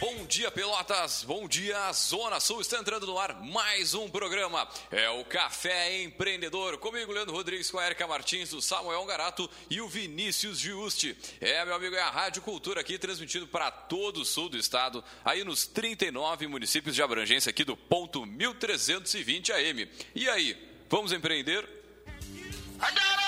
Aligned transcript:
bom 0.00 0.26
dia 0.26 0.50
Pelotas, 0.50 1.24
bom 1.24 1.48
dia 1.48 1.92
Zona 1.92 2.38
Sul, 2.40 2.60
está 2.60 2.78
entrando 2.78 3.06
no 3.06 3.18
ar 3.18 3.40
mais 3.42 3.94
um 3.94 4.08
programa, 4.08 4.68
é 4.90 5.08
o 5.10 5.24
Café 5.24 6.02
Empreendedor, 6.02 6.78
comigo 6.78 7.12
Leandro 7.12 7.34
Rodrigues, 7.34 7.70
com 7.70 7.78
a 7.78 7.86
Erika 7.86 8.06
Martins, 8.06 8.52
o 8.52 8.60
Samuel 8.60 9.04
Garato 9.06 9.48
e 9.70 9.80
o 9.80 9.88
Vinícius 9.88 10.58
Giusti. 10.58 11.16
É, 11.40 11.64
meu 11.64 11.74
amigo, 11.74 11.96
é 11.96 12.00
a 12.00 12.10
Rádio 12.10 12.42
Cultura 12.42 12.80
aqui, 12.80 12.98
transmitido 12.98 13.46
para 13.46 13.70
todo 13.70 14.20
o 14.20 14.24
sul 14.24 14.48
do 14.48 14.56
estado, 14.56 15.02
aí 15.24 15.44
nos 15.44 15.66
39 15.66 16.46
municípios 16.46 16.94
de 16.94 17.02
abrangência 17.02 17.50
aqui 17.50 17.64
do 17.64 17.76
ponto 17.76 18.24
1320 18.26 19.52
AM. 19.52 19.90
E 20.14 20.28
aí, 20.28 20.56
vamos 20.88 21.12
empreender? 21.12 21.68
É 22.80 23.27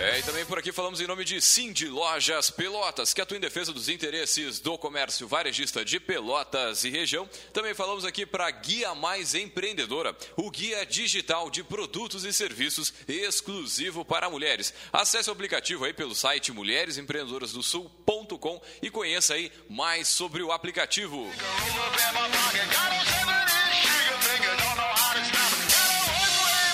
É, 0.00 0.20
e 0.20 0.22
também 0.22 0.46
por 0.46 0.58
aqui 0.58 0.70
falamos 0.70 1.00
em 1.00 1.08
nome 1.08 1.24
de 1.24 1.40
Cindy 1.40 1.88
Lojas 1.88 2.50
Pelotas, 2.50 3.12
que 3.12 3.20
atua 3.20 3.36
em 3.36 3.40
defesa 3.40 3.72
dos 3.72 3.88
interesses 3.88 4.60
do 4.60 4.78
comércio 4.78 5.26
varejista 5.26 5.84
de 5.84 5.98
Pelotas 5.98 6.84
e 6.84 6.90
região. 6.90 7.28
Também 7.52 7.74
falamos 7.74 8.04
aqui 8.04 8.24
para 8.24 8.48
Guia 8.48 8.94
Mais 8.94 9.34
Empreendedora, 9.34 10.16
o 10.36 10.52
guia 10.52 10.86
digital 10.86 11.50
de 11.50 11.64
produtos 11.64 12.24
e 12.24 12.32
serviços 12.32 12.94
exclusivo 13.08 14.04
para 14.04 14.30
mulheres. 14.30 14.72
Acesse 14.92 15.30
o 15.30 15.32
aplicativo 15.32 15.84
aí 15.84 15.92
pelo 15.92 16.14
site 16.14 16.52
mulheresempreendedorasdosul.com 16.52 18.62
e 18.80 18.90
conheça 18.90 19.34
aí 19.34 19.50
mais 19.68 20.06
sobre 20.06 20.44
o 20.44 20.52
aplicativo. 20.52 21.28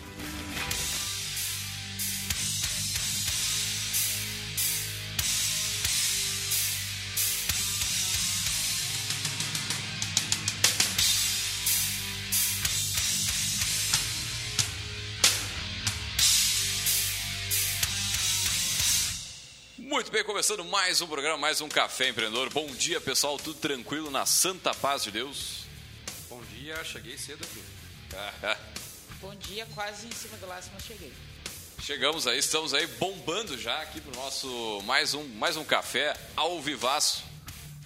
Muito 19.92 20.10
bem, 20.10 20.24
começando 20.24 20.64
mais 20.64 21.02
um 21.02 21.08
programa, 21.08 21.38
mais 21.38 21.60
um 21.60 21.68
Café 21.68 22.08
Empreendedor. 22.08 22.50
Bom 22.50 22.66
dia, 22.68 23.02
pessoal, 23.02 23.38
tudo 23.38 23.60
tranquilo 23.60 24.10
na 24.10 24.26
santa 24.26 24.74
paz 24.74 25.04
de 25.04 25.12
Deus? 25.12 25.66
Bom 26.30 26.42
dia, 26.44 26.82
cheguei 26.86 27.18
cedo 27.18 27.44
aqui. 27.44 27.62
Bom 29.20 29.36
dia, 29.36 29.68
quase 29.76 30.08
em 30.08 30.12
cima 30.12 30.38
do 30.38 30.48
laço, 30.48 30.70
mas 30.74 30.86
cheguei. 30.86 31.12
Chegamos 31.82 32.26
aí, 32.26 32.40
estamos 32.40 32.74
aí 32.74 32.88
bombando 32.88 33.58
já 33.58 33.82
aqui 33.82 34.00
pro 34.00 34.16
nosso 34.16 34.82
mais 34.86 35.14
um, 35.14 35.28
mais 35.28 35.58
um 35.58 35.66
café 35.66 36.16
ao 36.38 36.62
vivaço, 36.62 37.26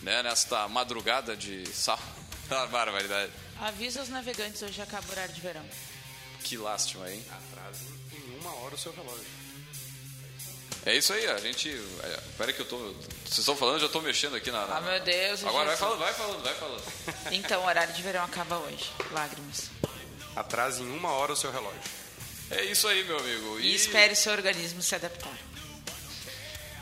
né, 0.04 0.22
nesta 0.22 0.68
madrugada 0.68 1.36
de 1.36 1.68
sal. 1.70 2.00
Ah, 2.52 2.68
barbaridade. 2.70 3.32
Avisa 3.60 4.04
os 4.04 4.10
navegantes, 4.10 4.62
hoje 4.62 4.80
acaba 4.80 5.08
o 5.08 5.12
horário 5.12 5.34
de 5.34 5.42
verão. 5.42 5.66
Que 6.44 6.56
lástima, 6.56 7.10
hein? 7.10 7.26
Atrase 7.32 7.88
em 8.14 8.40
uma 8.40 8.54
hora 8.58 8.76
o 8.76 8.78
seu 8.78 8.94
relógio. 8.94 9.45
É 10.86 10.96
isso 10.96 11.12
aí, 11.14 11.26
a 11.28 11.38
gente. 11.38 11.70
É, 12.04 12.20
pera 12.38 12.54
que 12.54 12.60
eu 12.62 12.66
tô. 12.66 12.78
Vocês 12.78 13.40
estão 13.40 13.56
falando, 13.58 13.76
eu 13.76 13.88
já 13.88 13.90
tô 13.90 14.02
mexendo 14.02 14.36
aqui 14.36 14.52
na. 14.52 14.66
na- 14.68 14.78
Ah, 14.78 14.82
meu 14.82 15.00
Deus, 15.00 15.44
Agora 15.44 15.68
vai 15.68 15.78
falando, 15.78 16.00
vai 16.00 16.14
falando, 16.14 16.44
vai 16.44 16.54
falando. 16.54 16.84
Então, 17.32 17.62
o 17.64 17.66
horário 17.66 17.94
de 17.94 18.02
verão 18.04 18.24
acaba 18.24 18.58
hoje. 18.60 18.92
Lágrimas. 19.12 19.70
Atrase 20.36 20.84
em 20.84 20.92
uma 20.92 21.12
hora 21.12 21.34
o 21.34 21.36
seu 21.36 21.52
relógio. 21.52 21.80
É 22.52 22.64
isso 22.66 22.88
aí, 22.88 23.04
meu 23.04 23.18
amigo. 23.18 23.60
E 23.60 23.74
espere 23.74 24.14
o 24.14 24.16
seu 24.16 24.32
organismo 24.32 24.82
se 24.82 24.94
adaptar. 24.94 25.34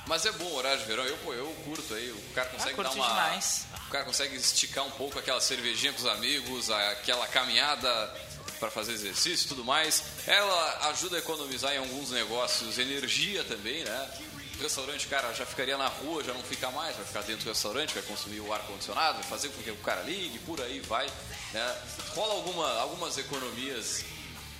Mas 0.06 0.25
é 0.25 0.31
bom 0.34 0.44
o 0.46 0.56
horário 0.56 0.80
de 0.80 0.85
verão, 0.85 1.06
eu, 1.06 1.16
pô, 1.20 1.34
eu 1.34 1.46
curto 1.64 1.94
aí. 1.94 2.12
O 2.12 2.34
cara 2.35 2.50
consegue 2.50 2.75
curto 2.75 2.90
dar 2.90 2.96
uma. 2.96 3.08
demais. 3.08 3.66
O 3.88 3.90
cara 3.90 4.03
consegue 4.03 4.35
esticar 4.35 4.84
um 4.85 4.91
pouco 4.91 5.18
aquela 5.18 5.40
cervejinha 5.40 5.94
com 5.94 6.00
os 6.00 6.06
amigos, 6.08 6.70
aquela 6.70 7.25
caminhada 7.28 7.90
para 8.63 8.72
fazer 8.72 8.94
exercício 8.94 9.46
e 9.46 9.47
tudo 9.50 9.66
mais. 9.66 10.03
Ela 10.25 10.90
ajuda 10.91 11.18
a 11.18 11.19
economizar 11.19 11.74
em 11.74 11.79
alguns 11.79 12.12
negócios 12.12 12.79
energia 12.79 13.44
também, 13.44 13.84
né? 13.84 14.09
O 14.57 14.63
restaurante, 14.63 15.06
cara, 15.07 15.34
já 15.34 15.46
ficaria 15.46 15.75
na 15.78 15.88
rua, 15.88 16.24
já 16.24 16.34
não 16.34 16.41
fica 16.44 16.72
mais, 16.72 16.96
vai 16.96 17.06
ficar 17.06 17.22
dentro 17.23 17.44
do 17.44 17.50
restaurante, 17.50 17.94
vai 17.94 18.03
consumir 18.03 18.40
o 18.40 18.53
ar-condicionado, 18.53 19.18
vai 19.19 19.28
fazer 19.28 19.50
com 19.50 19.62
que 19.62 19.69
o 19.69 19.75
cara 19.78 20.02
ligue, 20.03 20.40
por 20.40 20.62
aí 20.62 20.79
vai. 20.79 21.06
Né? 21.52 21.81
Rola 22.16 22.35
alguma, 22.35 22.79
algumas 22.79 23.18
economias. 23.18 24.06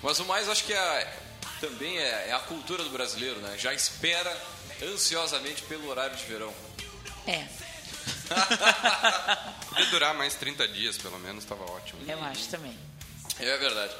Mas 0.02 0.18
o 0.18 0.26
mais, 0.26 0.50
acho 0.50 0.64
que 0.64 0.74
é, 0.74 1.16
também 1.58 1.96
é, 1.96 2.28
é 2.28 2.32
a 2.34 2.40
cultura 2.40 2.84
do 2.84 2.90
brasileiro, 2.90 3.40
né? 3.40 3.56
Já 3.56 3.72
espera 3.72 4.36
ansiosamente 4.82 5.62
pelo 5.62 5.88
horário 5.88 6.14
de 6.14 6.24
verão. 6.24 6.52
É, 7.26 7.48
Podia 9.68 9.86
durar 9.86 10.14
mais 10.14 10.34
30 10.34 10.68
dias, 10.68 10.98
pelo 10.98 11.18
menos, 11.18 11.44
estava 11.44 11.64
ótimo. 11.64 12.00
eu 12.06 12.22
acho 12.24 12.48
também. 12.48 12.76
É 13.40 13.56
verdade. 13.56 13.94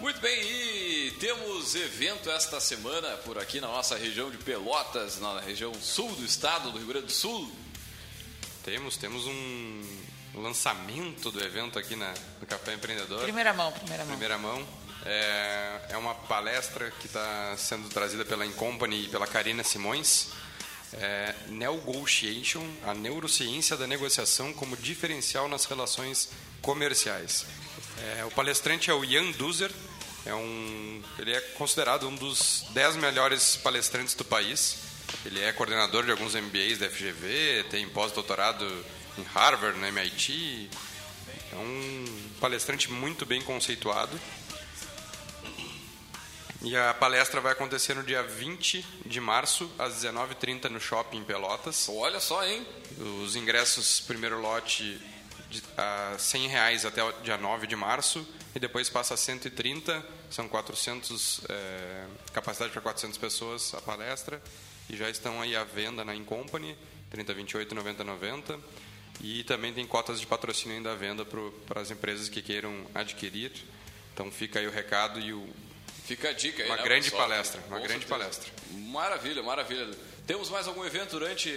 Muito 0.00 0.20
bem, 0.20 0.42
e 0.42 1.12
temos 1.20 1.74
evento 1.76 2.28
esta 2.28 2.60
semana 2.60 3.16
por 3.18 3.38
aqui 3.38 3.60
na 3.60 3.68
nossa 3.68 3.96
região 3.96 4.30
de 4.30 4.36
Pelotas, 4.38 5.20
na 5.20 5.40
região 5.40 5.72
sul 5.74 6.10
do 6.16 6.24
estado 6.24 6.72
do 6.72 6.78
Rio 6.78 6.88
Grande 6.88 7.06
do 7.06 7.12
Sul. 7.12 7.50
Temos, 8.64 8.96
temos 8.96 9.26
um 9.26 9.98
lançamento 10.34 11.30
do 11.30 11.42
evento 11.42 11.78
aqui 11.78 11.94
na, 11.94 12.12
no 12.40 12.46
Café 12.46 12.74
Empreendedor. 12.74 13.22
Primeira 13.22 13.54
mão, 13.54 13.70
primeira 13.70 14.04
mão. 14.04 14.10
Primeira 14.10 14.38
mão. 14.38 14.66
É, 15.06 15.80
é 15.90 15.96
uma 15.96 16.14
palestra 16.14 16.90
que 16.90 17.06
está 17.06 17.54
sendo 17.56 17.88
trazida 17.88 18.24
pela 18.24 18.44
Incompany 18.44 19.04
e 19.04 19.08
pela 19.08 19.26
Karina 19.26 19.62
Simões. 19.62 20.28
É, 20.94 21.34
Negotiation, 21.48 22.66
a 22.84 22.94
neurociência 22.94 23.76
da 23.76 23.86
negociação 23.86 24.52
como 24.52 24.76
diferencial 24.76 25.48
nas 25.48 25.64
relações 25.66 26.30
comerciais. 26.60 27.46
É, 28.02 28.24
o 28.24 28.30
palestrante 28.30 28.90
é 28.90 28.94
o 28.94 29.04
Ian 29.04 29.30
Duzer, 29.32 29.70
é 30.26 30.34
um, 30.34 31.02
ele 31.18 31.32
é 31.32 31.40
considerado 31.40 32.08
um 32.08 32.14
dos 32.14 32.64
10 32.70 32.96
melhores 32.96 33.56
palestrantes 33.56 34.14
do 34.14 34.24
país. 34.24 34.78
Ele 35.24 35.40
é 35.40 35.52
coordenador 35.52 36.04
de 36.04 36.10
alguns 36.10 36.34
MBAs 36.34 36.78
da 36.78 36.88
FGV, 36.88 37.66
tem 37.70 37.88
pós-doutorado 37.88 38.66
em 39.18 39.22
Harvard, 39.22 39.78
no 39.78 39.86
MIT. 39.86 40.70
É 41.52 41.56
um 41.56 42.30
palestrante 42.40 42.90
muito 42.90 43.24
bem 43.24 43.40
conceituado. 43.42 44.18
E 46.62 46.74
a 46.74 46.94
palestra 46.94 47.42
vai 47.42 47.52
acontecer 47.52 47.94
no 47.94 48.02
dia 48.02 48.22
20 48.22 48.84
de 49.04 49.20
março, 49.20 49.70
às 49.78 50.02
19h30, 50.02 50.70
no 50.70 50.80
Shopping 50.80 51.22
Pelotas. 51.22 51.86
Olha 51.90 52.18
só, 52.18 52.42
hein? 52.46 52.66
Os 53.22 53.36
ingressos, 53.36 54.00
primeiro 54.00 54.40
lote, 54.40 54.98
de, 55.54 55.62
a 55.76 56.16
100 56.18 56.48
reais 56.48 56.84
até 56.84 57.02
o 57.02 57.12
dia 57.22 57.36
9 57.36 57.66
de 57.66 57.76
março. 57.76 58.26
E 58.54 58.60
depois 58.60 58.88
passa 58.88 59.14
a 59.14 59.16
130, 59.16 60.04
são 60.30 60.48
400, 60.48 61.40
é, 61.48 62.06
capacidade 62.32 62.72
para 62.72 62.80
400 62.80 63.18
pessoas 63.18 63.74
a 63.74 63.80
palestra. 63.80 64.40
E 64.88 64.96
já 64.96 65.08
estão 65.08 65.40
aí 65.40 65.56
à 65.56 65.64
venda 65.64 66.04
na 66.04 66.14
Incompany, 66.14 66.76
3028 67.10 67.74
90 67.74 68.04
90. 68.04 68.60
E 69.20 69.44
também 69.44 69.72
tem 69.72 69.86
cotas 69.86 70.20
de 70.20 70.26
patrocínio 70.26 70.76
ainda 70.76 70.92
à 70.92 70.94
venda 70.94 71.24
para 71.24 71.80
as 71.80 71.90
empresas 71.90 72.28
que 72.28 72.42
queiram 72.42 72.86
adquirir. 72.94 73.52
Então 74.12 74.30
fica 74.30 74.58
aí 74.58 74.66
o 74.66 74.70
recado 74.70 75.18
e 75.20 75.32
o, 75.32 75.48
Fica 76.04 76.28
a 76.28 76.32
dica 76.32 76.62
aí, 76.62 76.68
Uma 76.68 76.76
né, 76.76 76.82
grande 76.82 77.10
pessoal? 77.10 77.22
palestra, 77.28 77.60
uma 77.66 77.78
Com 77.78 77.86
grande 77.86 78.06
certeza. 78.06 78.08
palestra. 78.08 78.52
Maravilha, 78.72 79.42
maravilha. 79.42 79.90
Temos 80.26 80.50
mais 80.50 80.68
algum 80.68 80.84
evento 80.84 81.12
durante 81.12 81.50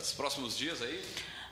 os 0.00 0.12
próximos 0.12 0.56
dias 0.56 0.80
aí? 0.80 1.04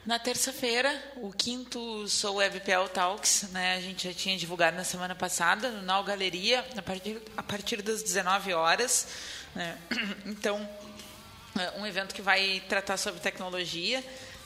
Na 0.07 0.19
terça-feira, 0.19 1.03
o 1.17 1.33
quinto 1.33 2.07
Sou 2.09 2.35
WebPL 2.37 2.89
Talks, 2.93 3.49
né? 3.53 3.77
A 3.77 3.81
gente 3.81 4.07
já 4.07 4.13
tinha 4.13 4.37
divulgado 4.37 4.77
na 4.77 4.85
semana 4.85 5.15
passada, 5.15 5.71
no 5.71 5.81
Nau 5.81 6.05
Galeria, 6.05 6.63
a 6.77 6.83
partir, 6.83 7.23
a 7.35 7.43
partir 7.43 7.81
das 7.81 8.03
19 8.03 8.53
horas. 8.53 9.09
Né? 9.55 9.79
Então, 10.27 10.69
é 11.59 11.81
um 11.81 11.87
evento 11.87 12.15
que 12.15 12.21
vai 12.21 12.63
tratar 12.69 12.99
sobre 12.99 13.19
tecnologia. 13.19 14.05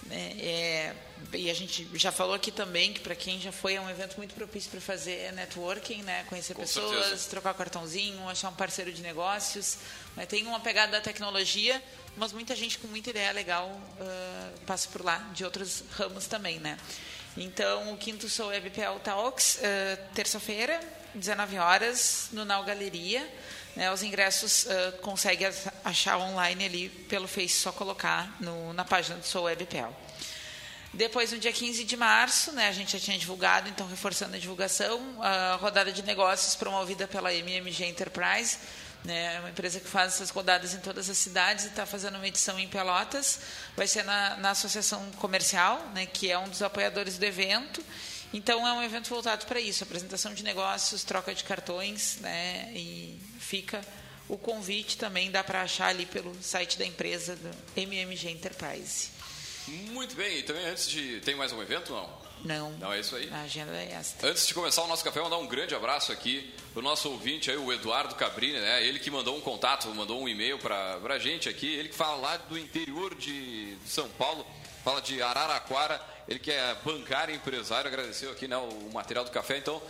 Né? 0.09 0.33
É, 0.39 0.95
e 1.35 1.51
a 1.51 1.55
gente 1.55 1.87
já 1.95 2.11
falou 2.11 2.35
aqui 2.35 2.51
também 2.51 2.93
que 2.93 3.01
para 3.01 3.15
quem 3.15 3.39
já 3.41 3.53
foi 3.53 3.75
é 3.75 3.81
um 3.81 3.91
evento 3.91 4.17
muito 4.17 4.35
propício 4.35 4.71
para 4.71 4.81
fazer 4.81 5.33
networking, 5.35 6.03
né? 6.03 6.25
conhecer 6.29 6.55
Com 6.55 6.63
pessoas, 6.63 7.05
certeza. 7.05 7.31
trocar 7.31 7.55
cartãozinho, 7.55 8.27
achar 8.29 8.49
um 8.49 8.55
parceiro 8.55 8.93
de 8.93 9.03
negócios. 9.03 9.79
né? 10.17 10.25
Tem 10.25 10.47
uma 10.47 10.61
pegada 10.61 10.93
da 10.93 11.01
tecnologia, 11.01 11.83
mas 12.17 12.33
muita 12.33 12.57
gente 12.57 12.79
com 12.79 12.89
muita 12.89 13.11
ideia 13.11 13.31
legal 13.33 13.79
ah, 14.01 14.51
passa 14.67 14.89
por 14.89 15.05
lá, 15.05 15.19
de 15.35 15.45
outros 15.45 15.85
ramos 15.93 16.27
também, 16.27 16.59
né? 16.59 16.79
Então, 17.37 17.93
o 17.93 17.97
quinto 17.97 18.29
Sou 18.29 18.49
WebPL 18.49 18.99
Talks, 19.05 19.61
ah, 19.63 19.97
terça-feira, 20.15 20.81
19 21.15 21.59
horas, 21.59 22.29
no 22.33 22.45
Nau 22.45 22.65
Galeria. 22.65 23.29
Né? 23.79 23.93
Os 23.93 24.03
ingressos 24.03 24.67
ah, 24.67 24.93
consegue 25.01 25.47
ach- 25.47 25.73
achar 25.85 26.19
online 26.19 26.65
ali 26.65 26.89
pelo 27.09 27.29
Face, 27.29 27.61
só 27.61 27.71
colocar 27.71 28.37
no, 28.41 28.73
na 28.73 28.85
página 28.85 29.17
do 29.17 29.25
Sou 29.25 29.45
WebPL. 29.45 29.95
Depois, 30.93 31.31
no 31.31 31.39
dia 31.39 31.53
15 31.53 31.85
de 31.85 31.97
março, 31.97 32.51
né, 32.51 32.67
a 32.67 32.73
gente 32.73 32.91
já 32.91 32.99
tinha 32.99 33.17
divulgado, 33.17 33.69
então 33.69 33.87
reforçando 33.87 34.35
a 34.35 34.39
divulgação, 34.39 35.23
a 35.23 35.57
rodada 35.61 35.93
de 35.93 36.03
negócios 36.03 36.57
promovida 36.57 37.07
pela 37.07 37.33
MMG 37.33 37.85
Enterprise, 37.85 38.59
né, 39.05 39.39
uma 39.39 39.51
empresa 39.51 39.79
que 39.79 39.87
faz 39.87 40.15
essas 40.15 40.31
rodadas 40.31 40.75
em 40.75 40.81
todas 40.81 41.09
as 41.09 41.17
cidades 41.17 41.67
e 41.67 41.69
está 41.69 41.87
fazendo 41.87 42.17
uma 42.17 42.27
edição 42.27 42.59
em 42.59 42.67
Pelotas. 42.67 43.39
Vai 43.77 43.87
ser 43.87 44.03
na, 44.03 44.39
na 44.39 44.51
Associação 44.51 45.09
Comercial, 45.19 45.79
né, 45.95 46.05
que 46.05 46.29
é 46.33 46.37
um 46.37 46.49
dos 46.49 46.63
apoiadores 46.63 47.17
do 47.17 47.25
evento. 47.25 47.81
Então, 48.33 48.67
é 48.67 48.73
um 48.73 48.83
evento 48.83 49.09
voltado 49.09 49.47
para 49.47 49.61
isso, 49.61 49.83
apresentação 49.85 50.35
de 50.35 50.43
negócios, 50.43 51.03
troca 51.05 51.35
de 51.35 51.45
cartões, 51.45 52.19
né, 52.21 52.71
e 52.75 53.19
fica 53.39 53.81
o 54.29 54.37
convite 54.37 54.99
também, 54.99 55.31
dá 55.31 55.43
para 55.43 55.63
achar 55.63 55.89
ali 55.89 56.05
pelo 56.05 56.35
site 56.43 56.79
da 56.79 56.85
empresa, 56.85 57.37
do 57.37 57.51
MMG 57.77 58.31
Enterprise. 58.31 59.11
Muito 59.67 60.15
bem, 60.15 60.39
e 60.39 60.43
também 60.43 60.67
antes 60.67 60.89
de. 60.89 61.21
Tem 61.21 61.35
mais 61.35 61.53
algum 61.53 61.63
evento? 61.63 61.93
Não. 61.93 62.29
Não. 62.45 62.71
Não, 62.79 62.93
é 62.93 63.01
isso 63.01 63.17
aí. 63.17 63.29
A 63.31 63.43
agenda 63.43 63.73
é 63.75 63.93
essa. 63.93 64.27
Antes 64.27 64.47
de 64.47 64.55
começar 64.55 64.83
o 64.83 64.87
nosso 64.87 65.05
café, 65.05 65.21
mandar 65.21 65.39
um 65.39 65.47
grande 65.47 65.75
abraço 65.75 66.13
aqui 66.13 66.55
pro 66.73 66.81
nosso 66.81 67.11
ouvinte 67.11 67.51
aí, 67.51 67.57
o 67.57 67.73
Eduardo 67.73 68.15
Cabrini, 68.15 68.59
né? 68.59 68.87
Ele 68.87 68.99
que 68.99 69.11
mandou 69.11 69.37
um 69.37 69.41
contato, 69.41 69.89
mandou 69.95 70.21
um 70.21 70.29
e-mail 70.29 70.59
pra, 70.59 70.99
pra 71.01 71.19
gente 71.19 71.49
aqui. 71.49 71.67
Ele 71.67 71.89
que 71.89 71.97
fala 71.97 72.17
lá 72.17 72.37
do 72.37 72.59
interior 72.59 73.15
de 73.15 73.77
São 73.87 74.09
Paulo, 74.11 74.47
fala 74.85 75.01
de 75.03 75.21
Araraquara. 75.21 76.01
Ele 76.29 76.39
que 76.39 76.51
é 76.51 76.77
bancário, 76.85 77.35
empresário, 77.35 77.89
agradeceu 77.89 78.31
aqui 78.31 78.47
né, 78.47 78.57
o 78.57 78.91
material 78.93 79.25
do 79.25 79.31
café. 79.31 79.57
Então, 79.57 79.81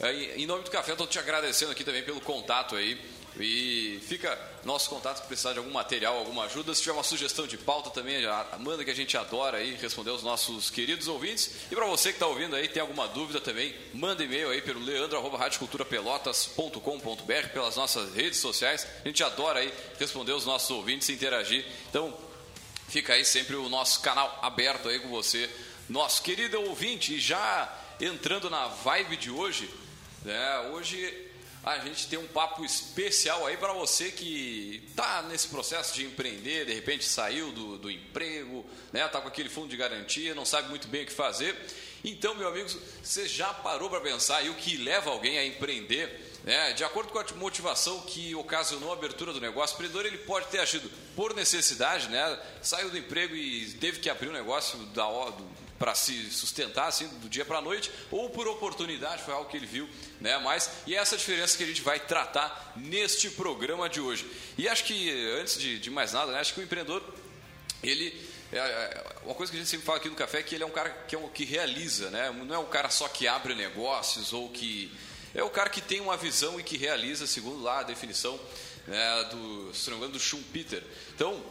é, 0.00 0.36
em 0.36 0.46
nome 0.46 0.62
do 0.62 0.70
café, 0.70 0.92
estou 0.92 1.06
te 1.06 1.18
agradecendo 1.18 1.72
aqui 1.72 1.82
também 1.82 2.02
pelo 2.02 2.20
contato 2.20 2.76
aí. 2.76 3.00
E 3.38 4.00
fica 4.06 4.38
nosso 4.64 4.88
contato 4.88 5.16
se 5.16 5.22
precisar 5.24 5.52
de 5.52 5.58
algum 5.58 5.72
material, 5.72 6.16
alguma 6.16 6.44
ajuda. 6.44 6.72
Se 6.72 6.82
tiver 6.82 6.92
uma 6.92 7.02
sugestão 7.02 7.48
de 7.48 7.58
pauta 7.58 7.90
também, 7.90 8.22
manda 8.60 8.84
que 8.84 8.90
a 8.90 8.94
gente 8.94 9.16
adora 9.16 9.58
aí 9.58 9.74
responder 9.74 10.10
os 10.10 10.22
nossos 10.22 10.70
queridos 10.70 11.08
ouvintes. 11.08 11.50
E 11.70 11.74
para 11.74 11.84
você 11.86 12.10
que 12.10 12.16
está 12.16 12.28
ouvindo 12.28 12.54
aí, 12.54 12.68
tem 12.68 12.80
alguma 12.80 13.08
dúvida 13.08 13.40
também, 13.40 13.74
manda 13.92 14.22
e-mail 14.22 14.50
aí 14.50 14.62
pelo 14.62 14.78
leandro.radioculturapelotas.com.br, 14.78 17.48
pelas 17.52 17.74
nossas 17.74 18.14
redes 18.14 18.38
sociais. 18.38 18.86
A 19.04 19.08
gente 19.08 19.24
adora 19.24 19.58
aí 19.58 19.74
responder 19.98 20.32
os 20.32 20.46
nossos 20.46 20.70
ouvintes 20.70 21.08
e 21.08 21.12
interagir. 21.12 21.66
Então, 21.90 22.16
fica 22.88 23.14
aí 23.14 23.24
sempre 23.24 23.56
o 23.56 23.68
nosso 23.68 24.00
canal 24.00 24.38
aberto 24.42 24.88
aí 24.88 25.00
com 25.00 25.08
você, 25.08 25.48
nosso 25.88 26.22
querido 26.22 26.60
ouvinte. 26.60 27.14
E 27.14 27.20
já 27.20 27.72
entrando 28.00 28.50
na 28.50 28.66
vibe 28.66 29.16
de 29.16 29.30
hoje, 29.30 29.70
né? 30.24 30.70
Hoje 30.72 31.30
a 31.64 31.78
gente 31.78 32.08
tem 32.08 32.18
um 32.18 32.26
papo 32.26 32.64
especial 32.64 33.46
aí 33.46 33.56
para 33.56 33.72
você 33.72 34.10
que 34.10 34.82
tá 34.94 35.22
nesse 35.22 35.48
processo 35.48 35.94
de 35.94 36.04
empreender, 36.04 36.66
de 36.66 36.74
repente 36.74 37.04
saiu 37.06 37.52
do, 37.52 37.78
do 37.78 37.90
emprego, 37.90 38.64
né? 38.92 39.06
Tá 39.08 39.20
com 39.20 39.28
aquele 39.28 39.48
fundo 39.48 39.68
de 39.68 39.76
garantia, 39.76 40.34
não 40.34 40.44
sabe 40.44 40.68
muito 40.68 40.88
bem 40.88 41.04
o 41.04 41.06
que 41.06 41.12
fazer. 41.12 41.56
Então, 42.04 42.34
meu 42.34 42.48
amigo, 42.48 42.68
você 43.02 43.26
já 43.26 43.52
parou 43.54 43.88
para 43.88 44.00
pensar 44.00 44.38
aí 44.38 44.50
o 44.50 44.54
que 44.54 44.76
leva 44.76 45.10
alguém 45.10 45.38
a 45.38 45.46
empreender? 45.46 46.33
Né? 46.44 46.72
de 46.74 46.84
acordo 46.84 47.10
com 47.10 47.18
a 47.18 47.24
motivação 47.36 48.00
que 48.02 48.34
ocasionou 48.34 48.90
a 48.90 48.94
abertura 48.94 49.32
do 49.32 49.40
negócio, 49.40 49.74
o 49.74 49.76
empreendedor 49.76 50.06
ele 50.06 50.18
pode 50.18 50.46
ter 50.48 50.60
agido 50.60 50.90
por 51.16 51.34
necessidade, 51.34 52.08
né? 52.08 52.38
saiu 52.62 52.90
do 52.90 52.98
emprego 52.98 53.34
e 53.34 53.72
teve 53.80 53.98
que 53.98 54.10
abrir 54.10 54.28
um 54.28 54.32
negócio 54.32 54.78
da 54.86 55.04
para 55.78 55.94
se 55.94 56.30
sustentar 56.30 56.86
assim 56.86 57.08
do 57.18 57.28
dia 57.28 57.44
para 57.44 57.58
a 57.58 57.60
noite, 57.60 57.90
ou 58.10 58.30
por 58.30 58.46
oportunidade, 58.46 59.22
foi 59.22 59.34
algo 59.34 59.50
que 59.50 59.56
ele 59.56 59.66
viu, 59.66 59.88
né? 60.20 60.38
Mas 60.38 60.70
e 60.86 60.94
é 60.94 60.98
essa 60.98 61.16
diferença 61.16 61.58
que 61.58 61.64
a 61.64 61.66
gente 61.66 61.82
vai 61.82 61.98
tratar 61.98 62.72
neste 62.76 63.28
programa 63.30 63.88
de 63.88 64.00
hoje. 64.00 64.24
E 64.56 64.68
acho 64.68 64.84
que 64.84 65.10
antes 65.40 65.58
de, 65.58 65.78
de 65.78 65.90
mais 65.90 66.12
nada, 66.12 66.32
né? 66.32 66.38
acho 66.38 66.54
que 66.54 66.60
o 66.60 66.62
empreendedor 66.62 67.02
ele 67.82 68.14
é, 68.52 68.58
é, 68.58 69.04
uma 69.24 69.34
coisa 69.34 69.50
que 69.50 69.58
a 69.58 69.60
gente 69.60 69.68
sempre 69.68 69.84
fala 69.84 69.98
aqui 69.98 70.08
no 70.08 70.14
café 70.14 70.38
é 70.38 70.42
que 70.42 70.54
ele 70.54 70.62
é 70.62 70.66
um 70.66 70.70
cara 70.70 70.90
que, 70.90 71.14
é 71.14 71.18
um, 71.18 71.28
que 71.28 71.44
realiza, 71.44 72.08
né? 72.10 72.30
Não 72.30 72.54
é 72.54 72.58
um 72.58 72.66
cara 72.66 72.88
só 72.88 73.08
que 73.08 73.26
abre 73.26 73.54
negócios 73.54 74.32
ou 74.32 74.48
que 74.50 74.92
é 75.34 75.42
o 75.42 75.50
cara 75.50 75.68
que 75.68 75.80
tem 75.80 76.00
uma 76.00 76.16
visão 76.16 76.60
e 76.60 76.62
que 76.62 76.76
realiza, 76.76 77.26
segundo 77.26 77.62
lá 77.62 77.80
a 77.80 77.82
definição 77.82 78.38
né, 78.86 79.28
do, 79.30 79.74
se 79.74 79.90
não 79.90 79.96
me 79.96 80.04
engano, 80.04 80.12
do 80.12 80.20
Schumpeter. 80.20 80.82
Então, 81.14 81.42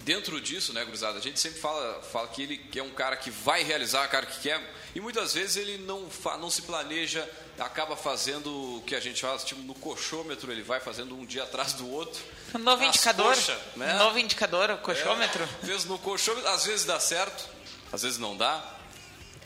dentro 0.00 0.40
disso, 0.40 0.72
né, 0.72 0.84
gurizada, 0.84 1.18
a 1.18 1.20
gente 1.20 1.38
sempre 1.38 1.60
fala, 1.60 2.02
fala 2.02 2.28
que 2.28 2.42
ele 2.42 2.56
que 2.56 2.78
é 2.78 2.82
um 2.82 2.90
cara 2.90 3.16
que 3.16 3.30
vai 3.30 3.62
realizar, 3.62 4.06
cara 4.08 4.26
que 4.26 4.40
quer, 4.40 4.60
e 4.94 5.00
muitas 5.00 5.34
vezes 5.34 5.56
ele 5.56 5.78
não, 5.78 6.08
fa, 6.08 6.36
não 6.36 6.50
se 6.50 6.62
planeja, 6.62 7.28
acaba 7.58 7.96
fazendo 7.96 8.78
o 8.78 8.82
que 8.82 8.94
a 8.94 9.00
gente 9.00 9.20
fala, 9.20 9.38
tipo, 9.38 9.60
no 9.62 9.74
coxômetro, 9.74 10.50
ele 10.50 10.62
vai 10.62 10.80
fazendo 10.80 11.14
um 11.14 11.24
dia 11.24 11.42
atrás 11.42 11.72
do 11.74 11.90
outro. 11.90 12.22
Um 12.54 12.58
novo 12.58 12.82
indicador. 12.84 13.34
coxa, 13.34 13.60
né? 13.76 13.94
Um 13.94 13.98
novo 13.98 14.18
indicador, 14.18 14.70
o 14.70 14.78
coxômetro. 14.78 15.42
É, 15.62 15.66
vezes 15.66 15.84
no 15.84 15.98
coxômetro, 15.98 16.48
às 16.50 16.64
vezes 16.64 16.86
dá 16.86 16.98
certo, 17.00 17.48
às 17.92 18.02
vezes 18.02 18.18
não 18.18 18.36
dá. 18.36 18.74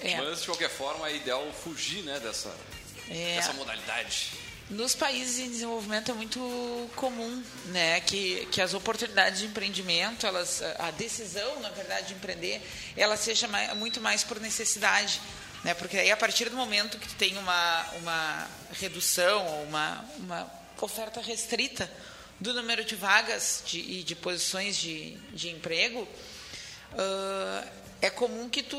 É. 0.03 0.17
Mas 0.17 0.41
de 0.41 0.47
qualquer 0.47 0.71
forma 0.71 1.09
é 1.09 1.17
ideal 1.17 1.47
fugir 1.53 2.03
né, 2.03 2.19
dessa, 2.21 2.55
É. 3.11 3.37
dessa 3.37 3.53
modalidade. 3.53 4.31
Nos 4.71 4.95
países 4.95 5.41
em 5.41 5.51
desenvolvimento 5.51 6.13
é 6.13 6.15
muito 6.15 6.41
comum, 6.95 7.43
né, 7.67 8.01
que, 8.03 8.47
que 8.53 8.61
as 8.61 8.73
oportunidades 8.73 9.41
de 9.41 9.47
empreendimento, 9.47 10.25
elas, 10.25 10.63
a 10.79 10.93
decisão, 10.93 11.59
na 11.59 11.71
verdade, 11.71 12.09
de 12.09 12.15
empreender, 12.15 12.63
ela 12.97 13.17
seja 13.17 13.49
mais, 13.49 13.77
muito 13.77 14.01
mais 14.01 14.23
por 14.23 14.39
necessidade, 14.39 15.21
né, 15.65 15.75
porque 15.75 15.97
aí 15.97 16.11
a 16.13 16.17
partir 16.17 16.49
do 16.49 16.57
momento 16.57 16.99
que 16.99 17.09
tu 17.09 17.17
tem 17.17 17.37
uma, 17.37 17.87
uma 17.97 18.49
redução 18.75 19.45
ou 19.45 19.65
uma, 19.65 20.05
uma 20.19 20.51
oferta 20.81 21.21
restrita 21.21 21.91
do 22.39 22.55
número 22.55 22.85
de 22.85 22.95
vagas 22.95 23.65
de, 23.67 23.81
e 23.81 24.03
de 24.05 24.15
posições 24.15 24.77
de, 24.77 25.17
de 25.35 25.51
emprego, 25.51 26.07
ah, 26.97 27.67
é 28.01 28.09
comum 28.09 28.49
que 28.49 28.63
tu 28.63 28.77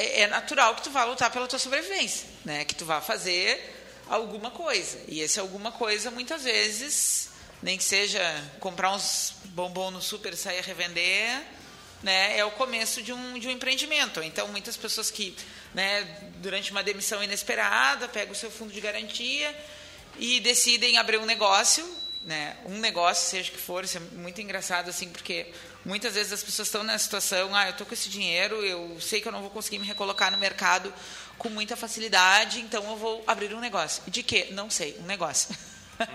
é, 0.00 0.20
é 0.22 0.26
natural 0.26 0.74
que 0.74 0.82
tu 0.82 0.90
vá 0.90 1.04
lutar 1.04 1.30
pela 1.30 1.46
tua 1.46 1.58
sobrevivência, 1.58 2.26
né? 2.44 2.64
Que 2.64 2.74
tu 2.74 2.84
vá 2.84 3.00
fazer 3.00 3.76
alguma 4.08 4.50
coisa. 4.50 4.98
E 5.06 5.20
esse 5.20 5.38
alguma 5.38 5.70
coisa 5.70 6.10
muitas 6.10 6.44
vezes 6.44 7.28
nem 7.62 7.76
que 7.76 7.84
seja 7.84 8.20
comprar 8.58 8.92
uns 8.92 9.34
bombom 9.46 9.90
no 9.90 10.00
super 10.00 10.32
e 10.32 10.36
sair 10.36 10.60
a 10.60 10.62
revender, 10.62 11.42
né? 12.02 12.38
É 12.38 12.44
o 12.44 12.50
começo 12.52 13.02
de 13.02 13.12
um 13.12 13.38
de 13.38 13.48
um 13.48 13.50
empreendimento. 13.50 14.22
Então 14.22 14.48
muitas 14.48 14.76
pessoas 14.76 15.10
que, 15.10 15.36
né, 15.74 16.02
durante 16.36 16.70
uma 16.70 16.82
demissão 16.82 17.22
inesperada, 17.22 18.08
pegam 18.08 18.32
o 18.32 18.36
seu 18.36 18.50
fundo 18.50 18.72
de 18.72 18.80
garantia 18.80 19.54
e 20.18 20.40
decidem 20.40 20.96
abrir 20.96 21.18
um 21.18 21.26
negócio, 21.26 21.86
né? 22.24 22.56
Um 22.66 22.78
negócio, 22.78 23.28
seja 23.28 23.50
que 23.50 23.58
for, 23.58 23.84
isso 23.84 23.96
é 23.96 24.00
muito 24.00 24.40
engraçado 24.40 24.90
assim, 24.90 25.08
porque 25.08 25.46
muitas 25.84 26.14
vezes 26.14 26.32
as 26.32 26.42
pessoas 26.42 26.68
estão 26.68 26.82
nessa 26.82 27.04
situação, 27.04 27.54
ah, 27.54 27.68
eu 27.68 27.72
tô 27.72 27.86
com 27.86 27.94
esse 27.94 28.08
dinheiro, 28.08 28.64
eu 28.64 29.00
sei 29.00 29.20
que 29.20 29.28
eu 29.28 29.32
não 29.32 29.40
vou 29.40 29.50
conseguir 29.50 29.78
me 29.78 29.86
recolocar 29.86 30.30
no 30.30 30.38
mercado 30.38 30.92
com 31.38 31.48
muita 31.48 31.76
facilidade, 31.76 32.60
então 32.60 32.84
eu 32.90 32.96
vou 32.96 33.24
abrir 33.26 33.54
um 33.54 33.60
negócio. 33.60 34.02
De 34.06 34.22
quê? 34.22 34.48
Não 34.52 34.68
sei, 34.68 34.96
um 35.00 35.06
negócio. 35.06 35.56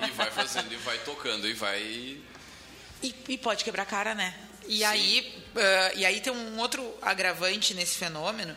E 0.08 0.12
vai 0.12 0.32
fazendo, 0.32 0.72
e 0.72 0.78
vai 0.78 0.98
tocando, 1.00 1.48
e 1.48 1.54
vai. 1.54 1.82
E, 1.82 3.16
e 3.30 3.38
pode 3.38 3.64
quebrar 3.64 3.84
a 3.84 3.86
cara, 3.86 4.16
né? 4.16 4.34
E 4.68 4.84
aí, 4.84 5.44
ah, 5.56 5.92
e 5.96 6.06
aí 6.06 6.22
tem 6.22 6.34
um 6.34 6.60
outro 6.60 6.98
agravante 7.02 7.74
nesse 7.74 7.98
fenômeno, 7.98 8.56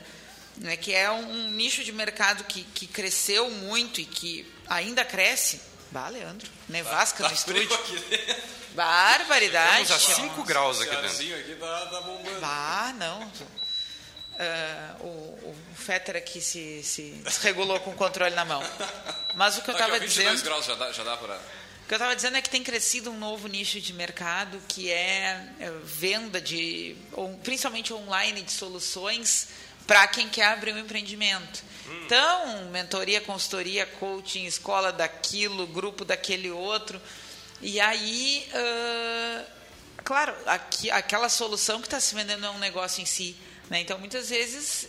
né, 0.57 0.77
que 0.77 0.93
é 0.93 1.11
um, 1.11 1.31
um 1.31 1.51
nicho 1.51 1.85
de 1.85 1.93
mercado 1.93 2.45
que, 2.45 2.65
que 2.75 2.87
cresceu 2.87 3.51
muito 3.51 4.01
e 4.01 4.05
que 4.05 4.51
ainda 4.69 5.05
cresce. 5.05 5.61
Bah, 5.91 6.09
Leandro, 6.09 6.49
nevasca 6.69 7.23
no 7.23 7.29
Tá 7.29 7.35
estúdio. 7.35 7.67
frio 7.67 7.75
aqui 7.79 7.99
dentro. 8.17 8.43
Barbaridade. 8.75 9.83
Estamos 9.83 10.11
a 10.11 10.15
5 10.15 10.45
graus 10.45 10.81
aqui 10.81 10.95
dentro. 10.97 11.35
aqui 11.37 11.55
tá, 11.59 11.87
tá 11.87 12.01
bombando. 12.03 12.39
Ah, 12.43 12.93
não. 12.97 13.33
Ah, 14.39 14.97
o, 15.01 15.07
o 15.07 15.57
Fetter 15.75 16.17
aqui 16.17 16.41
se, 16.41 16.83
se 16.85 17.11
desregulou 17.25 17.81
com 17.81 17.91
o 17.91 17.95
controle 17.95 18.35
na 18.35 18.45
mão. 18.45 18.63
Mas 19.35 19.57
o 19.59 19.63
que 19.63 19.71
eu 19.71 19.75
Tá 19.75 19.81
estava 19.87 19.99
22 19.99 20.29
dizendo. 20.31 20.45
graus 20.45 20.65
já 20.67 20.75
dá, 20.75 20.93
já 20.93 21.03
dá 21.05 21.17
para... 21.17 21.35
O 21.37 21.89
que 21.89 21.95
eu 21.95 21.97
estava 21.97 22.15
dizendo 22.15 22.37
é 22.37 22.43
que 22.43 22.51
tem 22.51 22.63
crescido 22.63 23.11
um 23.11 23.19
novo 23.19 23.49
nicho 23.49 23.81
de 23.81 23.95
mercado 23.95 24.61
que 24.69 24.91
é, 24.93 25.49
é, 25.59 25.71
venda 25.83 26.39
de, 26.39 26.95
ou, 27.13 27.35
principalmente 27.39 27.95
online, 27.95 28.43
de 28.43 28.53
soluções 28.53 29.49
para 29.89 30.07
quem 30.07 30.29
quer 30.29 30.45
abrir 30.45 30.73
um 30.73 30.79
empreendimento. 30.79 31.65
Então, 32.05 32.67
mentoria, 32.67 33.21
consultoria, 33.23 33.87
coaching, 33.87 34.45
escola 34.45 34.93
daquilo, 34.93 35.67
grupo 35.67 36.05
daquele 36.05 36.51
outro. 36.51 37.01
E 37.63 37.81
aí, 37.81 38.47
ah, 38.53 39.45
claro, 40.05 40.35
aqui, 40.47 40.91
aquela 40.91 41.31
solução 41.31 41.81
que 41.81 41.87
está 41.87 41.99
se 41.99 42.15
vendendo 42.15 42.45
é 42.47 42.51
um 42.51 42.59
negócio 42.59 43.03
em 43.03 43.07
si. 43.07 43.35
Né? 43.71 43.81
Então, 43.81 43.99
muitas 43.99 44.29
vezes, 44.29 44.87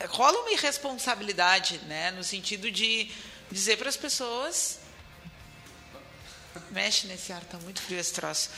é, 0.00 0.06
rola 0.06 0.40
uma 0.40 0.50
irresponsabilidade, 0.50 1.78
né? 1.86 2.10
no 2.10 2.24
sentido 2.24 2.70
de 2.70 3.10
dizer 3.50 3.78
para 3.78 3.88
as 3.88 3.96
pessoas 3.96 4.80
mexe 6.70 7.06
nesse 7.06 7.32
ar, 7.32 7.42
tá 7.44 7.56
muito 7.58 7.80
frio 7.80 7.98
esse 7.98 8.12
troço. 8.12 8.50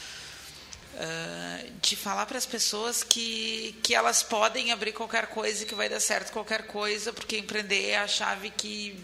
Uh, 0.96 1.72
de 1.82 1.94
falar 1.94 2.24
para 2.24 2.38
as 2.38 2.46
pessoas 2.46 3.02
que, 3.02 3.78
que 3.82 3.94
elas 3.94 4.22
podem 4.22 4.72
abrir 4.72 4.92
qualquer 4.92 5.26
coisa 5.26 5.62
e 5.62 5.66
que 5.66 5.74
vai 5.74 5.90
dar 5.90 6.00
certo 6.00 6.32
qualquer 6.32 6.66
coisa, 6.66 7.12
porque 7.12 7.36
empreender 7.36 7.90
é 7.90 7.98
a 7.98 8.08
chave 8.08 8.48
que 8.48 8.98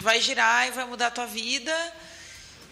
vai 0.00 0.18
girar 0.18 0.66
e 0.66 0.70
vai 0.70 0.86
mudar 0.86 1.08
a 1.08 1.10
tua 1.10 1.26
vida. 1.26 1.74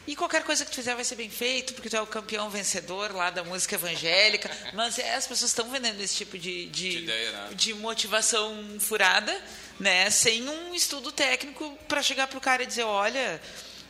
E 0.06 0.14
qualquer 0.14 0.44
coisa 0.44 0.64
que 0.64 0.71
tu 0.71 0.75
fizer 0.75 0.94
vai 0.94 1.04
ser 1.04 1.14
bem 1.14 1.30
feito, 1.30 1.73
porque 1.73 1.88
tu 1.88 1.97
é 1.97 2.00
o 2.00 2.06
campeão 2.06 2.50
vencedor 2.50 3.14
lá 3.14 3.30
da 3.30 3.42
música 3.42 3.75
evangélica. 3.76 4.50
Mas 4.75 4.99
é, 4.99 5.14
as 5.14 5.26
pessoas 5.26 5.50
estão 5.50 5.71
vendendo 5.71 6.00
esse 6.00 6.16
tipo 6.16 6.38
de, 6.38 6.66
de, 6.66 6.90
De 6.90 6.99
ideia, 6.99 7.33
né? 7.33 7.49
de 7.54 7.73
motivação 7.75 8.78
furada, 8.80 9.35
né? 9.80 10.11
Sem 10.11 10.47
um 10.47 10.75
estudo 10.75 11.11
técnico 11.11 11.78
para 11.88 12.02
chegar 12.02 12.26
pro 12.26 12.40
cara 12.40 12.62
e 12.62 12.66
dizer, 12.66 12.83
olha, 12.83 13.40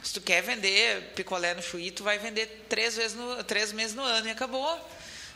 se 0.05 0.13
tu 0.13 0.21
quer 0.21 0.43
vender 0.43 1.13
picolé 1.17 1.55
no 1.55 1.63
chuí, 1.63 1.91
tu 1.91 2.05
vai 2.05 2.19
vender 2.19 2.67
três, 2.69 2.95
vezes 2.97 3.17
no, 3.17 3.43
três 3.43 3.73
meses 3.73 3.97
no 3.97 4.03
ano 4.05 4.29
e 4.29 4.31
acabou. 4.31 4.79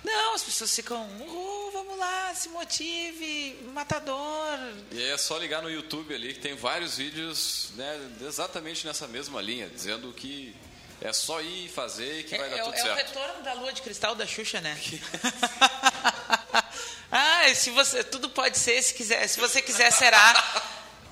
Não, 0.04 0.34
as 0.34 0.44
pessoas 0.44 0.72
ficam, 0.76 1.04
uhul, 1.20 1.72
vamos 1.72 1.98
lá, 1.98 2.32
se 2.34 2.48
motive, 2.50 3.58
matador. 3.72 4.58
E 4.92 5.02
é 5.02 5.18
só 5.18 5.36
ligar 5.38 5.60
no 5.60 5.68
YouTube 5.68 6.14
ali 6.14 6.34
que 6.34 6.40
tem 6.40 6.54
vários 6.54 6.98
vídeos 6.98 7.70
né, 7.74 7.98
exatamente 8.20 8.86
nessa 8.86 9.08
mesma 9.08 9.42
linha, 9.42 9.68
dizendo 9.68 10.12
que 10.12 10.54
é 11.00 11.12
só 11.12 11.40
ir 11.40 11.66
e 11.66 11.68
fazer 11.68 12.24
que 12.24 12.34
É, 12.34 12.38
vai 12.38 12.50
dar 12.50 12.58
é 12.58 12.62
o- 12.62 12.66
tudo 12.66 12.76
é 12.76 12.80
o 12.80 12.84
certo. 12.84 13.08
retorno 13.08 13.42
da 13.42 13.52
lua 13.54 13.72
de 13.72 13.82
cristal 13.82 14.14
da 14.14 14.26
Xuxa, 14.26 14.60
né? 14.60 14.78
ah, 17.10 17.54
se 17.54 17.70
você, 17.70 18.04
tudo 18.04 18.28
pode 18.30 18.58
ser, 18.58 18.82
se 18.82 18.94
quiser, 18.94 19.26
se 19.28 19.40
você 19.40 19.62
quiser, 19.62 19.90
será. 19.90 20.34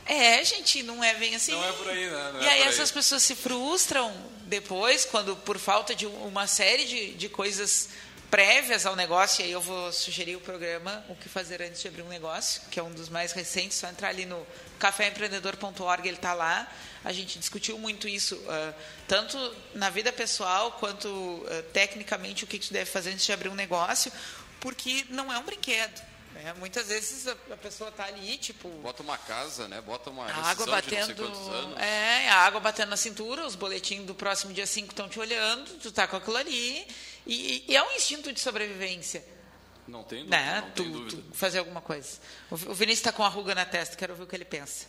É, 0.07 0.45
gente, 0.45 0.83
não 0.83 1.03
é 1.03 1.15
bem 1.15 1.35
assim. 1.35 1.53
Não 1.53 1.65
é 1.65 1.73
por 1.73 1.89
aí, 1.89 2.09
né? 2.09 2.31
Não 2.33 2.43
e 2.43 2.47
é 2.47 2.49
aí 2.49 2.59
por 2.59 2.63
aí. 2.63 2.69
essas 2.69 2.91
pessoas 2.93 3.23
se 3.23 3.35
frustram 3.35 4.15
depois, 4.45 5.05
quando 5.05 5.35
por 5.37 5.59
falta 5.59 5.95
de 5.95 6.07
uma 6.07 6.47
série 6.47 6.85
de, 6.85 7.15
de 7.15 7.29
coisas 7.29 7.89
prévias 8.31 8.87
ao 8.87 8.97
negócio, 8.97 9.43
e 9.43 9.47
aí 9.47 9.53
eu 9.53 9.61
vou 9.61 9.93
sugerir 9.93 10.37
o 10.37 10.41
programa 10.41 11.05
O 11.09 11.15
que 11.15 11.29
Fazer 11.29 11.63
Antes 11.63 11.81
de 11.81 11.89
Abrir 11.89 12.03
um 12.03 12.09
Negócio, 12.09 12.63
que 12.71 12.79
é 12.79 12.83
um 12.83 12.91
dos 12.91 13.09
mais 13.09 13.33
recentes, 13.33 13.79
só 13.79 13.89
entrar 13.89 14.09
ali 14.09 14.27
no 14.27 14.47
caféempreendedor.org, 14.79 16.07
ele 16.07 16.17
está 16.17 16.35
lá. 16.35 16.71
A 17.05 17.13
gente 17.13 17.39
discutiu 17.39 17.79
muito 17.79 18.09
isso, 18.09 18.41
ah, 18.49 18.73
tanto 19.07 19.39
na 19.75 19.91
vida 19.91 20.13
pessoal, 20.13 20.73
quanto 20.73 21.47
ah, 21.49 21.63
tecnicamente 21.73 22.45
o 22.45 22.47
que 22.47 22.59
que 22.59 22.69
tu 22.69 22.73
deve 22.73 22.91
fazer 22.91 23.11
antes 23.11 23.25
de 23.25 23.33
abrir 23.33 23.49
um 23.49 23.55
negócio, 23.55 24.13
porque 24.61 25.05
não 25.09 25.33
é 25.33 25.39
um 25.39 25.45
brinquedo. 25.45 26.16
Né? 26.43 26.55
Muitas 26.59 26.89
vezes 26.89 27.27
a, 27.27 27.33
a 27.33 27.57
pessoa 27.57 27.91
está 27.91 28.05
ali, 28.05 28.37
tipo, 28.39 28.69
Bota 28.83 29.03
uma 29.03 29.19
casa, 29.19 29.67
né? 29.69 29.81
Bota 29.81 30.11
uma 30.11 30.25
a 30.27 30.35
água 30.51 30.77
rescisão 30.81 31.15
de 31.15 31.21
não 31.23 31.35
sei 31.35 31.53
batendo. 31.63 31.79
É, 31.79 32.29
a 32.29 32.37
água 32.37 32.61
batendo 32.61 32.91
na 32.91 32.97
cintura, 32.97 33.47
os 33.47 33.55
boletins 33.55 34.05
do 34.05 34.15
próximo 34.15 34.53
dia 34.53 34.67
5 34.67 34.89
estão 34.91 35.09
te 35.09 35.19
olhando, 35.19 35.69
tu 35.81 35.91
tá 35.91 36.07
com 36.07 36.17
aquilo 36.17 36.37
ali. 36.37 36.87
E, 37.27 37.65
e 37.69 37.77
é 37.77 37.83
um 37.83 37.93
instinto 37.93 38.33
de 38.33 38.39
sobrevivência, 38.41 39.25
Não 39.89 40.05
tem 40.05 40.19
dúvida, 40.21 40.37
né? 40.37 40.61
não 40.61 40.71
Tu, 40.71 40.83
tem 40.83 40.93
dúvida. 40.93 41.23
tu 41.31 41.37
fazer 41.37 41.59
alguma 41.59 41.81
coisa. 41.81 42.19
O 42.51 42.57
Vi- 42.57 42.69
o 42.69 42.75
Vinícius 42.75 43.01
está 43.01 43.13
com 43.13 43.25
a 43.25 43.29
ruga 43.29 43.55
na 43.55 43.65
testa, 43.65 43.97
quero 43.97 44.13
ouvir 44.13 44.23
o 44.25 44.27
que 44.27 44.37
ele 44.37 44.45
pensa. 44.45 44.87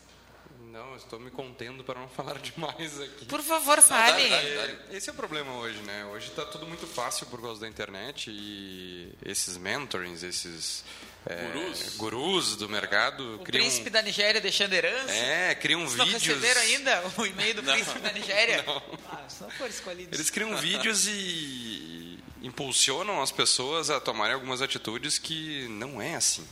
Não, 0.60 0.92
eu 0.92 0.98
estou 0.98 1.20
me 1.20 1.32
contendo 1.32 1.84
para 1.84 2.00
não 2.00 2.08
falar 2.14 2.38
demais 2.40 3.02
aqui. 3.02 3.26
Por 3.26 3.42
favor, 3.42 3.82
fale. 3.82 4.30
dá, 4.30 4.42
dá, 4.42 4.68
dá. 4.68 4.96
Esse 4.96 5.10
é 5.10 5.14
o 5.14 5.16
problema 5.16 5.52
hoje, 5.54 5.80
né? 5.80 6.06
Hoje 6.06 6.28
está 6.28 6.46
tudo 6.46 6.68
muito 6.68 6.86
fácil 6.86 7.26
por 7.28 7.42
causa 7.42 7.62
da 7.62 7.68
internet 7.68 8.30
e 8.30 9.12
esses 9.26 9.58
mentorings, 9.58 10.22
esses 10.22 10.84
é, 11.30 11.52
Gurus. 11.52 11.96
gurus 11.98 12.56
do 12.56 12.70
mercado 12.70 13.36
O 13.36 13.40
criam, 13.40 13.64
príncipe 13.64 13.90
da 13.90 14.02
Nigéria 14.02 14.40
deixando 14.40 14.74
herança. 14.74 15.12
é, 15.12 15.56
criam 15.56 15.82
Vocês 15.82 15.98
não 15.98 16.06
vídeos. 16.06 16.24
receberam 16.24 16.62
ainda 16.62 17.04
o 17.18 17.26
e-mail 17.26 17.54
do 17.56 17.64
príncipe 17.70 18.00
da 18.00 18.12
Nigéria? 18.14 18.64
Ah, 19.10 19.24
não 19.42 19.50
for 19.52 19.70
escolhido. 19.70 20.16
Eles 20.16 20.30
criam 20.30 20.56
vídeos 20.58 21.06
e 21.08 22.20
impulsionam 22.42 23.22
as 23.22 23.32
pessoas 23.32 23.90
a 23.90 24.00
tomarem 24.00 24.34
algumas 24.36 24.62
atitudes 24.62 25.18
que 25.18 25.68
não 25.70 26.02
é 26.02 26.16
assim. 26.16 26.46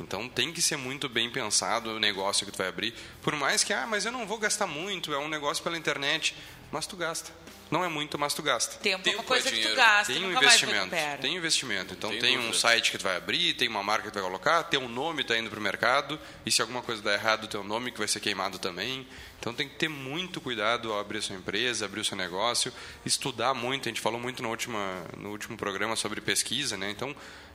Então 0.00 0.28
tem 0.28 0.52
que 0.52 0.62
ser 0.62 0.76
muito 0.76 1.08
bem 1.08 1.28
pensado 1.30 1.90
o 1.90 1.98
negócio 1.98 2.46
que 2.46 2.52
tu 2.52 2.58
vai 2.58 2.68
abrir. 2.68 2.94
Por 3.20 3.34
mais 3.34 3.64
que, 3.64 3.72
ah, 3.72 3.86
mas 3.86 4.04
eu 4.04 4.12
não 4.12 4.26
vou 4.26 4.38
gastar 4.38 4.66
muito, 4.66 5.12
é 5.12 5.18
um 5.18 5.28
negócio 5.28 5.62
pela 5.62 5.76
internet. 5.76 6.36
Mas 6.70 6.86
tu 6.86 6.96
gasta. 6.96 7.32
Não 7.70 7.84
é 7.84 7.88
muito, 7.88 8.18
mas 8.18 8.32
tu 8.32 8.42
gasta. 8.42 8.76
Tempo, 8.78 9.00
é 9.00 9.02
Tempo 9.02 9.18
uma 9.18 9.24
é 9.24 9.26
coisa 9.26 9.50
que 9.50 9.60
tu 9.60 9.74
gasta, 9.74 10.12
Tem 10.12 10.24
um 10.24 10.32
investimento. 10.32 10.96
Tem 11.20 11.36
investimento. 11.36 11.94
Então 11.94 12.10
Tem 12.10 12.20
tem, 12.20 12.38
um 12.38 12.52
site 12.52 12.90
que 12.90 12.98
tu 12.98 13.04
vai 13.04 13.16
abrir, 13.16 13.54
tem 13.54 13.68
uma 13.68 13.82
marca 13.82 14.04
que 14.04 14.10
tu 14.10 14.14
vai 14.14 14.22
colocar, 14.22 14.62
tem 14.64 14.80
um 14.80 14.88
nome 14.88 15.22
que 15.22 15.28
tá 15.28 15.38
indo 15.38 15.50
pro 15.50 15.60
mercado, 15.60 16.18
e 16.46 16.50
se 16.50 16.62
alguma 16.62 16.80
coisa 16.82 17.02
der 17.02 17.14
errado, 17.14 17.46
tem 17.46 17.60
um 17.60 17.64
nome 17.64 17.90
que 17.90 17.98
vai 17.98 18.08
ser 18.08 18.20
queimado 18.20 18.58
também. 18.58 19.06
Então 19.38 19.52
tem 19.52 19.68
que 19.68 19.76
ter 19.76 19.88
muito 19.88 20.40
cuidado 20.40 20.92
ao 20.92 20.98
abrir 20.98 21.18
a 21.18 21.22
sua 21.22 21.36
empresa, 21.36 21.84
abrir 21.84 22.00
o 22.00 22.04
seu 22.04 22.16
negócio, 22.16 22.72
estudar 23.04 23.52
muito. 23.52 23.88
A 23.88 23.90
gente 23.90 24.00
falou 24.00 24.18
muito 24.18 24.42
no, 24.42 24.48
última, 24.48 25.04
no 25.16 25.30
último 25.30 25.56
programa 25.56 25.94
sobre 25.94 26.20
pesquisa, 26.20 26.76
né? 26.76 26.90
Então 26.90 27.14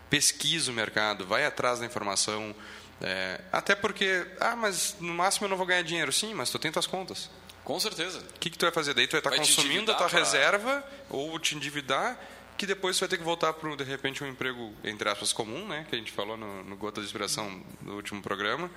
pesquisa 0.10 0.70
o 0.70 0.74
mercado, 0.76 1.26
vai 1.26 1.44
atrás 1.44 1.80
da 1.80 1.88
informação. 1.88 2.56
é, 3.02 3.42
até 3.52 3.74
porque, 3.74 4.28
ah, 4.40 4.56
mas 4.56 4.96
no 5.00 5.12
máximo 5.12 5.46
eu 5.46 5.50
não 5.50 5.58
vou 5.58 5.66
ganhar 5.66 5.82
dinheiro. 5.82 6.12
Sim, 6.12 6.36
mas 6.36 6.52
tu 6.52 6.60
tem 6.60 6.72
tuas 6.72 6.86
contas. 6.86 7.30
Com 7.64 7.80
certeza. 7.80 8.20
O 8.20 8.40
que, 8.40 8.50
que 8.50 8.58
tu 8.58 8.66
vai 8.66 8.72
fazer 8.74 8.94
daí? 8.94 9.08
Tu 9.08 9.12
vai 9.12 9.20
estar 9.20 9.30
Vai 9.30 9.40
te 9.40 9.56
consumindo 9.56 9.92
a 9.92 9.96
tua 9.96 10.10
pra- 10.10 10.20
reserva 10.20 10.84
ou 11.10 11.40
te 11.40 11.56
endividar, 11.56 12.20
que 12.58 12.66
depois 12.66 12.98
tu 12.98 13.02
vai 13.02 13.10
ter 13.10 13.18
que 13.18 13.24
voltar 13.24 13.54
para, 13.54 13.76
de 13.76 13.84
repente, 13.84 14.24
um 14.24 14.28
emprego, 14.28 14.74
entre 14.84 15.10
aspas, 15.10 15.32
comum, 15.32 15.66
né? 15.68 15.86
Que 15.90 15.96
a 15.96 15.98
gente 15.98 16.12
falou 16.12 16.36
no, 16.38 16.64
no 16.64 16.76
Gota 16.76 17.00
de 17.00 17.08
Inspiração 17.08 17.64
do 17.82 17.94
último 17.96 18.22
programa. 18.22 18.70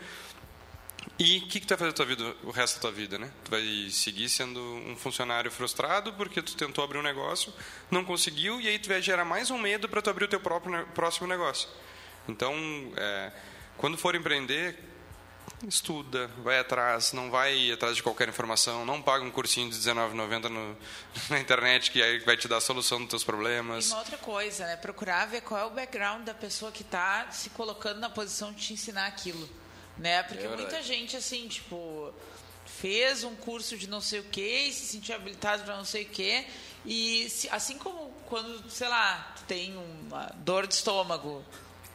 E 1.18 1.38
o 1.38 1.46
que, 1.48 1.60
que 1.60 1.66
tu 1.66 1.70
vai 1.70 1.78
fazer 1.78 1.92
tua 1.92 2.04
vida, 2.06 2.36
o 2.42 2.50
resto 2.50 2.76
da 2.76 2.80
tua 2.82 2.92
vida, 2.92 3.16
né? 3.18 3.30
Tu 3.44 3.50
vai 3.50 3.88
seguir 3.90 4.28
sendo 4.28 4.60
um 4.60 4.96
funcionário 4.96 5.50
frustrado 5.50 6.12
porque 6.14 6.42
tu 6.42 6.56
tentou 6.56 6.82
abrir 6.84 6.98
um 6.98 7.02
negócio, 7.02 7.52
não 7.90 8.04
conseguiu, 8.04 8.60
e 8.60 8.68
aí 8.68 8.78
tu 8.78 8.88
vai 8.88 9.00
gerar 9.00 9.24
mais 9.24 9.50
um 9.50 9.58
medo 9.58 9.88
para 9.88 10.02
tu 10.02 10.10
abrir 10.10 10.24
o 10.24 10.28
teu 10.28 10.40
próprio 10.40 10.84
próximo 10.94 11.26
negócio. 11.26 11.68
Então, 12.28 12.52
é, 12.96 13.32
quando 13.76 13.96
for 13.96 14.14
empreender, 14.16 14.76
estuda, 15.66 16.28
vai 16.42 16.58
atrás, 16.58 17.12
não 17.12 17.30
vai 17.30 17.70
atrás 17.72 17.96
de 17.96 18.02
qualquer 18.02 18.28
informação, 18.28 18.84
não 18.84 19.00
paga 19.00 19.24
um 19.24 19.30
cursinho 19.30 19.70
de 19.70 19.76
R$19,90 19.76 20.48
no- 20.50 20.76
na 21.30 21.40
internet 21.40 21.90
que 21.90 22.02
aí 22.02 22.18
vai 22.20 22.36
te 22.36 22.46
dar 22.46 22.58
a 22.58 22.60
solução 22.60 22.98
dos 23.00 23.08
teus 23.08 23.22
E 23.22 23.26
problemas. 23.26 23.88
uma 23.90 23.98
outra 24.00 24.18
coisa, 24.18 24.66
né? 24.66 24.76
Procurar 24.76 25.26
ver 25.26 25.40
qual 25.40 25.60
é 25.60 25.64
o 25.64 25.70
background 25.70 26.24
da 26.24 26.34
pessoa 26.34 26.70
que 26.70 26.82
está 26.82 27.30
se 27.30 27.50
colocando 27.50 27.98
na 28.00 28.10
posição 28.10 28.52
de 28.52 28.60
te 28.66 28.72
ensinar 28.74 29.06
aquilo, 29.06 29.48
né? 29.96 30.22
Porque 30.24 30.44
É 30.44 30.48
muita 30.48 30.82
gente, 30.82 31.16
assim, 31.16 31.48
tipo, 31.48 32.12
fez 32.66 33.24
um 33.24 33.34
curso 33.34 33.76
de 33.78 33.88
não 33.88 34.00
sei 34.00 34.20
o 34.20 34.24
quê 34.24 34.66
e 34.68 34.72
se 34.72 34.86
sentiu 34.86 35.14
habilitado 35.14 35.62
para 35.64 35.76
não 35.76 35.84
sei 35.84 36.02
o 36.04 36.08
quê. 36.08 36.44
E 36.84 37.28
se- 37.30 37.48
assim 37.48 37.78
como 37.78 38.10
quando, 38.26 38.68
sei 38.70 38.88
lá, 38.88 39.32
tu 39.36 39.42
tem 39.44 39.74
uma 39.76 40.30
dor 40.36 40.66
de 40.66 40.74
estômago, 40.74 41.42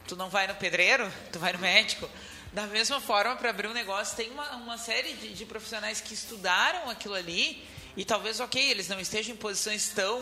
tu 0.08 0.16
não 0.16 0.28
vai 0.28 0.46
no 0.48 0.54
pedreiro, 0.56 1.10
tu 1.30 1.38
vai 1.38 1.52
no 1.52 1.58
médico. 1.60 2.08
Da 2.52 2.66
mesma 2.66 3.00
forma, 3.00 3.34
para 3.36 3.48
abrir 3.50 3.66
um 3.68 3.72
negócio, 3.72 4.14
tem 4.16 4.30
uma, 4.30 4.56
uma 4.56 4.76
série 4.78 5.14
de, 5.14 5.32
de 5.32 5.44
profissionais 5.46 6.00
que 6.02 6.12
estudaram 6.12 6.90
aquilo 6.90 7.14
ali 7.14 7.66
e 7.96 8.04
talvez, 8.04 8.40
ok, 8.40 8.60
eles 8.70 8.88
não 8.88 9.00
estejam 9.00 9.34
em 9.34 9.38
posições 9.38 9.88
tão. 9.88 10.20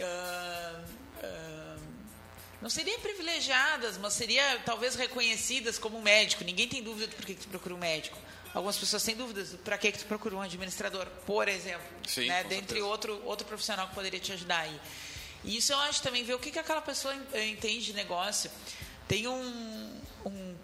ah, 0.00 0.80
ah, 1.24 1.76
não 2.62 2.70
seriam 2.70 2.98
privilegiadas, 3.00 3.98
mas 3.98 4.12
seria 4.14 4.60
talvez 4.64 4.94
reconhecidas 4.94 5.78
como 5.78 6.00
médico. 6.00 6.42
Ninguém 6.44 6.68
tem 6.68 6.82
dúvida 6.82 7.06
do 7.08 7.16
porquê 7.16 7.34
que 7.34 7.40
tu 7.42 7.48
procura 7.48 7.74
um 7.74 7.78
médico. 7.78 8.16
Algumas 8.54 8.76
pessoas 8.78 9.02
têm 9.02 9.14
dúvidas 9.14 9.50
do 9.50 9.58
para 9.58 9.76
que 9.76 9.92
que 9.92 9.98
tu 9.98 10.06
procura 10.06 10.34
um 10.36 10.40
administrador, 10.40 11.06
por 11.26 11.46
exemplo. 11.48 11.86
Sim, 12.06 12.26
né? 12.28 12.42
Dentre 12.44 12.58
certeza. 12.78 12.86
outro, 12.86 13.22
outro 13.24 13.46
profissional 13.46 13.88
que 13.88 13.94
poderia 13.94 14.18
te 14.20 14.32
ajudar 14.32 14.60
aí. 14.60 14.80
E 15.44 15.56
isso 15.58 15.72
eu 15.72 15.78
acho 15.80 16.00
também, 16.02 16.24
ver 16.24 16.34
o 16.34 16.38
que, 16.38 16.50
que 16.50 16.58
aquela 16.58 16.80
pessoa 16.80 17.14
en- 17.14 17.50
entende 17.52 17.86
de 17.86 17.92
negócio. 17.92 18.50
Tem 19.06 19.28
um 19.28 20.00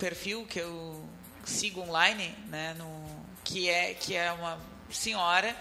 perfil 0.02 0.44
que 0.50 0.59
eu 0.59 1.09
sigo 1.44 1.80
online, 1.80 2.35
né, 2.49 2.75
no, 2.75 3.25
que, 3.44 3.68
é, 3.68 3.94
que 3.94 4.16
é 4.16 4.32
uma 4.32 4.59
senhora 4.90 5.56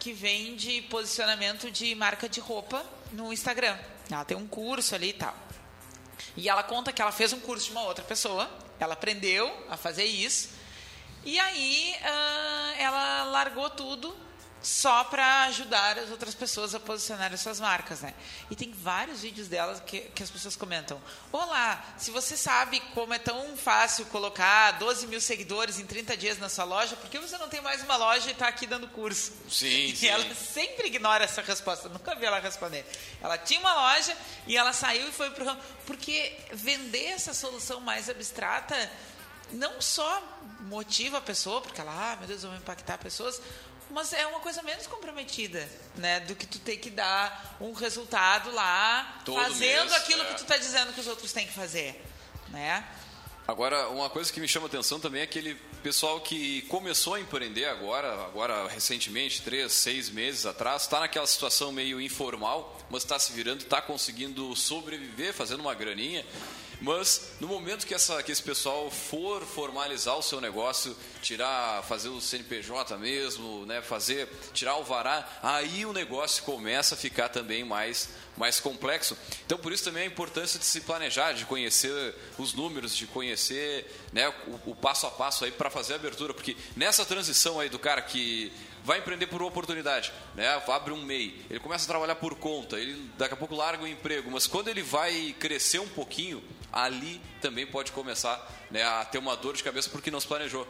que 0.00 0.12
vende 0.12 0.82
posicionamento 0.90 1.70
de 1.70 1.94
marca 1.94 2.28
de 2.28 2.40
roupa 2.40 2.84
no 3.12 3.32
Instagram. 3.32 3.78
Ela 4.10 4.24
tem 4.24 4.36
um 4.36 4.48
curso 4.48 4.96
ali 4.96 5.10
e 5.10 5.12
tal. 5.12 5.32
E 6.36 6.48
ela 6.48 6.64
conta 6.64 6.92
que 6.92 7.00
ela 7.00 7.12
fez 7.12 7.32
um 7.32 7.38
curso 7.38 7.66
de 7.66 7.70
uma 7.70 7.82
outra 7.82 8.04
pessoa, 8.04 8.50
ela 8.80 8.94
aprendeu 8.94 9.46
a 9.70 9.76
fazer 9.76 10.06
isso, 10.06 10.50
e 11.24 11.38
aí 11.38 11.94
ah, 12.02 12.74
ela 12.76 13.24
largou 13.26 13.70
tudo 13.70 14.16
só 14.64 15.04
para 15.04 15.42
ajudar 15.44 15.98
as 15.98 16.10
outras 16.10 16.34
pessoas 16.34 16.74
a 16.74 16.80
posicionar 16.80 17.32
as 17.34 17.40
suas 17.40 17.60
marcas, 17.60 18.00
né? 18.00 18.14
E 18.50 18.56
tem 18.56 18.72
vários 18.72 19.20
vídeos 19.20 19.46
delas 19.46 19.78
que, 19.80 20.00
que 20.00 20.22
as 20.22 20.30
pessoas 20.30 20.56
comentam. 20.56 20.98
Olá, 21.30 21.84
se 21.98 22.10
você 22.10 22.34
sabe 22.34 22.80
como 22.94 23.12
é 23.12 23.18
tão 23.18 23.56
fácil 23.58 24.06
colocar 24.06 24.72
12 24.72 25.06
mil 25.06 25.20
seguidores 25.20 25.78
em 25.78 25.84
30 25.84 26.16
dias 26.16 26.38
na 26.38 26.48
sua 26.48 26.64
loja, 26.64 26.96
por 26.96 27.10
que 27.10 27.18
você 27.18 27.36
não 27.36 27.46
tem 27.46 27.60
mais 27.60 27.82
uma 27.82 27.96
loja 27.96 28.28
e 28.28 28.32
está 28.32 28.48
aqui 28.48 28.66
dando 28.66 28.88
curso? 28.88 29.32
Sim, 29.50 29.66
e 29.92 29.96
sim. 29.96 30.06
ela 30.06 30.34
sempre 30.34 30.86
ignora 30.86 31.24
essa 31.24 31.42
resposta. 31.42 31.90
Nunca 31.90 32.14
vi 32.14 32.24
ela 32.24 32.40
responder. 32.40 32.86
Ela 33.20 33.36
tinha 33.36 33.60
uma 33.60 33.74
loja 33.74 34.16
e 34.46 34.56
ela 34.56 34.72
saiu 34.72 35.06
e 35.06 35.12
foi 35.12 35.30
pro 35.30 35.44
porque 35.84 36.38
vender 36.54 37.08
essa 37.08 37.34
solução 37.34 37.82
mais 37.82 38.08
abstrata 38.08 38.74
não 39.52 39.78
só 39.80 40.22
motiva 40.60 41.18
a 41.18 41.20
pessoa, 41.20 41.60
porque 41.60 41.80
ela, 41.80 41.92
ah, 41.92 42.16
meu 42.16 42.26
Deus, 42.26 42.42
eu 42.42 42.48
vou 42.50 42.58
impactar 42.58 42.98
pessoas, 42.98 43.40
mas 43.94 44.12
é 44.12 44.26
uma 44.26 44.40
coisa 44.40 44.60
menos 44.60 44.88
comprometida, 44.88 45.70
né? 45.94 46.18
Do 46.18 46.34
que 46.34 46.46
tu 46.46 46.58
ter 46.58 46.78
que 46.78 46.90
dar 46.90 47.56
um 47.60 47.72
resultado 47.72 48.50
lá, 48.50 49.20
Todo 49.24 49.40
fazendo 49.40 49.88
mês, 49.88 49.92
aquilo 49.92 50.22
é. 50.22 50.24
que 50.26 50.34
tu 50.34 50.42
está 50.42 50.56
dizendo 50.56 50.92
que 50.92 51.00
os 51.00 51.06
outros 51.06 51.32
têm 51.32 51.46
que 51.46 51.52
fazer, 51.52 52.04
né? 52.48 52.84
Agora, 53.46 53.90
uma 53.90 54.10
coisa 54.10 54.32
que 54.32 54.40
me 54.40 54.48
chama 54.48 54.66
atenção 54.66 54.98
também 54.98 55.20
é 55.20 55.24
aquele 55.24 55.54
pessoal 55.80 56.20
que 56.20 56.62
começou 56.62 57.14
a 57.14 57.20
empreender 57.20 57.66
agora, 57.66 58.12
agora 58.24 58.66
recentemente, 58.66 59.42
três, 59.42 59.72
seis 59.72 60.10
meses 60.10 60.44
atrás, 60.44 60.82
está 60.82 60.98
naquela 60.98 61.26
situação 61.26 61.70
meio 61.70 62.00
informal, 62.00 62.76
mas 62.90 63.04
está 63.04 63.16
se 63.16 63.32
virando, 63.32 63.62
está 63.62 63.80
conseguindo 63.80 64.56
sobreviver, 64.56 65.32
fazendo 65.32 65.60
uma 65.60 65.74
graninha. 65.74 66.26
Mas 66.84 67.30
no 67.40 67.48
momento 67.48 67.86
que, 67.86 67.94
essa, 67.94 68.22
que 68.22 68.30
esse 68.30 68.42
pessoal 68.42 68.90
for 68.90 69.42
formalizar 69.42 70.18
o 70.18 70.22
seu 70.22 70.38
negócio, 70.38 70.94
tirar, 71.22 71.82
fazer 71.84 72.10
o 72.10 72.20
CNPJ 72.20 72.98
mesmo, 72.98 73.64
né, 73.64 73.80
fazer, 73.80 74.28
tirar 74.52 74.76
o 74.76 74.84
vará, 74.84 75.26
aí 75.42 75.86
o 75.86 75.94
negócio 75.94 76.44
começa 76.44 76.94
a 76.94 76.98
ficar 76.98 77.30
também 77.30 77.64
mais, 77.64 78.10
mais 78.36 78.60
complexo. 78.60 79.16
Então 79.46 79.56
por 79.56 79.72
isso 79.72 79.82
também 79.82 80.02
a 80.02 80.06
importância 80.06 80.58
de 80.58 80.66
se 80.66 80.82
planejar, 80.82 81.32
de 81.32 81.46
conhecer 81.46 82.14
os 82.36 82.52
números, 82.52 82.94
de 82.94 83.06
conhecer 83.06 83.90
né, 84.12 84.28
o, 84.46 84.72
o 84.72 84.76
passo 84.76 85.06
a 85.06 85.10
passo 85.10 85.46
aí 85.46 85.50
para 85.50 85.70
fazer 85.70 85.94
a 85.94 85.96
abertura, 85.96 86.34
porque 86.34 86.54
nessa 86.76 87.06
transição 87.06 87.58
aí 87.58 87.70
do 87.70 87.78
cara 87.78 88.02
que 88.02 88.52
vai 88.84 88.98
empreender 88.98 89.26
por 89.28 89.40
oportunidade, 89.42 90.12
né? 90.34 90.62
Abre 90.68 90.92
um 90.92 91.02
MEI, 91.02 91.46
ele 91.48 91.58
começa 91.58 91.86
a 91.86 91.88
trabalhar 91.88 92.16
por 92.16 92.34
conta, 92.34 92.78
ele 92.78 93.10
daqui 93.16 93.32
a 93.32 93.36
pouco 93.36 93.54
larga 93.54 93.82
o 93.82 93.88
emprego, 93.88 94.30
mas 94.30 94.46
quando 94.46 94.68
ele 94.68 94.82
vai 94.82 95.34
crescer 95.38 95.78
um 95.78 95.88
pouquinho, 95.88 96.44
ali 96.74 97.20
também 97.40 97.66
pode 97.66 97.92
começar 97.92 98.50
né, 98.70 98.82
a 98.82 99.04
ter 99.04 99.18
uma 99.18 99.36
dor 99.36 99.54
de 99.54 99.62
cabeça 99.62 99.88
porque 99.88 100.10
não 100.10 100.20
se 100.20 100.26
planejou. 100.26 100.66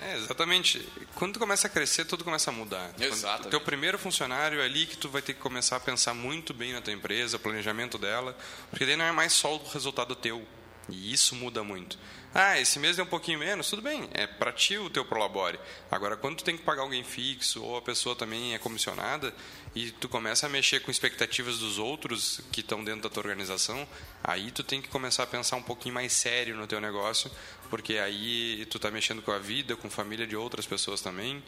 É, 0.00 0.16
exatamente. 0.16 0.88
Quando 1.14 1.34
tu 1.34 1.38
começa 1.38 1.66
a 1.66 1.70
crescer, 1.70 2.06
tudo 2.06 2.24
começa 2.24 2.50
a 2.50 2.52
mudar. 2.52 2.92
Quando 2.92 3.02
Exatamente. 3.02 3.46
O 3.46 3.50
teu 3.50 3.60
primeiro 3.60 3.98
funcionário 3.98 4.60
é 4.60 4.64
ali 4.64 4.86
que 4.86 4.96
tu 4.96 5.08
vai 5.08 5.20
ter 5.20 5.34
que 5.34 5.40
começar 5.40 5.76
a 5.76 5.80
pensar 5.80 6.14
muito 6.14 6.54
bem 6.54 6.72
na 6.72 6.80
tua 6.80 6.92
empresa, 6.92 7.38
planejamento 7.38 7.98
dela, 7.98 8.36
porque 8.70 8.86
daí 8.86 8.96
não 8.96 9.04
é 9.04 9.12
mais 9.12 9.32
só 9.32 9.54
o 9.54 9.68
resultado 9.68 10.16
teu. 10.16 10.44
E 10.88 11.12
isso 11.12 11.36
muda 11.36 11.62
muito. 11.62 11.98
Ah, 12.34 12.58
esse 12.58 12.78
mês 12.78 12.96
deu 12.96 13.04
um 13.04 13.08
pouquinho 13.08 13.38
menos, 13.38 13.68
tudo 13.68 13.82
bem, 13.82 14.08
é 14.14 14.26
para 14.26 14.50
ti 14.50 14.78
o 14.78 14.88
teu 14.88 15.04
prolabore. 15.04 15.60
Agora, 15.90 16.16
quando 16.16 16.38
tu 16.38 16.44
tem 16.44 16.56
que 16.56 16.62
pagar 16.62 16.80
alguém 16.80 17.04
fixo 17.04 17.62
ou 17.62 17.76
a 17.76 17.82
pessoa 17.82 18.16
também 18.16 18.54
é 18.54 18.58
comissionada 18.58 19.34
e 19.74 19.90
tu 19.90 20.08
começa 20.08 20.46
a 20.46 20.48
mexer 20.48 20.80
com 20.80 20.90
expectativas 20.90 21.58
dos 21.58 21.78
outros 21.78 22.40
que 22.50 22.60
estão 22.60 22.82
dentro 22.82 23.02
da 23.02 23.10
tua 23.10 23.22
organização, 23.22 23.86
aí 24.24 24.50
tu 24.50 24.64
tem 24.64 24.80
que 24.80 24.88
começar 24.88 25.24
a 25.24 25.26
pensar 25.26 25.56
um 25.56 25.62
pouquinho 25.62 25.94
mais 25.94 26.14
sério 26.14 26.56
no 26.56 26.66
teu 26.66 26.80
negócio, 26.80 27.30
porque 27.68 27.98
aí 27.98 28.66
tu 28.70 28.78
tá 28.78 28.90
mexendo 28.90 29.20
com 29.20 29.32
a 29.32 29.38
vida, 29.38 29.76
com 29.76 29.88
a 29.88 29.90
família 29.90 30.26
de 30.26 30.34
outras 30.34 30.64
pessoas 30.64 31.02
também. 31.02 31.42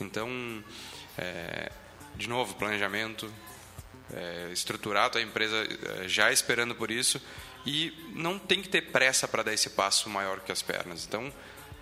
Então, 0.00 0.64
é, 1.18 1.70
de 2.16 2.26
novo, 2.26 2.54
planejamento, 2.54 3.30
é, 4.14 4.48
estruturar 4.52 5.04
a 5.04 5.10
tua 5.10 5.22
empresa 5.22 5.68
é, 6.02 6.08
já 6.08 6.32
esperando 6.32 6.74
por 6.74 6.90
isso 6.90 7.20
e 7.66 7.92
não 8.14 8.38
tem 8.38 8.62
que 8.62 8.68
ter 8.68 8.82
pressa 8.90 9.28
para 9.28 9.42
dar 9.42 9.52
esse 9.52 9.70
passo 9.70 10.08
maior 10.08 10.40
que 10.40 10.52
as 10.52 10.62
pernas. 10.62 11.04
Então, 11.06 11.32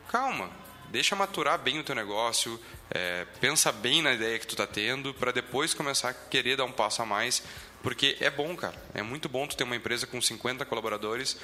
calma, 0.09 0.51
deixa 0.91 1.15
maturar 1.15 1.59
bem 1.59 1.79
o 1.79 1.85
teu 1.85 1.95
negócio, 1.95 2.61
é, 2.91 3.27
pensa 3.41 3.71
bem 3.71 4.03
na 4.03 4.13
ideia 4.13 4.39
que 4.39 4.47
tu 4.47 4.57
tá 4.57 4.67
tendo 4.67 5.15
para 5.15 5.33
depois 5.33 5.75
começar 5.75 6.11
a 6.11 6.15
querer 6.15 6.57
dar 6.57 6.65
um 6.65 6.73
passo 6.73 7.03
a 7.03 7.07
mais, 7.07 7.43
porque 7.83 8.17
é 8.21 8.31
bom, 8.31 8.57
cara. 8.57 8.81
É 8.95 9.03
muito 9.03 9.29
bom 9.29 9.47
tu 9.47 9.57
ter 9.57 9.65
uma 9.65 9.77
empresa 9.77 10.07
com 10.07 10.21
50 10.21 10.65
colaboradores 10.65 11.37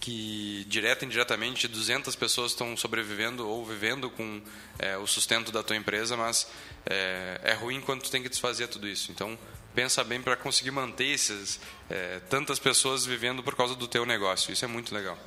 que 0.00 0.64
direta 0.68 1.04
e 1.04 1.06
indiretamente 1.06 1.66
200 1.66 2.14
pessoas 2.16 2.52
estão 2.52 2.76
sobrevivendo 2.76 3.48
ou 3.48 3.64
vivendo 3.64 4.08
com 4.10 4.40
é, 4.78 4.96
o 4.96 5.06
sustento 5.06 5.50
da 5.50 5.62
tua 5.62 5.76
empresa, 5.76 6.16
mas 6.16 6.48
é, 6.86 7.40
é 7.42 7.52
ruim 7.54 7.80
quando 7.80 8.02
tu 8.02 8.10
tem 8.10 8.22
que 8.22 8.28
desfazer 8.28 8.68
tudo 8.68 8.86
isso. 8.86 9.10
Então 9.10 9.38
pensa 9.74 10.02
bem 10.04 10.20
para 10.20 10.36
conseguir 10.36 10.70
manter 10.70 11.06
esses 11.06 11.60
é, 11.90 12.20
tantas 12.28 12.58
pessoas 12.58 13.04
vivendo 13.04 13.42
por 13.42 13.54
causa 13.54 13.74
do 13.74 13.88
teu 13.88 14.06
negócio. 14.06 14.52
Isso 14.52 14.64
é 14.64 14.68
muito 14.68 14.94
legal. 14.94 15.18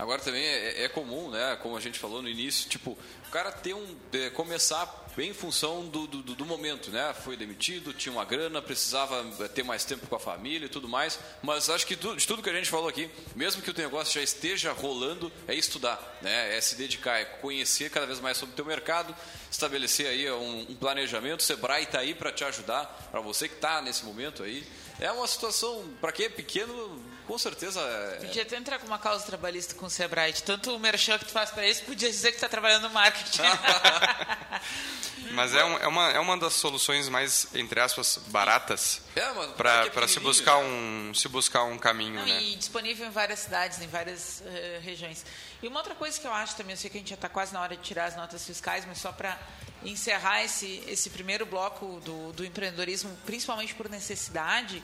Agora 0.00 0.22
também 0.22 0.42
é, 0.42 0.84
é 0.84 0.88
comum, 0.88 1.30
né? 1.30 1.58
Como 1.60 1.76
a 1.76 1.80
gente 1.80 1.98
falou 1.98 2.22
no 2.22 2.28
início, 2.28 2.70
tipo, 2.70 2.96
o 3.28 3.30
cara 3.30 3.52
ter 3.52 3.74
um. 3.74 3.96
é, 4.14 4.30
começar 4.30 5.06
em 5.18 5.34
função 5.34 5.86
do, 5.86 6.06
do, 6.06 6.22
do 6.22 6.46
momento, 6.46 6.90
né? 6.90 7.14
Foi 7.22 7.36
demitido, 7.36 7.92
tinha 7.92 8.10
uma 8.10 8.24
grana, 8.24 8.62
precisava 8.62 9.26
é, 9.40 9.48
ter 9.48 9.62
mais 9.62 9.84
tempo 9.84 10.06
com 10.06 10.16
a 10.16 10.18
família 10.18 10.64
e 10.64 10.68
tudo 10.70 10.88
mais. 10.88 11.18
Mas 11.42 11.68
acho 11.68 11.86
que 11.86 11.96
tu, 11.96 12.16
de 12.16 12.26
tudo 12.26 12.42
que 12.42 12.48
a 12.48 12.54
gente 12.54 12.70
falou 12.70 12.88
aqui, 12.88 13.10
mesmo 13.36 13.60
que 13.60 13.70
o 13.70 13.74
negócio 13.76 14.14
já 14.14 14.22
esteja 14.22 14.72
rolando, 14.72 15.30
é 15.46 15.54
estudar, 15.54 16.18
né? 16.22 16.56
É 16.56 16.60
se 16.62 16.76
dedicar, 16.76 17.18
é 17.18 17.26
conhecer 17.26 17.90
cada 17.90 18.06
vez 18.06 18.20
mais 18.20 18.38
sobre 18.38 18.54
o 18.54 18.56
teu 18.56 18.64
mercado, 18.64 19.14
estabelecer 19.50 20.06
aí 20.06 20.30
um, 20.30 20.60
um 20.70 20.74
planejamento. 20.74 21.40
O 21.40 21.42
Sebrae 21.42 21.84
está 21.84 21.98
aí 21.98 22.14
para 22.14 22.32
te 22.32 22.42
ajudar, 22.42 23.08
para 23.10 23.20
você 23.20 23.48
que 23.48 23.56
está 23.56 23.82
nesse 23.82 24.02
momento 24.06 24.42
aí. 24.42 24.66
É 24.98 25.12
uma 25.12 25.26
situação, 25.26 25.84
para 26.00 26.12
quem 26.12 26.26
é 26.26 26.28
pequeno, 26.30 27.02
com 27.30 27.38
certeza. 27.38 27.80
É... 27.80 28.26
Podia 28.26 28.42
até 28.42 28.56
entrar 28.56 28.80
com 28.80 28.88
uma 28.88 28.98
causa 28.98 29.24
trabalhista 29.24 29.72
com 29.76 29.86
o 29.86 29.90
Sebrae. 29.90 30.32
Tanto 30.44 30.74
o 30.74 30.80
merchan 30.80 31.16
que 31.16 31.26
tu 31.26 31.30
faz 31.30 31.50
para 31.50 31.64
eles, 31.64 31.80
podia 31.80 32.10
dizer 32.10 32.30
que 32.30 32.38
está 32.38 32.48
trabalhando 32.48 32.88
no 32.88 32.90
marketing. 32.90 33.42
Mas 35.30 35.54
é, 35.54 35.64
um, 35.64 35.78
é, 35.78 35.86
uma, 35.86 36.10
é 36.10 36.18
uma 36.18 36.36
das 36.36 36.54
soluções 36.54 37.08
mais, 37.08 37.46
entre 37.54 37.78
aspas, 37.78 38.18
baratas 38.26 39.00
É, 39.14 39.22
para 39.52 40.04
é 40.04 40.08
se 40.08 40.18
buscar 40.18 40.56
né? 40.56 40.64
um 40.64 41.14
se 41.14 41.28
buscar 41.28 41.62
um 41.62 41.78
caminho, 41.78 42.18
Não, 42.18 42.26
né? 42.26 42.42
E 42.42 42.56
disponível 42.56 43.06
em 43.06 43.10
várias 43.10 43.38
cidades, 43.38 43.80
em 43.80 43.86
várias 43.86 44.42
eh, 44.44 44.80
regiões. 44.82 45.24
E 45.62 45.68
uma 45.68 45.78
outra 45.78 45.94
coisa 45.94 46.18
que 46.18 46.26
eu 46.26 46.32
acho 46.32 46.56
também, 46.56 46.72
eu 46.72 46.76
sei 46.76 46.90
que 46.90 46.96
a 46.96 47.00
gente 47.00 47.10
já 47.10 47.14
está 47.14 47.28
quase 47.28 47.54
na 47.54 47.60
hora 47.60 47.76
de 47.76 47.82
tirar 47.82 48.06
as 48.06 48.16
notas 48.16 48.44
fiscais, 48.44 48.84
mas 48.84 48.98
só 48.98 49.12
para 49.12 49.38
encerrar 49.84 50.42
esse, 50.42 50.82
esse 50.88 51.08
primeiro 51.10 51.46
bloco 51.46 52.00
do, 52.04 52.32
do 52.32 52.44
empreendedorismo, 52.44 53.16
principalmente 53.24 53.72
por 53.74 53.88
necessidade, 53.88 54.82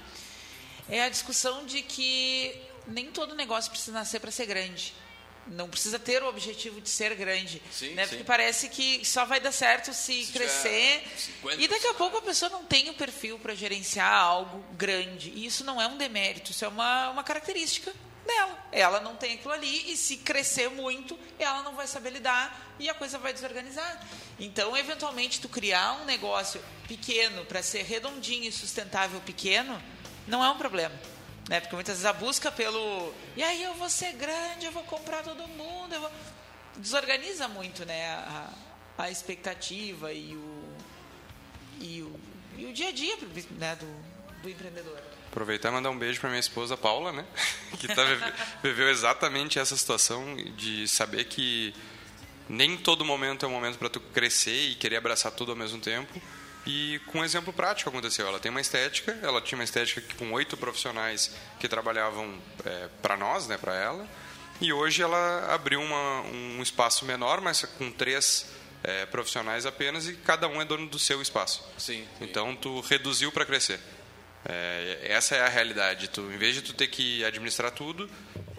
é 0.89 1.03
a 1.03 1.09
discussão 1.09 1.65
de 1.67 1.83
que 1.83 2.55
nem 2.87 3.11
todo 3.11 3.35
negócio 3.35 3.71
precisa 3.71 3.93
nascer 3.93 4.21
para 4.21 4.31
ser 4.31 4.47
grande. 4.47 4.95
Não 5.49 5.69
precisa 5.69 5.99
ter 5.99 6.23
o 6.23 6.29
objetivo 6.29 6.81
de 6.81 6.89
ser 6.89 7.15
grande. 7.15 7.63
Sim, 7.71 7.95
né? 7.95 8.05
sim. 8.05 8.11
Porque 8.11 8.25
parece 8.25 8.69
que 8.69 9.05
só 9.05 9.25
vai 9.25 9.39
dar 9.39 9.53
certo 9.53 9.93
se, 9.93 10.25
Se 10.25 10.33
crescer. 10.33 11.03
tiver 11.03 11.19
50 11.19 11.63
E 11.63 11.69
daqui 11.69 11.87
a 11.87 11.95
pouco 11.95 12.17
a 12.17 12.23
pessoa 12.23 12.51
não 12.51 12.65
tem 12.65 12.91
o 12.91 12.95
perfil 12.95 13.39
para 13.39 13.55
gerenciar 13.55 14.13
algo 14.13 14.65
grande. 14.73 15.31
E 15.31 15.47
isso 15.47 15.65
não 15.65 15.81
é 15.81 15.87
um 15.87 15.97
demérito, 15.97 16.51
isso 16.51 16.65
é 16.65 16.69
uma, 16.69 17.11
uma 17.11 17.23
característica 17.23 17.93
dela. 18.27 18.59
Ela 18.73 19.01
não 19.01 19.15
tem 19.15 19.35
aquilo 19.35 19.53
ali 19.53 19.93
e 19.93 19.97
se 19.97 20.17
crescer 20.17 20.69
muito, 20.69 21.17
ela 21.39 21.63
não 21.63 21.77
vai 21.77 21.87
saber 21.87 22.11
lidar 22.11 22.75
e 22.79 22.91
a 22.91 22.95
coisa 22.95 23.17
vai 23.17 23.33
desorganizar. 23.33 24.05
Então, 24.39 24.77
eventualmente, 24.77 25.41
tu 25.41 25.49
criar 25.49 25.93
um 26.03 26.05
negócio 26.05 26.61
pequeno 26.89 27.45
para 27.45 27.63
ser 27.63 27.85
redondinho 27.85 28.49
e 28.49 28.53
sustentável 28.53 29.21
pequeno, 29.21 29.81
não 30.27 30.45
é 30.45 30.51
um 30.51 30.59
problema. 30.59 30.95
Né? 31.49 31.61
Porque 31.61 31.75
muitas 31.75 31.95
vezes 31.97 32.07
a 32.07 32.13
busca 32.13 32.51
pelo. 32.51 33.13
E 33.37 33.43
aí 33.43 33.63
eu 33.63 33.75
vou 33.75 33.89
ser 33.89 34.13
grande, 34.13 34.67
eu 34.67 34.73
vou 34.73 34.83
comprar 34.85 35.23
todo 35.23 35.47
mundo, 35.49 35.95
eu 35.95 36.01
vou. 36.01 36.11
Desorganiza 36.77 37.49
muito 37.49 37.85
né? 37.85 38.07
a, 38.07 38.51
a 38.99 39.11
expectativa 39.11 40.13
e 40.13 40.35
o, 40.35 40.77
e 41.81 42.03
o, 42.03 42.21
e 42.59 42.67
o 42.67 42.73
dia 42.73 42.89
a 42.89 42.93
dia 42.93 43.17
né? 43.53 43.77
do, 43.77 44.43
do 44.43 44.51
empreendedor. 44.51 45.01
Aproveitar 45.29 45.69
e 45.69 45.73
mandar 45.73 45.91
um 45.91 45.99
beijo 45.99 46.21
para 46.21 46.29
minha 46.29 46.41
esposa 46.41 46.77
Paula, 46.77 47.13
né? 47.13 47.25
Que 47.79 47.89
tá, 47.89 48.03
viveu 48.63 48.89
exatamente 48.89 49.59
essa 49.59 49.77
situação 49.77 50.37
de 50.57 50.89
saber 50.89 51.25
que 51.25 51.75
nem 52.49 52.77
todo 52.77 53.05
momento 53.05 53.45
é 53.45 53.49
um 53.49 53.53
momento 53.53 53.79
para 53.79 53.89
tu 53.89 54.01
crescer 54.01 54.71
e 54.71 54.75
querer 54.75 54.97
abraçar 54.97 55.33
tudo 55.33 55.53
ao 55.53 55.57
mesmo 55.57 55.79
tempo. 55.81 56.21
E 56.67 57.01
com 57.07 57.21
um 57.21 57.25
exemplo 57.25 57.53
prático 57.53 57.89
aconteceu. 57.89 58.27
Ela 58.27 58.41
tem 58.41 58.51
uma 58.51 58.61
estética, 58.61 59.17
ela 59.23 59.41
tinha 59.41 59.57
uma 59.57 59.65
estética 59.65 60.03
com 60.19 60.33
oito 60.33 60.57
profissionais 60.57 61.31
que 61.61 61.69
trabalhavam 61.69 62.37
é, 62.65 62.89
para 63.01 63.17
nós, 63.17 63.47
né, 63.47 63.57
para 63.57 63.75
ela. 63.75 64.07
E 64.61 64.73
hoje 64.73 65.03
ela 65.03 65.55
abriu 65.55 65.81
uma, 65.81 66.23
um 66.23 66.63
espaço 66.63 67.05
menor, 67.05 67.41
mas 67.41 67.63
com 67.79 67.93
três 67.93 68.47
é, 68.83 69.07
profissionais 69.07 69.65
apenas, 69.65 70.09
e 70.09 70.15
cada 70.15 70.49
um 70.49 70.61
é 70.61 70.65
dono 70.65 70.89
do 70.89 70.99
seu 70.99 71.23
espaço. 71.23 71.63
Sim, 71.79 72.07
sim. 72.19 72.25
Então 72.25 72.57
tu 72.57 72.81
reduziu 72.81 73.31
para 73.31 73.45
crescer. 73.45 73.79
É, 74.45 75.07
essa 75.09 75.37
é 75.37 75.43
a 75.43 75.49
realidade. 75.49 76.09
Tu, 76.09 76.21
em 76.21 76.39
vez 76.39 76.55
de 76.55 76.63
tu 76.63 76.73
ter 76.73 76.87
que 76.87 77.25
administrar 77.25 77.71
tudo, 77.71 78.09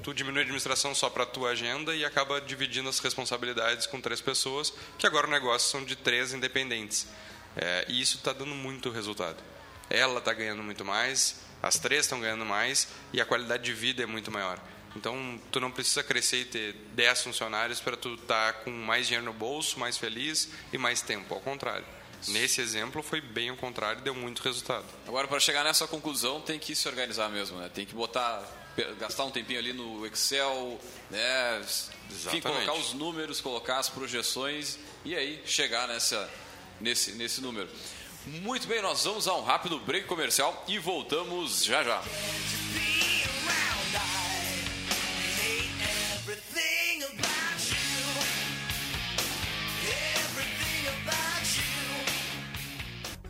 tu 0.04 0.14
diminui 0.14 0.40
a 0.40 0.44
administração 0.44 0.94
só 0.94 1.10
para 1.10 1.24
a 1.24 1.26
tua 1.26 1.50
agenda 1.50 1.96
e 1.96 2.06
acaba 2.06 2.40
dividindo 2.40 2.88
as 2.88 3.00
responsabilidades 3.00 3.86
com 3.86 4.00
três 4.00 4.22
pessoas, 4.22 4.74
que 4.98 5.08
agora 5.08 5.28
o 5.28 5.32
negócio 5.32 5.70
são 5.70 5.84
de 5.84 5.96
três 5.96 6.34
independentes. 6.34 7.08
É, 7.58 7.86
e 7.88 8.02
isso 8.02 8.18
está 8.18 8.34
dando 8.34 8.54
muito 8.54 8.90
resultado. 8.90 9.38
Ela 9.90 10.20
está 10.20 10.34
ganhando 10.34 10.62
muito 10.64 10.86
mais, 10.86 11.42
as 11.62 11.80
três 11.80 12.06
estão 12.06 12.20
ganhando 12.20 12.46
mais 12.46 12.88
e 13.12 13.20
a 13.20 13.26
qualidade 13.26 13.64
de 13.64 13.74
vida 13.74 14.04
é 14.04 14.06
muito 14.06 14.32
maior. 14.32 14.60
Então, 14.96 15.40
tu 15.52 15.60
não 15.60 15.72
precisa 15.72 16.04
crescer 16.04 16.38
e 16.38 16.46
ter 16.46 16.74
10 16.94 17.24
funcionários 17.24 17.80
para 17.80 17.96
tu 17.96 18.16
estar 18.16 18.54
tá 18.54 18.60
com 18.62 18.72
mais 18.72 19.06
dinheiro 19.08 19.26
no 19.26 19.34
bolso, 19.34 19.80
mais 19.80 19.98
feliz 19.98 20.50
e 20.74 20.78
mais 20.78 21.02
tempo. 21.02 21.34
Ao 21.34 21.40
contrário. 21.42 21.86
Nesse 22.30 22.62
exemplo 22.62 23.04
foi 23.04 23.22
bem 23.22 23.52
o 23.52 23.58
contrário, 23.58 24.02
deu 24.02 24.16
muito 24.16 24.42
resultado. 24.42 24.86
Agora, 25.08 25.28
para 25.28 25.40
chegar 25.40 25.64
nessa 25.64 25.88
conclusão, 25.88 26.42
tem 26.42 26.58
que 26.58 26.76
se 26.76 26.88
organizar 26.88 27.30
mesmo, 27.30 27.60
né? 27.60 27.70
Tem 27.72 27.86
que 27.86 27.94
botar, 27.94 28.44
gastar 29.00 29.26
um 29.26 29.32
tempinho 29.32 29.60
ali 29.60 29.72
no 29.72 30.06
Excel, 30.08 30.80
né? 31.12 31.62
Enfim, 32.10 32.42
colocar 32.42 32.74
os 32.74 32.94
números, 32.94 33.40
colocar 33.40 33.78
as 33.78 33.88
projeções 33.88 34.80
e 35.06 35.16
aí 35.16 35.42
chegar 35.46 35.88
nessa, 35.88 36.28
nesse, 36.80 37.14
nesse 37.14 37.42
número. 37.42 37.70
Muito 38.26 38.68
bem, 38.68 38.82
nós 38.82 39.04
vamos 39.04 39.28
a 39.28 39.36
um 39.36 39.44
rápido 39.44 39.80
break 39.80 40.08
comercial 40.08 40.66
e 40.68 40.78
voltamos 40.78 41.64
já 41.64 41.84
já. 41.84 42.02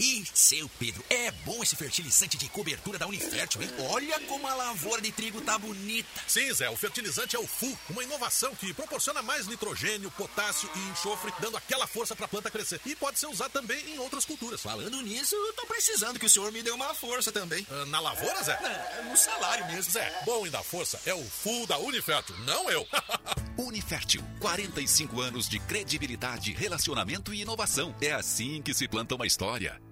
E, 0.00 0.24
seu 0.32 0.66
Pedro, 0.78 1.04
é 1.10 1.30
bom 1.44 1.62
esse 1.62 1.76
fertilizante 1.76 2.38
de 2.38 2.48
cobertura 2.48 2.98
da 2.98 3.06
Unifértil, 3.06 3.60
hein? 3.60 3.68
Olha 3.90 4.18
como 4.20 4.46
a 4.46 4.54
lavoura 4.54 5.02
de 5.02 5.12
trigo 5.12 5.42
tá 5.42 5.58
bonita. 5.58 6.08
Sim, 6.26 6.50
Zé, 6.54 6.70
o 6.70 6.76
fertilizante 6.76 7.36
é 7.36 7.38
o 7.38 7.46
FU, 7.46 7.78
uma 7.90 8.02
inovação 8.02 8.54
que 8.54 8.72
proporciona 8.72 9.20
mais 9.20 9.46
nitrogênio, 9.46 10.10
potássio 10.12 10.70
e 10.74 10.78
enxofre, 10.90 11.30
dando 11.38 11.58
aquela 11.58 11.86
força 11.86 12.16
pra 12.16 12.26
planta 12.26 12.50
crescer. 12.50 12.80
E 12.86 12.96
pode 12.96 13.18
ser 13.18 13.26
usado 13.26 13.52
também 13.52 13.78
em 13.90 13.98
outras 13.98 14.24
culturas. 14.24 14.62
Falando 14.62 15.02
nisso, 15.02 15.34
eu 15.34 15.52
tô 15.52 15.66
precisando 15.66 16.18
que 16.18 16.24
o 16.24 16.30
senhor 16.30 16.50
me 16.50 16.62
dê 16.62 16.70
uma 16.70 16.94
força 16.94 17.30
também. 17.30 17.66
Uh, 17.70 17.84
na 17.86 18.00
lavoura, 18.00 18.42
Zé? 18.42 18.52
É, 18.54 19.02
no 19.02 19.14
salário 19.18 19.66
mesmo. 19.66 19.92
Zé, 19.92 20.22
bom 20.24 20.46
e 20.46 20.50
da 20.50 20.62
força 20.62 20.98
é 21.04 21.12
o 21.12 21.22
FU 21.22 21.66
da 21.66 21.76
Unifértil, 21.76 22.38
não 22.46 22.70
eu. 22.70 22.88
Unifértil, 23.58 24.24
45 24.40 25.20
anos 25.20 25.46
de 25.46 25.58
credibilidade, 25.58 26.54
relacionamento 26.54 27.34
e 27.34 27.42
inovação. 27.42 27.94
É 28.00 28.12
assim 28.12 28.62
que 28.62 28.72
se 28.72 28.88
planta 28.88 29.14
uma 29.14 29.26
história. 29.26 29.89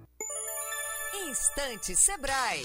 Instante 1.26 1.96
Sebrae. 1.96 2.64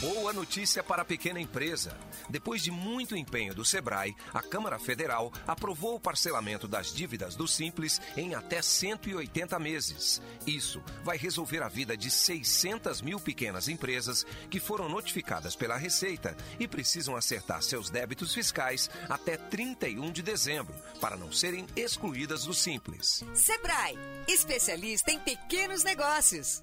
Boa 0.00 0.32
notícia 0.32 0.82
para 0.82 1.02
a 1.02 1.04
pequena 1.04 1.38
empresa. 1.40 1.96
Depois 2.28 2.62
de 2.62 2.70
muito 2.70 3.14
empenho 3.14 3.54
do 3.54 3.64
Sebrae, 3.64 4.16
a 4.32 4.42
Câmara 4.42 4.78
Federal 4.78 5.32
aprovou 5.46 5.94
o 5.94 6.00
parcelamento 6.00 6.66
das 6.66 6.92
dívidas 6.92 7.36
do 7.36 7.46
Simples 7.46 8.00
em 8.16 8.34
até 8.34 8.60
180 8.60 9.58
meses. 9.58 10.20
Isso 10.46 10.82
vai 11.04 11.16
resolver 11.16 11.62
a 11.62 11.68
vida 11.68 11.96
de 11.96 12.10
600 12.10 13.02
mil 13.02 13.20
pequenas 13.20 13.68
empresas 13.68 14.26
que 14.50 14.58
foram 14.58 14.88
notificadas 14.88 15.54
pela 15.54 15.76
Receita 15.76 16.36
e 16.58 16.66
precisam 16.66 17.14
acertar 17.14 17.62
seus 17.62 17.90
débitos 17.90 18.34
fiscais 18.34 18.90
até 19.08 19.36
31 19.36 20.10
de 20.10 20.22
dezembro, 20.22 20.74
para 21.00 21.16
não 21.16 21.30
serem 21.30 21.66
excluídas 21.76 22.44
do 22.44 22.54
Simples. 22.54 23.22
Sebrae, 23.34 23.98
especialista 24.26 25.12
em 25.12 25.20
pequenos 25.20 25.84
negócios. 25.84 26.62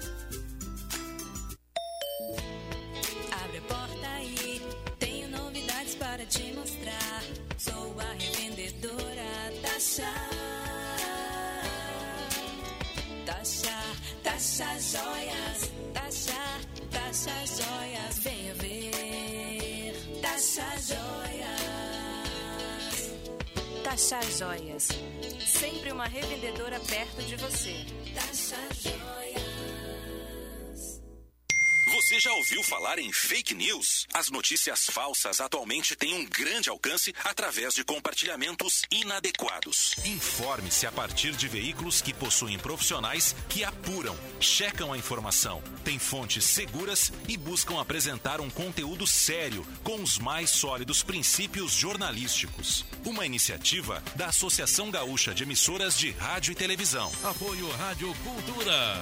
te 6.31 6.53
mostrar. 6.53 7.23
Sou 7.57 7.95
a 7.99 8.13
revendedora 8.13 9.51
Tasha. 9.61 10.13
Tasha, 13.25 13.77
Tasha 14.23 14.79
Joias. 14.79 15.71
Tasha, 15.93 16.43
Tasha 16.89 17.45
Joias. 17.45 18.19
Venha 18.19 18.53
ver. 18.55 19.93
Tasha 20.21 20.69
Joias. 20.89 21.61
Tasha 23.83 24.21
Joias. 24.37 24.87
Sempre 25.45 25.91
uma 25.91 26.05
revendedora 26.05 26.79
perto 26.79 27.21
de 27.23 27.35
você. 27.35 27.75
Tasha 28.15 28.57
Joias. 28.81 29.40
Você 32.11 32.19
já 32.19 32.33
ouviu 32.33 32.61
falar 32.61 32.99
em 32.99 33.09
fake 33.09 33.55
news? 33.55 34.05
As 34.13 34.29
notícias 34.29 34.85
falsas 34.87 35.39
atualmente 35.39 35.95
têm 35.95 36.13
um 36.13 36.25
grande 36.25 36.69
alcance 36.69 37.15
através 37.23 37.73
de 37.73 37.85
compartilhamentos 37.85 38.81
inadequados. 38.91 39.95
Informe-se 40.03 40.85
a 40.85 40.91
partir 40.91 41.31
de 41.31 41.47
veículos 41.47 42.01
que 42.01 42.13
possuem 42.13 42.59
profissionais 42.59 43.33
que 43.47 43.63
apuram, 43.63 44.19
checam 44.41 44.91
a 44.91 44.97
informação, 44.97 45.63
têm 45.85 45.97
fontes 45.97 46.43
seguras 46.43 47.13
e 47.29 47.37
buscam 47.37 47.79
apresentar 47.79 48.41
um 48.41 48.49
conteúdo 48.49 49.07
sério 49.07 49.65
com 49.81 50.03
os 50.03 50.19
mais 50.19 50.49
sólidos 50.49 51.03
princípios 51.03 51.71
jornalísticos. 51.71 52.83
Uma 53.05 53.25
iniciativa 53.25 54.03
da 54.17 54.25
Associação 54.25 54.91
Gaúcha 54.91 55.33
de 55.33 55.43
Emissoras 55.43 55.97
de 55.97 56.11
Rádio 56.11 56.51
e 56.51 56.55
Televisão. 56.55 57.09
Apoio 57.23 57.71
Rádio 57.71 58.13
Cultura. 58.15 59.01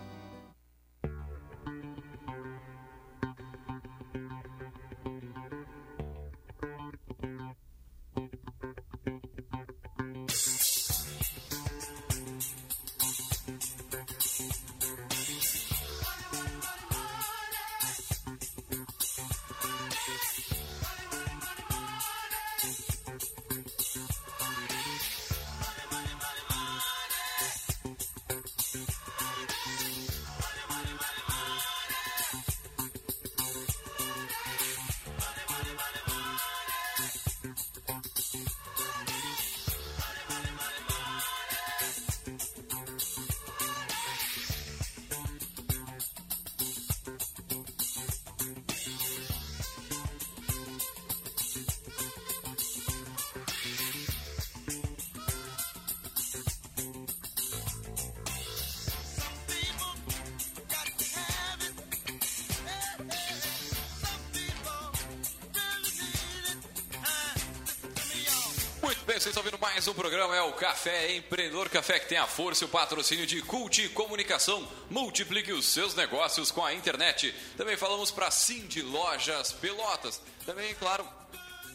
Café 70.81 71.15
Empreendedor 71.15 71.69
Café, 71.69 71.99
que 71.99 72.09
tem 72.09 72.17
a 72.17 72.25
força 72.25 72.63
e 72.63 72.65
o 72.65 72.67
patrocínio 72.67 73.27
de 73.27 73.39
Cult 73.43 73.87
Comunicação. 73.89 74.67
Multiplique 74.89 75.53
os 75.53 75.67
seus 75.67 75.93
negócios 75.93 76.49
com 76.49 76.65
a 76.65 76.73
internet. 76.73 77.35
Também 77.55 77.77
falamos 77.77 78.09
para 78.09 78.31
Cindy 78.31 78.81
Lojas 78.81 79.51
Pelotas. 79.51 80.19
Também, 80.43 80.73
claro, 80.73 81.07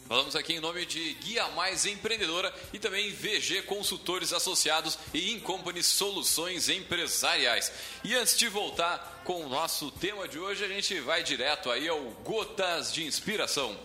Falamos 0.09 0.37
aqui 0.37 0.53
em 0.53 0.59
nome 0.61 0.85
de 0.85 1.13
Guia 1.15 1.47
Mais 1.49 1.85
Empreendedora 1.85 2.53
e 2.71 2.79
também 2.79 3.11
VG 3.11 3.63
Consultores 3.63 4.31
Associados 4.31 4.97
e 5.13 5.33
Incompany 5.33 5.83
Soluções 5.83 6.67
Empresariais. 6.67 7.71
E 8.05 8.15
antes 8.15 8.37
de 8.37 8.47
voltar 8.47 9.21
com 9.25 9.45
o 9.45 9.49
nosso 9.49 9.91
tema 9.91 10.27
de 10.27 10.39
hoje, 10.39 10.63
a 10.63 10.67
gente 10.69 10.99
vai 11.01 11.23
direto 11.23 11.69
aí 11.69 11.87
ao 11.89 11.99
Gotas 12.25 12.93
de 12.93 13.05
Inspiração. 13.05 13.77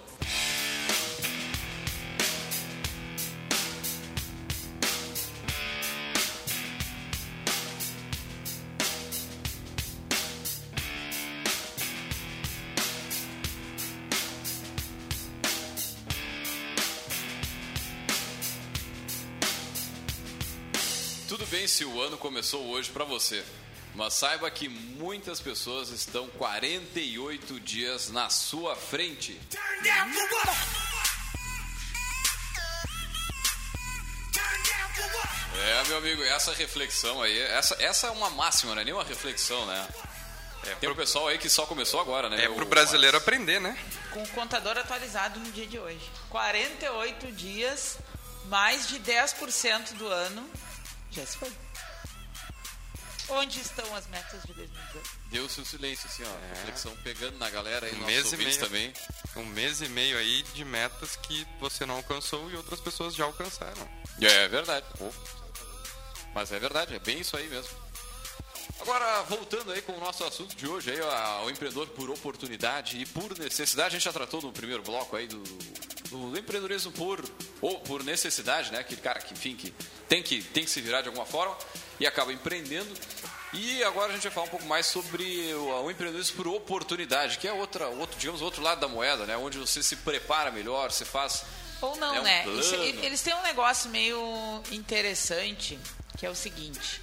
Se 21.82 21.86
o 21.86 22.00
ano 22.00 22.16
começou 22.16 22.68
hoje 22.68 22.88
para 22.90 23.04
você, 23.04 23.44
mas 23.96 24.14
saiba 24.14 24.48
que 24.48 24.68
muitas 24.68 25.40
pessoas 25.40 25.88
estão 25.88 26.28
48 26.28 27.58
dias 27.58 28.08
na 28.08 28.30
sua 28.30 28.76
frente. 28.76 29.36
É, 35.60 35.88
meu 35.88 35.96
amigo, 35.98 36.22
essa 36.22 36.54
reflexão 36.54 37.20
aí, 37.20 37.36
essa, 37.36 37.74
essa 37.82 38.06
é 38.06 38.10
uma 38.10 38.30
máxima, 38.30 38.76
não 38.76 38.82
é 38.82 38.84
nem 38.84 38.94
uma 38.94 39.02
reflexão, 39.02 39.66
né? 39.66 39.88
Tem 40.78 40.88
o 40.88 40.94
pessoal 40.94 41.26
aí 41.26 41.36
que 41.36 41.50
só 41.50 41.66
começou 41.66 42.00
agora, 42.00 42.30
né? 42.30 42.44
É 42.44 42.48
pro 42.48 42.64
brasileiro 42.64 43.16
aprender, 43.16 43.60
né? 43.60 43.76
Com 44.12 44.22
o 44.22 44.28
contador 44.28 44.78
atualizado 44.78 45.40
no 45.40 45.50
dia 45.50 45.66
de 45.66 45.80
hoje. 45.80 46.08
48 46.30 47.32
dias, 47.32 47.98
mais 48.44 48.86
de 48.86 49.00
10% 49.00 49.94
do 49.94 50.06
ano 50.06 50.48
já 51.12 51.26
se 51.26 51.36
foi. 51.36 51.52
Onde 53.28 53.60
estão 53.60 53.94
as 53.94 54.06
metas 54.08 54.42
de 54.42 54.52
2018? 54.52 55.10
Deu-se 55.30 55.60
o 55.60 55.64
silêncio, 55.64 56.06
assim, 56.06 56.22
ó. 56.24 56.54
Reflexão 56.54 56.94
pegando 57.02 57.38
na 57.38 57.48
galera 57.48 57.86
aí, 57.86 57.94
Um 57.94 58.04
mês 58.04 58.32
e 58.32 58.36
meio 58.36 58.58
também. 58.58 58.92
Um 59.36 59.44
mês 59.44 59.80
e 59.80 59.88
meio 59.88 60.18
aí 60.18 60.42
de 60.54 60.64
metas 60.64 61.16
que 61.16 61.46
você 61.60 61.86
não 61.86 61.96
alcançou 61.96 62.50
e 62.50 62.56
outras 62.56 62.80
pessoas 62.80 63.14
já 63.14 63.24
alcançaram. 63.24 63.88
É 64.20 64.48
verdade. 64.48 64.86
Mas 66.34 66.52
é 66.52 66.58
verdade, 66.58 66.94
é 66.94 66.98
bem 66.98 67.20
isso 67.20 67.36
aí 67.36 67.48
mesmo. 67.48 67.70
Agora, 68.80 69.22
voltando 69.22 69.70
aí 69.72 69.80
com 69.80 69.92
o 69.92 70.00
nosso 70.00 70.24
assunto 70.24 70.56
de 70.56 70.66
hoje, 70.66 70.90
aí, 70.90 71.00
ó, 71.00 71.44
o 71.44 71.50
empreendedor 71.50 71.86
por 71.88 72.10
oportunidade 72.10 73.00
e 73.00 73.06
por 73.06 73.38
necessidade, 73.38 73.88
a 73.88 73.98
gente 73.98 74.04
já 74.04 74.12
tratou 74.12 74.42
no 74.42 74.52
primeiro 74.52 74.82
bloco 74.82 75.14
aí 75.14 75.28
do, 75.28 75.40
do 76.10 76.36
empreendedorismo 76.36 76.90
por, 76.92 77.24
ou 77.60 77.78
por 77.80 78.02
necessidade, 78.02 78.72
né? 78.72 78.80
Aquele 78.80 79.00
cara 79.00 79.20
que, 79.20 79.34
enfim, 79.34 79.54
que 79.54 79.72
tem 80.08 80.22
que, 80.22 80.42
tem 80.42 80.64
que 80.64 80.70
se 80.70 80.80
virar 80.80 81.00
de 81.02 81.08
alguma 81.08 81.24
forma 81.26 81.56
e 82.02 82.06
acaba 82.06 82.32
empreendendo. 82.32 82.92
E 83.52 83.84
agora 83.84 84.10
a 84.10 84.14
gente 84.14 84.22
vai 84.24 84.32
falar 84.32 84.46
um 84.46 84.50
pouco 84.50 84.64
mais 84.66 84.86
sobre 84.86 85.52
o, 85.54 85.84
o 85.84 85.90
empreendedorismo 85.90 86.36
por 86.36 86.48
oportunidade, 86.48 87.38
que 87.38 87.46
é 87.46 87.52
outra, 87.52 87.86
outro, 87.88 88.18
digamos, 88.18 88.40
outro 88.42 88.62
lado 88.62 88.80
da 88.80 88.88
moeda, 88.88 89.24
né? 89.26 89.36
Onde 89.36 89.58
você 89.58 89.82
se 89.82 89.96
prepara 89.96 90.50
melhor, 90.50 90.90
você 90.90 91.04
faz... 91.04 91.44
Ou 91.80 91.96
não, 91.96 92.14
é 92.14 92.20
um 92.20 92.22
né? 92.22 92.42
plano. 92.44 92.60
Eles 93.02 93.20
têm 93.22 93.34
um 93.34 93.42
negócio 93.42 93.90
meio 93.90 94.62
interessante, 94.70 95.78
que 96.18 96.24
é 96.26 96.30
o 96.30 96.34
seguinte. 96.34 97.00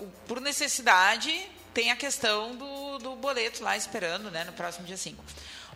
o- 0.00 0.06
por 0.28 0.40
necessidade, 0.40 1.32
tem 1.72 1.90
a 1.90 1.96
questão 1.96 2.54
do, 2.56 2.98
do 2.98 3.16
boleto 3.16 3.62
lá 3.64 3.76
esperando, 3.76 4.30
né? 4.30 4.44
No 4.44 4.52
próximo 4.52 4.86
dia 4.86 4.96
5. 4.96 5.24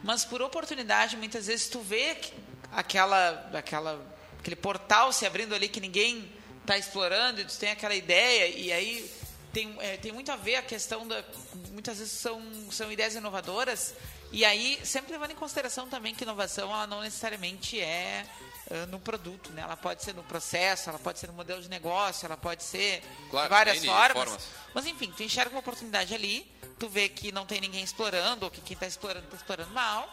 Mas 0.02 0.24
por 0.24 0.40
oportunidade, 0.42 1.16
muitas 1.16 1.46
vezes 1.46 1.68
tu 1.68 1.80
vê 1.80 2.14
que- 2.16 2.32
aquela, 2.72 3.48
aquela, 3.54 4.00
aquele 4.38 4.56
portal 4.56 5.12
se 5.12 5.24
abrindo 5.24 5.54
ali 5.54 5.68
que 5.68 5.80
ninguém 5.80 6.30
está 6.60 6.76
explorando, 6.78 7.44
tu 7.44 7.58
tem 7.58 7.70
aquela 7.70 7.94
ideia, 7.94 8.48
e 8.48 8.72
aí 8.72 9.10
tem, 9.52 9.76
é, 9.80 9.96
tem 9.96 10.12
muito 10.12 10.30
a 10.30 10.36
ver 10.36 10.56
a 10.56 10.62
questão 10.62 11.06
da. 11.06 11.24
Muitas 11.72 11.98
vezes 11.98 12.12
são, 12.12 12.42
são 12.70 12.90
ideias 12.90 13.14
inovadoras, 13.14 13.94
e 14.32 14.44
aí, 14.44 14.78
sempre 14.84 15.12
levando 15.12 15.32
em 15.32 15.36
consideração 15.36 15.88
também 15.88 16.14
que 16.14 16.22
inovação 16.22 16.70
ela 16.70 16.86
não 16.86 17.00
necessariamente 17.00 17.80
é 17.80 18.24
ah, 18.70 18.86
no 18.86 19.00
produto, 19.00 19.50
né? 19.50 19.62
Ela 19.62 19.76
pode 19.76 20.04
ser 20.04 20.14
no 20.14 20.22
processo, 20.22 20.88
ela 20.88 20.98
pode 20.98 21.18
ser 21.18 21.26
no 21.26 21.32
modelo 21.32 21.60
de 21.60 21.68
negócio, 21.68 22.26
ela 22.26 22.36
pode 22.36 22.62
ser 22.62 23.02
Claro, 23.28 23.48
de 23.48 23.50
várias 23.50 23.84
formas. 23.84 24.14
formas. 24.14 24.48
Mas 24.72 24.86
enfim, 24.86 25.12
tu 25.16 25.24
enxerga 25.24 25.50
uma 25.50 25.58
oportunidade 25.58 26.14
ali, 26.14 26.48
tu 26.78 26.88
vê 26.88 27.08
que 27.08 27.32
não 27.32 27.44
tem 27.44 27.60
ninguém 27.60 27.82
explorando, 27.82 28.44
ou 28.44 28.50
que 28.50 28.60
quem 28.60 28.74
está 28.74 28.86
explorando 28.86 29.24
está 29.24 29.36
explorando 29.36 29.70
mal, 29.72 30.08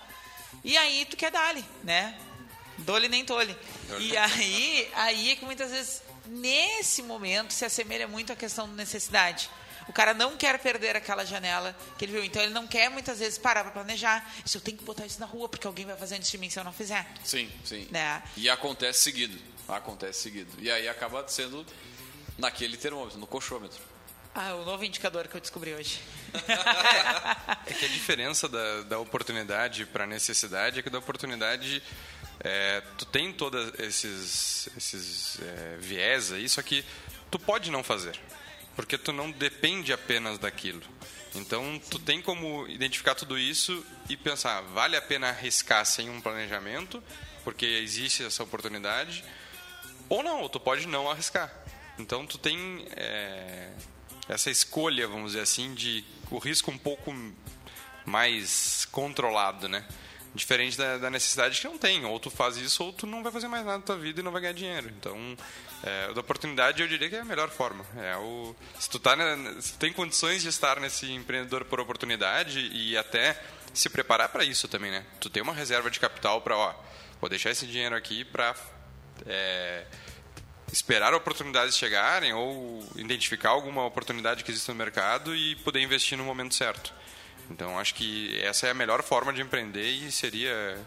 e 0.63 0.75
aí 0.75 1.05
tu 1.05 1.15
quer 1.15 1.29
dar-lhe, 1.29 1.63
né? 1.83 2.19
Dole 2.79 3.07
nem 3.07 3.23
tole. 3.23 3.55
E 3.99 4.17
aí, 4.17 4.91
aí 4.95 5.31
é 5.31 5.36
que 5.36 5.45
muitas 5.45 5.69
vezes, 5.69 6.01
nesse 6.27 7.01
momento, 7.01 7.53
se 7.53 7.65
assemelha 7.65 8.07
muito 8.07 8.31
à 8.31 8.35
questão 8.35 8.67
da 8.67 8.75
necessidade. 8.75 9.49
O 9.87 9.93
cara 9.93 10.13
não 10.13 10.35
quer 10.35 10.59
perder 10.59 10.95
aquela 10.95 11.25
janela 11.25 11.75
que 11.97 12.05
ele 12.05 12.11
viu. 12.11 12.23
Então 12.23 12.41
ele 12.41 12.53
não 12.53 12.67
quer 12.67 12.89
muitas 12.89 13.19
vezes 13.19 13.37
parar 13.37 13.63
para 13.63 13.71
planejar. 13.71 14.29
Se 14.45 14.57
eu 14.57 14.61
tenho 14.61 14.77
que 14.77 14.83
botar 14.83 15.05
isso 15.05 15.19
na 15.19 15.25
rua, 15.25 15.47
porque 15.47 15.65
alguém 15.65 15.85
vai 15.85 15.95
fazer 15.95 16.15
antes 16.15 16.29
de 16.29 16.37
mim 16.37 16.49
se 16.49 16.59
eu 16.59 16.63
não 16.63 16.73
fizer. 16.73 17.07
Sim, 17.23 17.49
sim. 17.63 17.87
Né? 17.89 18.21
E 18.35 18.49
acontece 18.49 18.99
seguido. 18.99 19.39
Acontece 19.67 20.21
seguido. 20.21 20.51
E 20.59 20.69
aí 20.69 20.87
acaba 20.87 21.25
sendo 21.27 21.65
naquele 22.37 22.77
termômetro, 22.77 23.17
no 23.17 23.27
coxômetro. 23.27 23.81
Ah, 24.35 24.53
o 24.53 24.65
novo 24.65 24.85
indicador 24.85 25.27
que 25.27 25.35
eu 25.35 25.41
descobri 25.41 25.73
hoje. 25.73 25.99
É 27.65 27.73
que 27.73 27.83
a 27.83 27.89
diferença 27.89 28.47
da, 28.47 28.83
da 28.83 28.99
oportunidade 28.99 29.85
para 29.85 30.05
a 30.05 30.07
necessidade 30.07 30.79
é 30.79 30.83
que 30.83 30.89
da 30.89 30.99
oportunidade 30.99 31.83
é, 32.39 32.82
tu 32.97 33.06
tem 33.06 33.34
todos 33.34 33.73
esses, 33.80 34.69
esses 34.78 35.39
é, 35.41 35.78
viés 35.80 36.32
aí, 36.32 36.47
só 36.47 36.62
que 36.62 36.84
tu 37.32 37.39
pode 37.39 37.71
não 37.71 37.84
fazer, 37.84 38.19
porque 38.76 38.97
tu 38.97 39.12
não 39.12 39.32
depende 39.32 39.91
apenas 39.91 40.38
daquilo. 40.38 40.82
Então 41.36 41.80
tu 41.89 42.00
tem 42.00 42.21
como 42.21 42.67
identificar 42.67 43.15
tudo 43.15 43.38
isso 43.38 43.86
e 44.10 44.15
pensar, 44.15 44.62
vale 44.62 44.95
a 44.95 45.02
pena 45.02 45.30
arriscar 45.30 45.86
sem 45.86 46.10
um 46.10 46.21
planejamento, 46.21 47.04
porque 47.43 47.65
existe 47.65 48.23
essa 48.23 48.43
oportunidade, 48.43 49.23
ou 50.10 50.23
não, 50.23 50.47
tu 50.47 50.60
pode 50.60 50.88
não 50.88 51.10
arriscar. 51.10 51.54
Então 52.00 52.26
tu 52.26 52.38
tem 52.38 52.88
é, 52.95 53.71
essa 54.30 54.50
escolha, 54.50 55.08
vamos 55.08 55.32
dizer 55.32 55.41
assim, 55.41 55.73
de 55.73 56.04
o 56.30 56.38
risco 56.38 56.71
um 56.71 56.78
pouco 56.78 57.13
mais 58.06 58.86
controlado, 58.91 59.67
né? 59.67 59.86
Diferente 60.38 60.78
da, 60.78 60.97
da 61.00 61.10
necessidade 61.10 61.60
que 61.60 61.67
não 61.67 61.78
tem. 61.78 62.06
Ou 62.06 62.19
tu 62.19 62.30
faz 62.30 62.58
isso, 62.58 62.84
ou 62.84 62.93
tu 62.93 63.08
não 63.08 63.23
vai 63.23 63.32
fazer 63.32 63.47
mais 63.47 63.65
nada 63.65 63.80
da 63.80 63.84
tua 63.84 63.97
vida 63.97 64.19
e 64.19 64.23
não 64.23 64.32
vai 64.32 64.41
ganhar 64.41 64.54
dinheiro. 64.54 64.88
Então, 64.97 65.17
é, 65.84 66.13
da 66.13 66.21
oportunidade 66.21 66.82
eu 66.82 66.88
diria 66.88 67.10
que 67.10 67.15
é 67.15 67.19
a 67.21 67.26
melhor 67.26 67.50
forma. 67.50 67.84
É 67.97 68.15
o, 68.17 68.56
se, 68.80 68.89
tu 68.89 69.00
tá, 69.00 69.15
na- 69.15 69.60
se 69.62 69.73
tu 69.73 69.80
tem 69.80 69.91
condições 69.91 70.41
de 70.43 70.50
estar 70.50 70.80
nesse 70.80 71.12
empreendedor 71.12 71.65
por 71.65 71.80
oportunidade 71.80 72.60
e 72.71 72.95
até 72.95 73.41
se 73.73 73.89
preparar 73.89 74.30
para 74.30 74.43
isso 74.43 74.67
também, 74.67 74.91
né? 74.91 75.04
Tu 75.19 75.30
tem 75.30 75.41
uma 75.41 75.54
reserva 75.54 75.89
de 75.89 76.00
capital 76.00 76.41
para, 76.41 76.56
ó, 76.56 76.73
vou 77.19 77.30
deixar 77.30 77.50
esse 77.50 77.65
dinheiro 77.65 77.95
aqui 77.95 78.23
para 78.23 78.56
é, 79.26 79.86
esperar 80.71 81.13
oportunidades 81.13 81.78
chegarem 81.78 82.34
ou 82.34 82.88
identificar 82.95 83.50
alguma 83.50 83.86
oportunidade 83.86 84.43
que 84.43 84.52
existe 84.52 84.69
no 84.69 84.76
mercado 84.76 85.36
e 85.36 85.56
poder 85.58 85.80
investir 85.82 86.17
no 86.17 86.23
momento 86.23 86.54
certo. 86.56 86.93
Então 87.49 87.79
acho 87.79 87.93
que 87.95 88.39
essa 88.41 88.67
é 88.67 88.71
a 88.71 88.73
melhor 88.73 89.01
forma 89.03 89.31
de 89.33 89.41
empreender 89.41 89.86
e 89.89 90.12
seria 90.12 90.77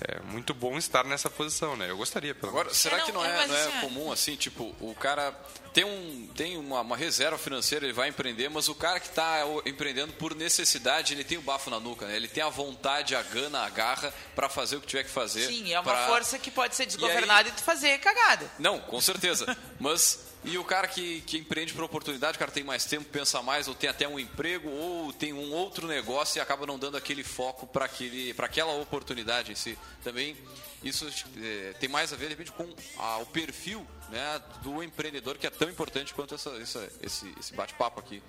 é, 0.00 0.20
muito 0.24 0.52
bom 0.52 0.76
estar 0.76 1.04
nessa 1.04 1.30
posição, 1.30 1.76
né? 1.76 1.90
Eu 1.90 1.96
gostaria, 1.96 2.34
pelo 2.34 2.48
Agora, 2.50 2.64
menos. 2.66 2.78
será 2.78 3.00
que 3.00 3.12
não 3.12 3.24
é, 3.24 3.46
não 3.46 3.54
é 3.54 3.62
assim, 3.66 3.80
comum 3.80 4.12
assim, 4.12 4.36
tipo, 4.36 4.74
o 4.80 4.94
cara 4.94 5.32
tem, 5.72 5.84
um, 5.84 6.28
tem 6.36 6.56
uma, 6.56 6.80
uma 6.80 6.96
reserva 6.96 7.38
financeira, 7.38 7.86
ele 7.86 7.92
vai 7.92 8.08
empreender, 8.08 8.48
mas 8.50 8.68
o 8.68 8.74
cara 8.74 8.98
que 9.00 9.06
está 9.06 9.40
empreendendo 9.64 10.12
por 10.14 10.34
necessidade, 10.34 11.14
ele 11.14 11.24
tem 11.24 11.38
o 11.38 11.42
bafo 11.42 11.70
na 11.70 11.78
nuca, 11.80 12.06
né? 12.06 12.16
Ele 12.16 12.28
tem 12.28 12.42
a 12.42 12.48
vontade, 12.48 13.14
a 13.14 13.22
gana, 13.22 13.60
a 13.60 13.70
garra 13.70 14.12
para 14.34 14.48
fazer 14.48 14.76
o 14.76 14.80
que 14.80 14.86
tiver 14.88 15.04
que 15.04 15.10
fazer. 15.10 15.46
Sim, 15.46 15.72
é 15.72 15.78
uma 15.80 15.92
pra- 15.92 16.06
força 16.08 16.38
que 16.38 16.50
pode 16.50 16.74
ser 16.74 16.86
desgovernada 16.86 17.48
e, 17.48 17.52
tu 17.52 17.62
fazer 17.62 17.98
cagada. 17.98 18.50
Não, 18.58 18.80
com 18.80 19.00
certeza. 19.00 19.56
Mas 19.78 20.31
e 20.44 20.58
o 20.58 20.64
cara 20.64 20.88
que, 20.88 21.20
que 21.22 21.38
empreende 21.38 21.72
por 21.72 21.84
oportunidade, 21.84 22.36
o 22.36 22.38
cara 22.38 22.50
tem 22.50 22.64
mais 22.64 22.84
tempo, 22.84 23.04
pensa 23.08 23.40
mais, 23.42 23.68
ou 23.68 23.74
tem 23.74 23.88
até 23.88 24.08
um 24.08 24.18
emprego, 24.18 24.68
ou 24.68 25.12
tem 25.12 25.32
um 25.32 25.52
outro 25.52 25.86
negócio 25.86 26.38
e 26.38 26.40
acaba 26.40 26.66
não 26.66 26.78
dando 26.78 26.96
aquele 26.96 27.22
foco 27.22 27.66
para 27.66 27.84
aquela 28.44 28.72
oportunidade 28.74 29.52
em 29.52 29.54
si. 29.54 29.78
Também 30.02 30.36
isso 30.82 31.08
eh, 31.36 31.74
tem 31.78 31.88
mais 31.88 32.12
a 32.12 32.16
ver, 32.16 32.24
de 32.24 32.30
repente, 32.30 32.50
com 32.52 32.68
ah, 32.98 33.18
o 33.18 33.26
perfil 33.26 33.86
né, 34.10 34.42
do 34.62 34.82
empreendedor, 34.82 35.38
que 35.38 35.46
é 35.46 35.50
tão 35.50 35.70
importante 35.70 36.12
quanto 36.12 36.34
essa, 36.34 36.50
essa- 36.60 36.88
esse, 37.00 37.32
esse 37.38 37.54
bate-papo 37.54 38.00
aqui. 38.00 38.20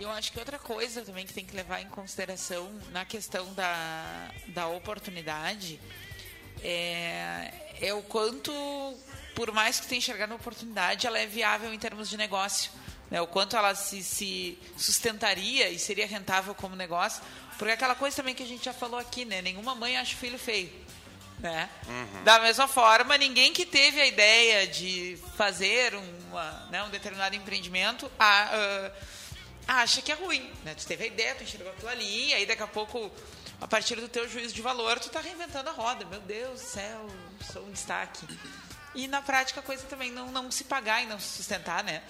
Eu 0.00 0.10
acho 0.10 0.30
que 0.32 0.38
outra 0.38 0.58
coisa 0.58 1.02
também 1.02 1.26
que 1.26 1.34
tem 1.34 1.44
que 1.44 1.54
levar 1.56 1.80
em 1.82 1.88
consideração 1.88 2.70
na 2.92 3.04
questão 3.04 3.52
da, 3.52 4.30
da 4.48 4.68
oportunidade 4.68 5.78
é, 6.62 7.52
é 7.80 7.92
o 7.94 8.02
quanto, 8.02 8.52
por 9.38 9.52
mais 9.52 9.78
que 9.78 9.86
tenha 9.86 10.00
enxergado 10.00 10.32
uma 10.32 10.36
oportunidade, 10.36 11.06
ela 11.06 11.16
é 11.16 11.24
viável 11.24 11.72
em 11.72 11.78
termos 11.78 12.10
de 12.10 12.16
negócio. 12.16 12.72
Né? 13.08 13.20
O 13.20 13.26
quanto 13.28 13.56
ela 13.56 13.72
se, 13.72 14.02
se 14.02 14.58
sustentaria 14.76 15.68
e 15.68 15.78
seria 15.78 16.08
rentável 16.08 16.56
como 16.56 16.74
negócio. 16.74 17.22
Porque 17.56 17.72
aquela 17.72 17.94
coisa 17.94 18.16
também 18.16 18.34
que 18.34 18.42
a 18.42 18.46
gente 18.46 18.64
já 18.64 18.72
falou 18.72 18.98
aqui, 18.98 19.24
né? 19.24 19.40
Nenhuma 19.40 19.76
mãe 19.76 19.96
acha 19.96 20.12
o 20.16 20.18
filho 20.18 20.40
feio. 20.40 20.72
Né? 21.38 21.70
Uhum. 21.86 22.24
Da 22.24 22.40
mesma 22.40 22.66
forma, 22.66 23.16
ninguém 23.16 23.52
que 23.52 23.64
teve 23.64 24.00
a 24.00 24.06
ideia 24.08 24.66
de 24.66 25.16
fazer 25.36 25.94
uma, 25.94 26.66
né, 26.72 26.82
um 26.82 26.90
determinado 26.90 27.36
empreendimento 27.36 28.10
a, 28.18 28.90
ah, 29.68 29.82
acha 29.82 30.02
que 30.02 30.10
é 30.10 30.16
ruim. 30.16 30.50
Né? 30.64 30.74
Tu 30.74 30.84
teve 30.84 31.04
a 31.04 31.06
ideia, 31.06 31.36
tu 31.36 31.44
enxergou 31.44 31.70
aquilo 31.70 31.90
ali, 31.90 32.30
e 32.30 32.34
aí 32.34 32.44
daqui 32.44 32.64
a 32.64 32.66
pouco, 32.66 33.08
a 33.60 33.68
partir 33.68 33.94
do 34.00 34.08
teu 34.08 34.28
juízo 34.28 34.52
de 34.52 34.62
valor, 34.62 34.98
tu 34.98 35.06
está 35.06 35.20
reinventando 35.20 35.70
a 35.70 35.72
roda. 35.72 36.04
Meu 36.06 36.20
Deus 36.22 36.60
do 36.60 36.66
céu, 36.66 37.06
sou 37.52 37.62
um 37.62 37.70
destaque. 37.70 38.26
E 38.98 39.06
na 39.06 39.22
prática 39.22 39.60
a 39.60 39.62
coisa 39.62 39.84
também 39.84 40.10
não, 40.10 40.32
não 40.32 40.50
se 40.50 40.64
pagar 40.64 41.00
e 41.04 41.06
não 41.06 41.20
se 41.20 41.36
sustentar, 41.36 41.84
né? 41.84 42.02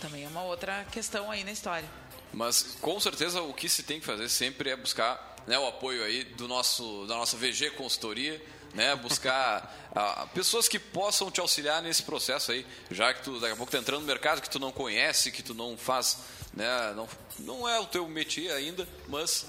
Também 0.00 0.24
é 0.24 0.28
uma 0.28 0.42
outra 0.42 0.84
questão 0.90 1.30
aí 1.30 1.44
na 1.44 1.52
história. 1.52 1.88
Mas 2.32 2.76
com 2.80 2.98
certeza 2.98 3.40
o 3.40 3.54
que 3.54 3.68
se 3.68 3.84
tem 3.84 4.00
que 4.00 4.04
fazer 4.04 4.28
sempre 4.28 4.70
é 4.70 4.76
buscar 4.76 5.36
né, 5.46 5.56
o 5.56 5.68
apoio 5.68 6.02
aí 6.02 6.24
do 6.24 6.48
nosso, 6.48 7.06
da 7.06 7.14
nossa 7.14 7.36
VG 7.36 7.70
Consultoria, 7.70 8.44
né, 8.74 8.96
buscar 8.96 9.72
pessoas 10.34 10.66
que 10.66 10.80
possam 10.80 11.30
te 11.30 11.38
auxiliar 11.38 11.80
nesse 11.80 12.02
processo 12.02 12.50
aí, 12.50 12.66
já 12.90 13.14
que 13.14 13.22
tu 13.22 13.38
daqui 13.38 13.52
a 13.52 13.56
pouco 13.56 13.70
tá 13.70 13.78
entrando 13.78 14.00
no 14.00 14.06
mercado 14.08 14.42
que 14.42 14.50
tu 14.50 14.58
não 14.58 14.72
conhece, 14.72 15.30
que 15.30 15.40
tu 15.40 15.54
não 15.54 15.78
faz, 15.78 16.18
né, 16.52 16.92
não, 16.96 17.08
não 17.38 17.68
é 17.68 17.78
o 17.78 17.86
teu 17.86 18.08
métier 18.08 18.52
ainda, 18.56 18.88
mas 19.06 19.46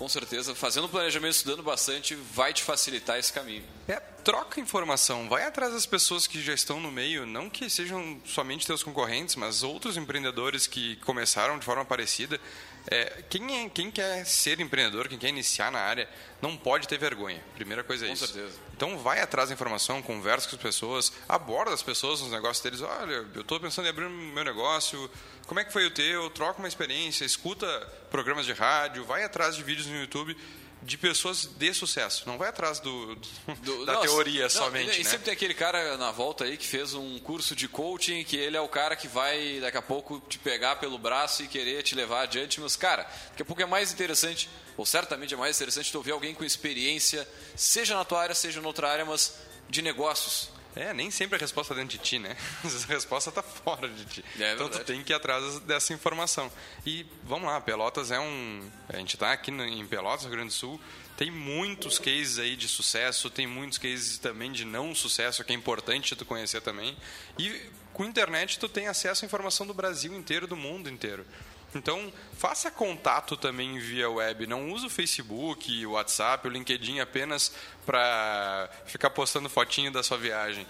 com 0.00 0.08
certeza 0.08 0.54
fazendo 0.54 0.88
planejamento, 0.88 1.34
estudando 1.34 1.62
bastante, 1.62 2.14
vai 2.14 2.54
te 2.54 2.62
facilitar 2.62 3.18
esse 3.18 3.30
caminho. 3.30 3.62
É, 3.86 4.00
troca 4.24 4.58
informação, 4.58 5.28
vai 5.28 5.44
atrás 5.44 5.74
das 5.74 5.84
pessoas 5.84 6.26
que 6.26 6.40
já 6.40 6.54
estão 6.54 6.80
no 6.80 6.90
meio, 6.90 7.26
não 7.26 7.50
que 7.50 7.68
sejam 7.68 8.18
somente 8.24 8.66
teus 8.66 8.82
concorrentes, 8.82 9.36
mas 9.36 9.62
outros 9.62 9.98
empreendedores 9.98 10.66
que 10.66 10.96
começaram 11.04 11.58
de 11.58 11.66
forma 11.66 11.84
parecida. 11.84 12.40
É, 12.88 13.22
quem, 13.28 13.64
é, 13.64 13.68
quem 13.68 13.90
quer 13.90 14.24
ser 14.24 14.60
empreendedor, 14.60 15.08
quem 15.08 15.18
quer 15.18 15.28
iniciar 15.28 15.70
na 15.70 15.80
área, 15.80 16.08
não 16.40 16.56
pode 16.56 16.88
ter 16.88 16.98
vergonha. 16.98 17.42
Primeira 17.54 17.84
coisa 17.84 18.04
é 18.04 18.08
Com 18.08 18.14
isso. 18.14 18.26
certeza. 18.26 18.58
Então 18.74 18.98
vai 18.98 19.20
atrás 19.20 19.48
da 19.48 19.54
informação, 19.54 20.00
conversa 20.02 20.48
com 20.48 20.56
as 20.56 20.62
pessoas, 20.62 21.12
aborda 21.28 21.74
as 21.74 21.82
pessoas 21.82 22.20
nos 22.20 22.30
negócios 22.30 22.62
deles. 22.62 22.80
Olha, 22.80 23.26
eu 23.34 23.42
estou 23.42 23.60
pensando 23.60 23.86
em 23.86 23.90
abrir 23.90 24.08
meu 24.08 24.44
negócio, 24.44 25.10
como 25.46 25.60
é 25.60 25.64
que 25.64 25.72
foi 25.72 25.86
o 25.86 25.90
teu? 25.90 26.30
Troca 26.30 26.58
uma 26.58 26.68
experiência, 26.68 27.24
escuta 27.24 27.66
programas 28.10 28.46
de 28.46 28.52
rádio, 28.52 29.04
vai 29.04 29.24
atrás 29.24 29.56
de 29.56 29.62
vídeos 29.62 29.86
no 29.86 30.00
YouTube 30.00 30.36
de 30.82 30.96
pessoas 30.96 31.44
de 31.44 31.74
sucesso. 31.74 32.24
Não 32.26 32.38
vai 32.38 32.48
atrás 32.48 32.80
do, 32.80 33.14
do- 33.14 33.84
da 33.86 33.92
Nossa, 33.94 34.08
teoria 34.08 34.44
não, 34.44 34.50
somente, 34.50 35.00
E 35.00 35.04
né? 35.04 35.10
sempre 35.10 35.24
tem 35.26 35.34
aquele 35.34 35.54
cara 35.54 35.96
na 35.96 36.10
volta 36.10 36.44
aí 36.44 36.56
que 36.56 36.66
fez 36.66 36.94
um 36.94 37.18
curso 37.18 37.54
de 37.54 37.68
coaching, 37.68 38.24
que 38.24 38.36
ele 38.36 38.56
é 38.56 38.60
o 38.60 38.68
cara 38.68 38.96
que 38.96 39.06
vai 39.08 39.58
daqui 39.60 39.76
a 39.76 39.82
pouco 39.82 40.20
te 40.28 40.38
pegar 40.38 40.76
pelo 40.76 40.98
braço 40.98 41.42
e 41.42 41.48
querer 41.48 41.82
te 41.82 41.94
levar 41.94 42.22
adiante. 42.22 42.60
Mas, 42.60 42.76
cara, 42.76 43.02
daqui 43.30 43.42
a 43.42 43.44
pouco 43.44 43.60
é 43.62 43.66
mais 43.66 43.92
interessante, 43.92 44.48
ou 44.76 44.86
certamente 44.86 45.34
é 45.34 45.36
mais 45.36 45.56
interessante 45.56 45.92
tu 45.92 45.98
ouvir 45.98 46.12
alguém 46.12 46.34
com 46.34 46.44
experiência, 46.44 47.28
seja 47.54 47.94
na 47.94 48.04
tua 48.04 48.22
área, 48.22 48.34
seja 48.34 48.60
em 48.60 48.64
outra 48.64 48.90
área, 48.90 49.04
mas 49.04 49.34
de 49.68 49.82
negócios. 49.82 50.48
É, 50.76 50.94
nem 50.94 51.10
sempre 51.10 51.36
a 51.36 51.38
resposta 51.38 51.74
dentro 51.74 51.98
de 51.98 51.98
ti, 51.98 52.18
né? 52.18 52.36
A 52.62 52.92
resposta 52.92 53.30
está 53.30 53.42
fora 53.42 53.88
de 53.88 54.04
ti. 54.04 54.24
É 54.38 54.54
então 54.54 54.68
tu 54.68 54.76
verdade. 54.76 54.84
tem 54.84 55.02
que 55.02 55.12
ir 55.12 55.16
atrás 55.16 55.58
dessa 55.60 55.92
informação. 55.92 56.50
E 56.86 57.04
vamos 57.24 57.48
lá, 57.48 57.60
Pelotas 57.60 58.10
é 58.10 58.20
um. 58.20 58.70
A 58.88 58.96
gente 58.96 59.14
está 59.16 59.32
aqui 59.32 59.50
em 59.50 59.86
Pelotas, 59.86 60.22
Rio 60.22 60.30
Grande 60.30 60.48
do 60.48 60.54
Sul. 60.54 60.80
Tem 61.16 61.30
muitos 61.30 61.98
cases 61.98 62.38
aí 62.38 62.56
de 62.56 62.66
sucesso, 62.66 63.28
tem 63.28 63.46
muitos 63.46 63.78
cases 63.78 64.16
também 64.16 64.50
de 64.50 64.64
não 64.64 64.94
sucesso, 64.94 65.44
que 65.44 65.52
é 65.52 65.56
importante 65.56 66.16
tu 66.16 66.24
conhecer 66.24 66.62
também. 66.62 66.96
E 67.38 67.60
com 67.92 68.04
a 68.04 68.06
internet 68.06 68.58
tu 68.58 68.68
tem 68.68 68.86
acesso 68.86 69.24
à 69.24 69.26
informação 69.26 69.66
do 69.66 69.74
Brasil 69.74 70.14
inteiro, 70.14 70.46
do 70.46 70.56
mundo 70.56 70.88
inteiro. 70.88 71.26
Então, 71.74 72.12
faça 72.36 72.70
contato 72.70 73.36
também 73.36 73.78
via 73.78 74.10
web. 74.10 74.46
Não 74.46 74.70
use 74.70 74.86
o 74.86 74.90
Facebook, 74.90 75.86
o 75.86 75.92
WhatsApp, 75.92 76.46
o 76.46 76.50
LinkedIn 76.50 76.98
apenas 77.00 77.52
para 77.86 78.68
ficar 78.86 79.10
postando 79.10 79.48
fotinho 79.48 79.92
da 79.92 80.02
sua 80.02 80.18
viagem. 80.18 80.66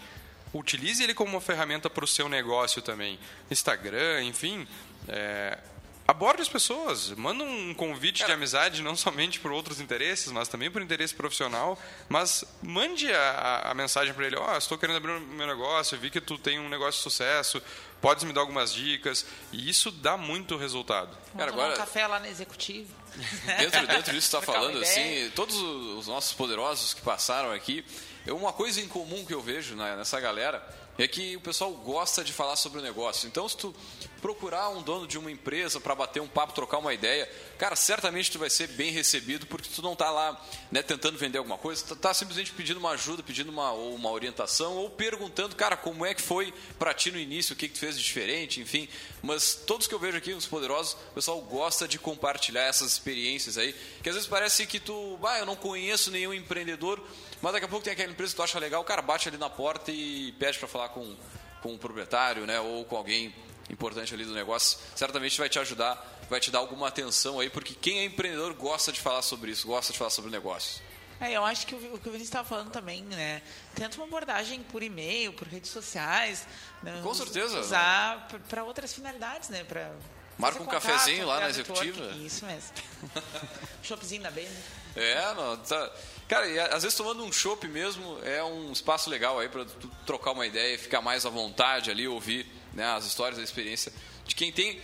Utilize 0.53 1.03
ele 1.03 1.15
como 1.15 1.33
uma 1.33 1.41
ferramenta 1.41 1.89
para 1.89 2.05
o 2.05 2.09
seu 2.09 2.29
negócio 2.29 2.83
também. 2.83 3.19
Instagram, 3.51 4.25
enfim. 4.25 4.67
é, 5.09 5.59
aborde 6.11 6.43
as 6.43 6.49
pessoas. 6.49 7.11
Manda 7.11 7.45
um 7.45 7.73
convite 7.75 8.25
de 8.25 8.33
amizade, 8.33 8.83
não 8.83 8.97
somente 8.97 9.39
por 9.39 9.53
outros 9.53 9.81
interesses, 9.81 10.31
mas 10.33 10.49
também 10.49 10.71
por 10.71 10.83
interesse 10.83 11.15
profissional. 11.15 11.79
Mas 12.09 12.45
mande 12.63 13.11
a, 13.13 13.71
a- 13.71 13.75
mensagem 13.75 14.13
para 14.13 14.27
ele: 14.27 14.37
Ó, 14.37 14.57
estou 14.57 14.77
querendo 14.77 14.97
abrir 14.97 15.13
o 15.13 15.21
meu 15.21 15.47
negócio, 15.47 15.97
vi 15.99 16.11
que 16.11 16.21
tu 16.21 16.37
tem 16.37 16.59
um 16.59 16.69
negócio 16.69 16.99
de 16.99 17.03
sucesso, 17.03 17.63
podes 18.01 18.25
me 18.25 18.33
dar 18.33 18.41
algumas 18.41 18.73
dicas. 18.73 19.25
E 19.53 19.71
isso 19.71 19.91
dá 19.91 20.17
muito 20.17 20.57
resultado. 20.57 21.17
Vamos 21.35 21.53
tomar 21.53 21.69
um 21.75 21.77
café 21.77 22.07
lá 22.07 22.19
na 22.19 22.29
executiva. 22.29 23.01
Dentro, 23.59 23.87
dentro 23.89 24.13
disso 24.13 24.27
está 24.37 24.41
falando, 24.41 24.79
assim, 24.81 25.31
todos 25.35 25.57
os 25.57 26.07
nossos 26.07 26.33
poderosos 26.33 26.95
que 26.95 27.01
passaram 27.01 27.51
aqui, 27.51 27.85
é 28.25 28.33
uma 28.33 28.53
coisa 28.53 28.81
em 28.81 28.87
comum 28.87 29.25
que 29.27 29.35
eu 29.35 29.41
vejo 29.41 29.75
nessa 29.75 30.21
galera 30.21 30.65
é 30.97 31.09
que 31.09 31.35
o 31.35 31.41
pessoal 31.41 31.73
gosta 31.73 32.23
de 32.23 32.33
falar 32.33 32.57
sobre 32.57 32.79
o 32.79 32.83
negócio. 32.83 33.27
Então, 33.27 33.49
se 33.49 33.57
tu 33.57 33.75
procurar 34.21 34.69
um 34.69 34.83
dono 34.83 35.07
de 35.07 35.19
uma 35.19 35.31
empresa 35.31 35.81
para 35.81 35.95
bater 35.95 36.21
um 36.21 36.29
papo, 36.29 36.53
trocar 36.53 36.79
uma 36.79 36.93
ideia, 36.93 37.29
cara, 37.59 37.75
certamente 37.75 38.31
tu 38.31 38.39
vai 38.39 38.51
ser 38.51 38.69
bem 38.69 38.91
recebido 38.91 39.47
porque 39.47 39.69
tu 39.75 39.83
não 39.83 39.97
tá 39.97 40.11
lá 40.11 40.41
né, 40.71 40.83
tentando 40.83 41.19
vender 41.19 41.39
alguma 41.39 41.59
coisa, 41.59 41.85
tu 41.87 41.97
tá 41.97 42.13
simplesmente 42.13 42.53
pedindo 42.53 42.79
uma 42.79 42.91
ajuda, 42.91 43.23
pedindo 43.23 43.51
uma, 43.51 43.73
ou 43.73 43.95
uma 43.95 44.11
orientação 44.11 44.77
ou 44.77 44.91
perguntando, 44.91 45.57
cara, 45.57 45.77
como 45.77 46.05
é 46.05 46.15
que 46.15 46.23
foi 46.23 46.53
para 46.79 46.93
ti 46.93 47.11
no 47.11 47.19
início, 47.19 47.55
o 47.55 47.57
que, 47.57 47.69
que 47.69 47.75
tu 47.75 47.81
fez 47.81 47.97
de 47.97 48.11
diferente, 48.11 48.61
enfim. 48.61 48.89
Mas 49.23 49.55
todos 49.55 49.87
que 49.87 49.95
eu 49.95 49.99
vejo 49.99 50.17
aqui, 50.17 50.33
os 50.33 50.47
poderosos, 50.47 50.95
o 51.11 51.15
pessoal 51.15 51.41
gosta 51.41 51.87
de 51.87 51.99
compartilhar 51.99 52.63
essas 52.63 52.93
experiências 52.93 53.57
aí, 53.57 53.75
que 54.03 54.09
às 54.09 54.15
vezes 54.15 54.29
parece 54.29 54.67
que 54.67 54.81
tu, 54.81 55.19
ah, 55.23 55.39
eu 55.39 55.47
não 55.47 55.57
conheço 55.57 56.11
nenhum 56.11 56.35
empreendedor, 56.35 57.01
mas 57.41 57.53
daqui 57.53 57.65
a 57.65 57.69
pouco 57.69 57.85
tem 57.85 57.93
aquela 57.93 58.13
empresa 58.13 58.33
que 58.33 58.37
tu 58.37 58.43
acha 58.43 58.59
legal, 58.59 58.83
o 58.83 58.85
cara 58.85 59.01
bate 59.01 59.29
ali 59.29 59.39
na 59.39 59.49
porta 59.49 59.91
e 59.91 60.33
pede 60.33 60.59
para 60.59 60.69
falar 60.69 60.89
com, 60.91 61.17
com 61.63 61.75
o 61.75 61.79
proprietário, 61.79 62.47
né, 62.47 62.61
ou 62.61 62.85
com 62.85 62.97
alguém 62.97 63.35
importante 63.71 64.13
ali 64.13 64.25
do 64.25 64.35
negócio, 64.35 64.79
certamente 64.95 65.39
vai 65.39 65.49
te 65.49 65.59
ajudar, 65.59 66.21
vai 66.29 66.41
te 66.41 66.51
dar 66.51 66.59
alguma 66.59 66.89
atenção 66.89 67.41
aí, 67.41 67.49
porque 67.49 67.75
quem 67.75 68.01
é 68.01 68.05
empreendedor 68.05 68.53
gosta 68.55 68.93
de 68.93 69.01
falar 69.01 69.23
sobre 69.23 69.51
isso, 69.53 69.67
gosta 69.67 69.93
de 69.93 69.99
falar 69.99 70.11
sobre 70.11 70.31
negócios. 70.31 70.83
É, 71.21 71.33
eu 71.33 71.45
acho 71.45 71.67
que 71.67 71.75
o, 71.75 71.79
o 71.79 71.99
que 71.99 72.09
o 72.09 72.13
Vinícius 72.13 72.29
estava 72.29 72.49
falando 72.49 72.71
também, 72.71 73.03
né? 73.03 73.43
Tenta 73.75 73.97
uma 73.97 74.07
abordagem 74.07 74.63
por 74.63 74.83
e-mail, 74.83 75.35
por 75.35 75.47
redes 75.47 75.71
sociais. 75.71 76.47
né? 76.83 76.99
Com 77.03 77.13
certeza. 77.13 77.61
Usar 77.61 78.27
para 78.49 78.65
outras 78.65 78.93
finalidades, 78.95 79.51
né? 79.51 79.63
Pra 79.65 79.93
Marca 80.39 80.63
um 80.63 80.67
cafezinho 80.67 81.27
lá 81.27 81.41
na 81.41 81.51
executiva. 81.51 82.01
network. 82.01 82.27
Isso 82.27 82.47
mesmo. 82.47 82.71
Shopzinho 83.83 84.23
da 84.23 84.31
Benda. 84.31 84.57
É, 84.97 85.35
não, 85.35 85.59
tá. 85.59 85.93
Cara, 86.27 86.49
e 86.49 86.59
às 86.59 86.83
vezes 86.83 86.97
tomando 86.97 87.23
um 87.23 87.31
chopp 87.31 87.69
mesmo 87.69 88.19
é 88.25 88.43
um 88.43 88.73
espaço 88.73 89.11
legal 89.11 89.39
aí 89.39 89.49
para 89.49 89.65
tu 89.67 89.89
trocar 90.07 90.33
uma 90.33 90.47
ideia, 90.47 90.79
ficar 90.79 91.03
mais 91.03 91.27
à 91.27 91.29
vontade 91.29 91.91
ali, 91.91 92.09
ouvir 92.09 92.47
né, 92.75 92.85
as 92.93 93.05
histórias, 93.05 93.39
a 93.39 93.43
experiência 93.43 93.93
de 94.27 94.35
quem 94.35 94.51
tem 94.53 94.81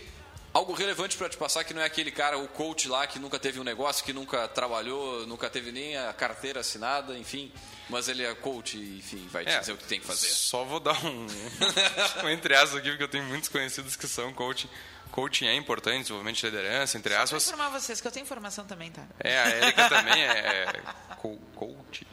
algo 0.53 0.73
relevante 0.73 1.15
para 1.17 1.29
te 1.29 1.37
passar, 1.37 1.63
que 1.63 1.73
não 1.73 1.81
é 1.81 1.85
aquele 1.85 2.09
cara, 2.11 2.37
o 2.37 2.47
coach 2.47 2.87
lá 2.87 3.05
que 3.05 3.19
nunca 3.19 3.37
teve 3.37 3.59
um 3.59 3.63
negócio, 3.63 4.03
que 4.03 4.11
nunca 4.13 4.47
trabalhou, 4.47 5.25
nunca 5.27 5.49
teve 5.49 5.71
nem 5.71 5.95
a 5.97 6.11
carteira 6.13 6.61
assinada, 6.61 7.17
enfim. 7.17 7.51
Mas 7.89 8.07
ele 8.09 8.23
é 8.25 8.33
coach 8.35 8.77
enfim, 8.77 9.25
vai 9.31 9.45
te 9.45 9.51
É, 9.51 9.59
dizer 9.59 9.71
o 9.73 9.77
que 9.77 9.85
tem 9.85 9.99
que 9.99 10.05
fazer. 10.07 10.27
Só 10.27 10.63
vou 10.65 10.79
dar 10.79 10.97
um, 11.05 11.27
um 12.25 12.29
entre 12.29 12.53
aspas 12.55 12.79
aqui, 12.79 12.89
porque 12.89 13.03
eu 13.03 13.07
tenho 13.07 13.23
muitos 13.25 13.47
conhecidos 13.49 13.95
que 13.95 14.07
são 14.07 14.33
coaching. 14.33 14.67
Coaching 15.11 15.45
é 15.47 15.55
importante, 15.55 15.99
desenvolvimento 16.01 16.35
de 16.37 16.45
liderança, 16.47 16.97
entre 16.97 17.13
Vou 17.13 17.23
aspas. 17.23 17.43
informar 17.47 17.69
vocês 17.69 18.01
que 18.01 18.07
eu 18.07 18.11
tenho 18.11 18.23
informação 18.25 18.65
também, 18.65 18.91
tá? 18.91 19.03
É, 19.19 19.39
a 19.39 19.49
Erika 19.55 19.87
também 19.89 20.21
é 20.21 20.81
co- 21.21 21.37
coach. 21.55 22.05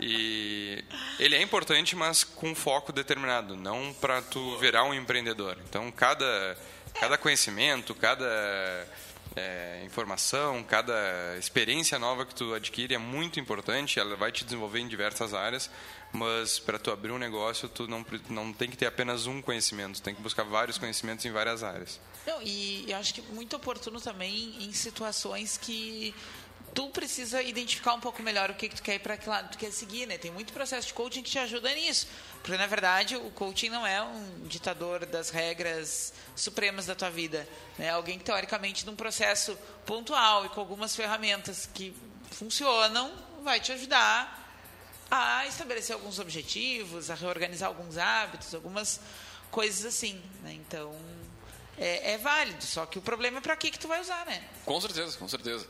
E 0.00 0.84
ele 1.18 1.36
é 1.36 1.42
importante, 1.42 1.94
mas 1.94 2.24
com 2.24 2.54
foco 2.54 2.92
determinado, 2.92 3.56
não 3.56 3.94
para 3.94 4.20
tu 4.22 4.56
virar 4.58 4.84
um 4.84 4.94
empreendedor. 4.94 5.56
Então, 5.68 5.90
cada, 5.90 6.56
cada 6.94 7.16
conhecimento, 7.16 7.94
cada 7.94 8.26
é, 9.36 9.82
informação, 9.84 10.62
cada 10.64 11.36
experiência 11.38 11.98
nova 11.98 12.24
que 12.24 12.34
tu 12.34 12.54
adquire 12.54 12.94
é 12.94 12.98
muito 12.98 13.38
importante. 13.38 14.00
Ela 14.00 14.16
vai 14.16 14.32
te 14.32 14.44
desenvolver 14.44 14.80
em 14.80 14.88
diversas 14.88 15.34
áreas, 15.34 15.70
mas 16.12 16.58
para 16.58 16.78
tu 16.78 16.90
abrir 16.90 17.12
um 17.12 17.18
negócio, 17.18 17.68
tu 17.68 17.86
não, 17.86 18.04
não 18.30 18.52
tem 18.52 18.70
que 18.70 18.76
ter 18.76 18.86
apenas 18.86 19.26
um 19.26 19.42
conhecimento, 19.42 20.00
tem 20.00 20.14
que 20.14 20.22
buscar 20.22 20.42
vários 20.44 20.78
conhecimentos 20.78 21.24
em 21.24 21.30
várias 21.30 21.62
áreas. 21.62 22.00
Não, 22.26 22.40
e 22.42 22.86
eu 22.88 22.96
acho 22.96 23.14
que 23.14 23.22
muito 23.32 23.54
oportuno 23.56 24.00
também 24.00 24.56
em 24.64 24.72
situações 24.72 25.56
que 25.56 26.14
tu 26.76 26.90
precisa 26.90 27.42
identificar 27.42 27.94
um 27.94 28.00
pouco 28.00 28.22
melhor 28.22 28.50
o 28.50 28.54
que, 28.54 28.68
que 28.68 28.76
tu 28.76 28.82
quer 28.82 28.96
ir 28.96 28.98
para 28.98 29.16
que 29.16 29.26
lado 29.26 29.48
tu 29.50 29.56
quer 29.56 29.72
seguir, 29.72 30.04
né? 30.04 30.18
Tem 30.18 30.30
muito 30.30 30.52
processo 30.52 30.88
de 30.88 30.92
coaching 30.92 31.22
que 31.22 31.30
te 31.30 31.38
ajuda 31.38 31.72
nisso. 31.74 32.06
Porque, 32.42 32.54
na 32.54 32.66
verdade, 32.66 33.16
o 33.16 33.30
coaching 33.30 33.70
não 33.70 33.86
é 33.86 34.02
um 34.02 34.46
ditador 34.46 35.06
das 35.06 35.30
regras 35.30 36.12
supremas 36.36 36.84
da 36.84 36.94
tua 36.94 37.08
vida. 37.08 37.48
Né? 37.78 37.88
Alguém 37.88 38.18
que, 38.18 38.24
teoricamente, 38.26 38.84
num 38.84 38.94
processo 38.94 39.56
pontual 39.86 40.44
e 40.44 40.50
com 40.50 40.60
algumas 40.60 40.94
ferramentas 40.94 41.66
que 41.72 41.96
funcionam, 42.30 43.10
vai 43.42 43.58
te 43.58 43.72
ajudar 43.72 44.44
a 45.10 45.46
estabelecer 45.46 45.94
alguns 45.94 46.18
objetivos, 46.18 47.10
a 47.10 47.14
reorganizar 47.14 47.68
alguns 47.68 47.96
hábitos, 47.96 48.54
algumas 48.54 49.00
coisas 49.50 49.86
assim, 49.86 50.22
né? 50.42 50.52
Então, 50.52 50.94
é, 51.78 52.12
é 52.12 52.18
válido, 52.18 52.62
só 52.62 52.84
que 52.84 52.98
o 52.98 53.02
problema 53.02 53.38
é 53.38 53.40
para 53.40 53.56
que 53.56 53.70
que 53.70 53.78
tu 53.78 53.88
vai 53.88 53.98
usar, 53.98 54.26
né? 54.26 54.44
Com 54.66 54.78
certeza, 54.78 55.16
com 55.16 55.26
certeza. 55.26 55.66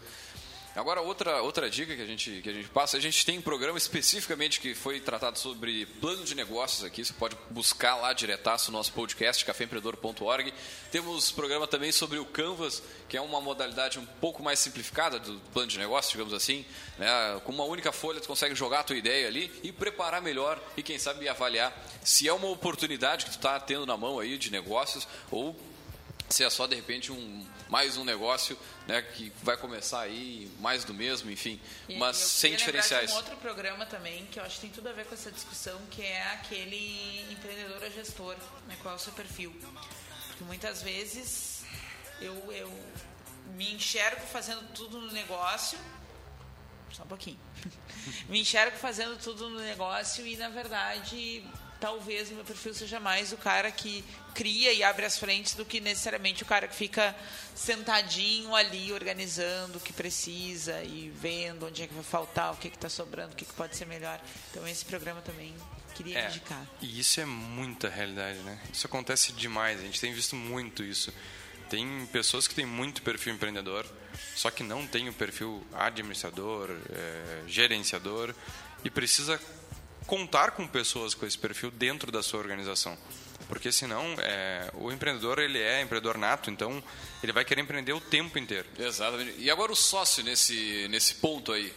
Agora, 0.77 1.01
outra, 1.01 1.41
outra 1.41 1.70
dica 1.70 1.97
que 1.97 2.03
a, 2.03 2.07
gente, 2.07 2.43
que 2.43 2.51
a 2.51 2.53
gente 2.53 2.68
passa, 2.68 2.99
a 2.99 3.01
gente 3.01 3.24
tem 3.24 3.39
um 3.39 3.43
programa 3.43 3.79
especificamente 3.79 4.61
que 4.61 4.74
foi 4.74 5.01
tratado 5.01 5.39
sobre 5.39 5.87
plano 6.03 6.22
de 6.22 6.35
negócios 6.35 6.85
aqui, 6.85 7.03
você 7.03 7.14
pode 7.14 7.35
buscar 7.49 7.97
lá 7.97 8.12
diretaço 8.12 8.70
no 8.70 8.77
nosso 8.77 8.93
podcast, 8.93 9.43
caféempreendedor.org. 9.47 10.53
Temos 10.93 11.33
programa 11.33 11.66
também 11.66 11.91
sobre 11.93 12.18
o 12.18 12.27
Canvas, 12.27 12.83
que 13.09 13.16
é 13.16 13.20
uma 13.22 13.41
modalidade 13.41 13.99
um 13.99 14.05
pouco 14.05 14.43
mais 14.43 14.59
simplificada 14.59 15.18
do 15.18 15.41
plano 15.51 15.68
de 15.68 15.79
negócio, 15.79 16.12
digamos 16.12 16.35
assim. 16.35 16.62
Né? 16.99 17.09
Com 17.43 17.53
uma 17.53 17.64
única 17.64 17.91
folha, 17.91 18.20
tu 18.20 18.29
consegue 18.29 18.55
jogar 18.55 18.81
a 18.81 18.85
tua 18.85 18.99
ideia 18.99 19.29
ali 19.29 19.51
e 19.62 19.72
preparar 19.72 20.20
melhor 20.20 20.62
e, 20.77 20.83
quem 20.83 20.99
sabe, 20.99 21.27
avaliar 21.27 21.74
se 22.05 22.29
é 22.29 22.33
uma 22.35 22.49
oportunidade 22.49 23.24
que 23.24 23.31
tu 23.31 23.39
está 23.39 23.59
tendo 23.59 23.87
na 23.87 23.97
mão 23.97 24.18
aí 24.18 24.37
de 24.37 24.53
negócios 24.53 25.09
ou 25.31 25.59
se 26.29 26.45
é 26.45 26.51
só 26.51 26.66
de 26.66 26.77
repente 26.77 27.11
um 27.11 27.47
mais 27.69 27.97
um 27.97 28.05
negócio 28.05 28.57
né, 28.87 29.03
que 29.03 29.33
vai 29.43 29.57
começar 29.57 30.01
aí 30.01 30.51
mais 30.61 30.85
do 30.85 30.95
mesmo, 30.95 31.31
enfim, 31.31 31.61
E 31.89 31.97
mas 31.97 32.17
sem 32.17 32.55
diferenciais. 32.55 33.11
um 33.12 33.17
outro 33.17 33.37
programa 33.39 33.85
também 33.87 34.27
que 34.27 34.39
eu 34.39 34.45
acho 34.45 34.57
que 34.57 34.61
tem 34.62 34.71
tudo 34.71 34.89
a 34.89 34.93
ver 34.93 35.05
com 35.07 35.14
essa 35.14 35.31
discussão, 35.33 35.81
que 35.91 36.03
é 36.03 36.23
aquele 36.35 37.27
empreendedor 37.33 37.83
a 37.83 37.91
gestor, 37.91 38.37
né, 38.69 38.77
qual 38.83 38.95
é 38.95 38.97
o 38.97 39.01
seu 39.01 39.12
perfil. 39.12 39.55
Porque 40.29 40.45
muitas 40.45 40.83
vezes 40.83 41.64
eu, 42.21 42.35
eu 42.53 42.73
me 43.55 43.75
enxergo 43.75 44.21
fazendo 44.27 44.62
tudo 44.73 45.01
no 45.01 45.12
negócio, 45.12 45.79
só 46.93 47.03
um 47.03 47.07
pouquinho, 47.09 47.39
me 48.29 48.41
enxergo 48.41 48.77
fazendo 48.77 49.19
tudo 49.19 49.49
no 49.51 49.59
negócio 49.61 50.27
e 50.27 50.37
na 50.37 50.49
verdade 50.49 51.45
talvez 51.81 52.31
o 52.31 52.35
meu 52.35 52.45
perfil 52.45 52.74
seja 52.74 52.99
mais 53.01 53.33
o 53.33 53.37
cara 53.37 53.70
que 53.70 54.05
cria 54.35 54.72
e 54.72 54.83
abre 54.83 55.05
as 55.07 55.18
frentes 55.18 55.55
do 55.55 55.64
que 55.64 55.81
necessariamente 55.81 56.43
o 56.43 56.47
cara 56.47 56.68
que 56.68 56.74
fica 56.74 57.14
sentadinho 57.55 58.55
ali 58.55 58.93
organizando 58.93 59.79
o 59.79 59.81
que 59.81 59.93
precisa 59.93 60.83
e 60.85 61.11
vendo 61.11 61.66
onde 61.66 61.83
é 61.83 61.87
que 61.87 61.95
vai 61.95 62.05
faltar, 62.05 62.53
o 62.53 62.57
que 62.57 62.68
está 62.68 62.89
sobrando, 62.89 63.33
o 63.33 63.37
que, 63.37 63.45
que 63.45 63.53
pode 63.55 63.77
ser 63.77 63.87
melhor. 63.87 64.20
Então 64.51 64.66
esse 64.68 64.85
programa 64.85 65.20
também 65.22 65.55
queria 65.95 66.18
É, 66.18 66.29
indicar. 66.29 66.64
e 66.81 67.01
isso 67.01 67.20
é 67.20 67.24
muita 67.24 67.89
realidade, 67.89 68.39
né? 68.41 68.61
Isso 68.72 68.87
acontece 68.87 69.33
demais, 69.33 69.81
a 69.81 69.83
gente 69.83 70.01
tem 70.01 70.12
visto 70.12 70.37
muito 70.37 70.85
isso. 70.85 71.12
Tem 71.68 72.07
pessoas 72.12 72.47
que 72.47 72.55
têm 72.55 72.64
muito 72.66 73.03
perfil 73.03 73.35
empreendedor, 73.35 73.85
só 74.37 74.51
que 74.51 74.62
não 74.62 74.87
tem 74.87 75.09
o 75.09 75.12
perfil 75.12 75.66
administrador, 75.74 76.70
eh, 76.91 77.43
gerenciador, 77.49 78.33
e 78.85 78.91
precisa 78.91 79.41
contar 80.07 80.53
com 80.53 80.67
pessoas 80.67 81.15
com 81.15 81.27
esse 81.27 81.39
perfil 81.39 81.71
dentro 81.71 82.11
da 82.11 82.23
sua 82.23 82.41
organização. 82.41 82.97
Porque 83.49 83.71
senão, 83.71 84.03
eh, 84.19 84.71
o 84.75 84.91
empreendedor 84.91 85.39
ele 85.39 85.59
é 85.61 85.81
empreendedor 85.81 86.19
nato, 86.19 86.51
então 86.51 86.83
ele 87.23 87.33
vai 87.33 87.45
querer 87.45 87.61
empreender 87.61 87.93
o 87.93 88.01
tempo 88.01 88.39
inteiro. 88.39 88.67
Exatamente. 88.79 89.35
E 89.39 89.51
agora 89.51 89.71
o 89.71 89.77
sócio 89.77 90.25
nesse, 90.25 90.89
nesse 90.89 91.17
ponto 91.17 91.53
aí. 91.53 91.73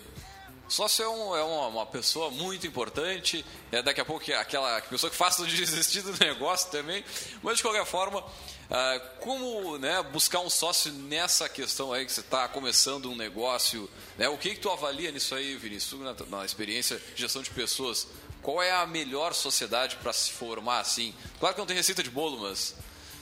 Sócio 0.69 1.03
é, 1.03 1.09
um- 1.09 1.35
é 1.35 1.43
uma, 1.43 1.67
uma 1.67 1.85
pessoa 1.85 2.29
muito 2.29 2.67
importante, 2.67 3.43
é 3.71 3.81
daqui 3.81 3.99
a 3.99 4.05
pouco 4.05 4.31
aquela 4.33 4.79
pessoa 4.81 5.09
que 5.09 5.17
tu 5.17 5.47
desistir 5.57 6.01
do 6.01 6.13
negócio 6.23 6.69
também, 6.69 7.03
mas 7.41 7.57
de 7.57 7.63
qualquer 7.63 7.85
forma, 7.85 8.23
ah, 8.69 9.01
como 9.19 9.77
né, 9.79 10.01
buscar 10.03 10.39
um 10.41 10.49
sócio 10.49 10.91
nessa 10.93 11.49
questão 11.49 11.91
aí 11.91 12.05
que 12.05 12.11
você 12.13 12.21
está 12.21 12.47
começando 12.47 13.09
um 13.09 13.15
negócio, 13.15 13.89
né, 14.17 14.29
o 14.29 14.37
que, 14.37 14.51
que 14.51 14.59
tu 14.61 14.69
avalia 14.69 15.11
nisso 15.11 15.33
aí, 15.33 15.55
Vinícius, 15.57 15.99
na, 16.01 16.15
na 16.37 16.45
experiência 16.45 17.01
de 17.15 17.21
gestão 17.21 17.41
de 17.41 17.49
pessoas, 17.49 18.07
qual 18.43 18.61
é 18.61 18.71
a 18.71 18.85
melhor 18.85 19.33
sociedade 19.33 19.95
para 19.97 20.13
se 20.13 20.31
formar 20.31 20.79
assim? 20.81 21.13
Claro 21.39 21.55
que 21.55 21.59
não 21.61 21.67
tem 21.67 21.75
receita 21.75 22.03
de 22.03 22.09
bolo, 22.11 22.39
mas... 22.39 22.75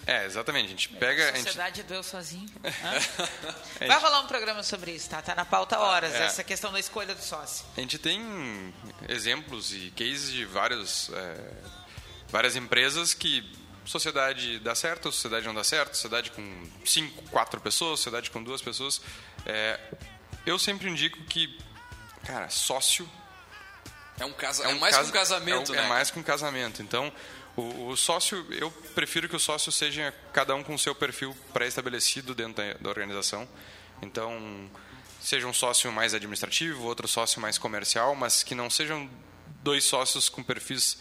É, 0.08 0.26
exatamente. 0.26 0.66
A 0.68 0.70
gente 0.70 0.90
pega. 0.90 1.26
A 1.26 1.30
a 1.30 1.32
gente- 1.34 1.44
sociedade 1.44 1.84
do 1.84 1.94
eu 1.94 2.02
sozinho. 2.02 2.48
É, 3.80 3.86
Vai 3.88 4.00
rolar 4.00 4.22
um 4.22 4.28
programa 4.28 4.64
sobre 4.64 4.92
isso, 4.92 5.08
tá? 5.10 5.22
Tá 5.22 5.36
na 5.36 5.46
pauta 5.46 5.76
há 5.76 5.80
horas, 5.82 6.12
É. 6.16 6.26
essa 6.26 6.44
questão 6.44 6.72
da 6.72 6.80
escolha 6.80 7.14
do 7.14 7.22
sócio. 7.22 7.64
A 7.78 7.80
gente 7.82 8.00
tem 8.00 8.74
exemplos 9.08 9.72
e 9.72 9.92
cases 9.96 10.32
de 10.32 10.46
vários, 10.46 11.12
é, 11.14 11.52
várias 12.30 12.56
empresas 12.56 13.14
que 13.14 13.44
sociedade 13.86 14.58
dá 14.60 14.74
certo, 14.74 15.12
sociedade 15.12 15.46
não 15.46 15.54
dá 15.54 15.64
certo, 15.64 15.94
sociedade 15.94 16.32
com 16.32 16.70
cinco, 16.86 17.22
quatro 17.30 17.62
pessoas, 17.62 18.00
sociedade 18.00 18.32
com 18.32 18.42
duas 18.42 18.62
pessoas. 18.64 19.00
É, 19.46 19.80
eu 20.46 20.58
sempre 20.58 20.90
indico 20.90 21.22
que, 21.26 21.56
cara, 22.26 22.50
sócio 22.50 23.08
É 24.20 24.26
um 24.26 24.34
casa, 24.34 24.64
é, 24.68 24.74
mais 24.74 24.98
que 24.98 25.04
um 25.04 25.12
casamento, 25.12 25.74
é, 25.74 25.78
né? 25.78 25.84
É 25.86 25.88
mais 25.88 26.10
que 26.10 26.18
um 26.20 26.24
casamento. 26.24 26.82
Então, 26.82 27.14
o, 27.58 27.90
o 27.90 27.98
sócio, 27.98 28.46
eu 28.52 28.72
prefiro 28.96 29.28
que 29.28 29.36
o 29.36 29.40
sócio 29.40 29.72
seja 29.72 30.14
cada 30.32 30.56
um 30.56 30.64
com 30.64 30.76
o 30.76 30.80
seu 30.80 30.96
perfil 30.96 31.36
pré-estabelecido 31.52 32.34
dentro 32.34 32.64
da, 32.64 32.74
da 32.76 32.90
organização. 32.90 33.48
Então, 34.02 34.70
seja 35.20 35.48
um 35.48 35.54
sócio 35.54 35.92
mais 35.92 36.14
administrativo, 36.14 36.84
outro 36.86 37.08
sócio 37.08 37.42
mais 37.42 37.58
comercial, 37.58 38.16
mas 38.16 38.44
que 38.44 38.54
não 38.56 38.70
sejam 38.70 39.10
dois 39.64 39.84
sócios 39.84 40.30
com 40.30 40.44
perfis 40.44 40.98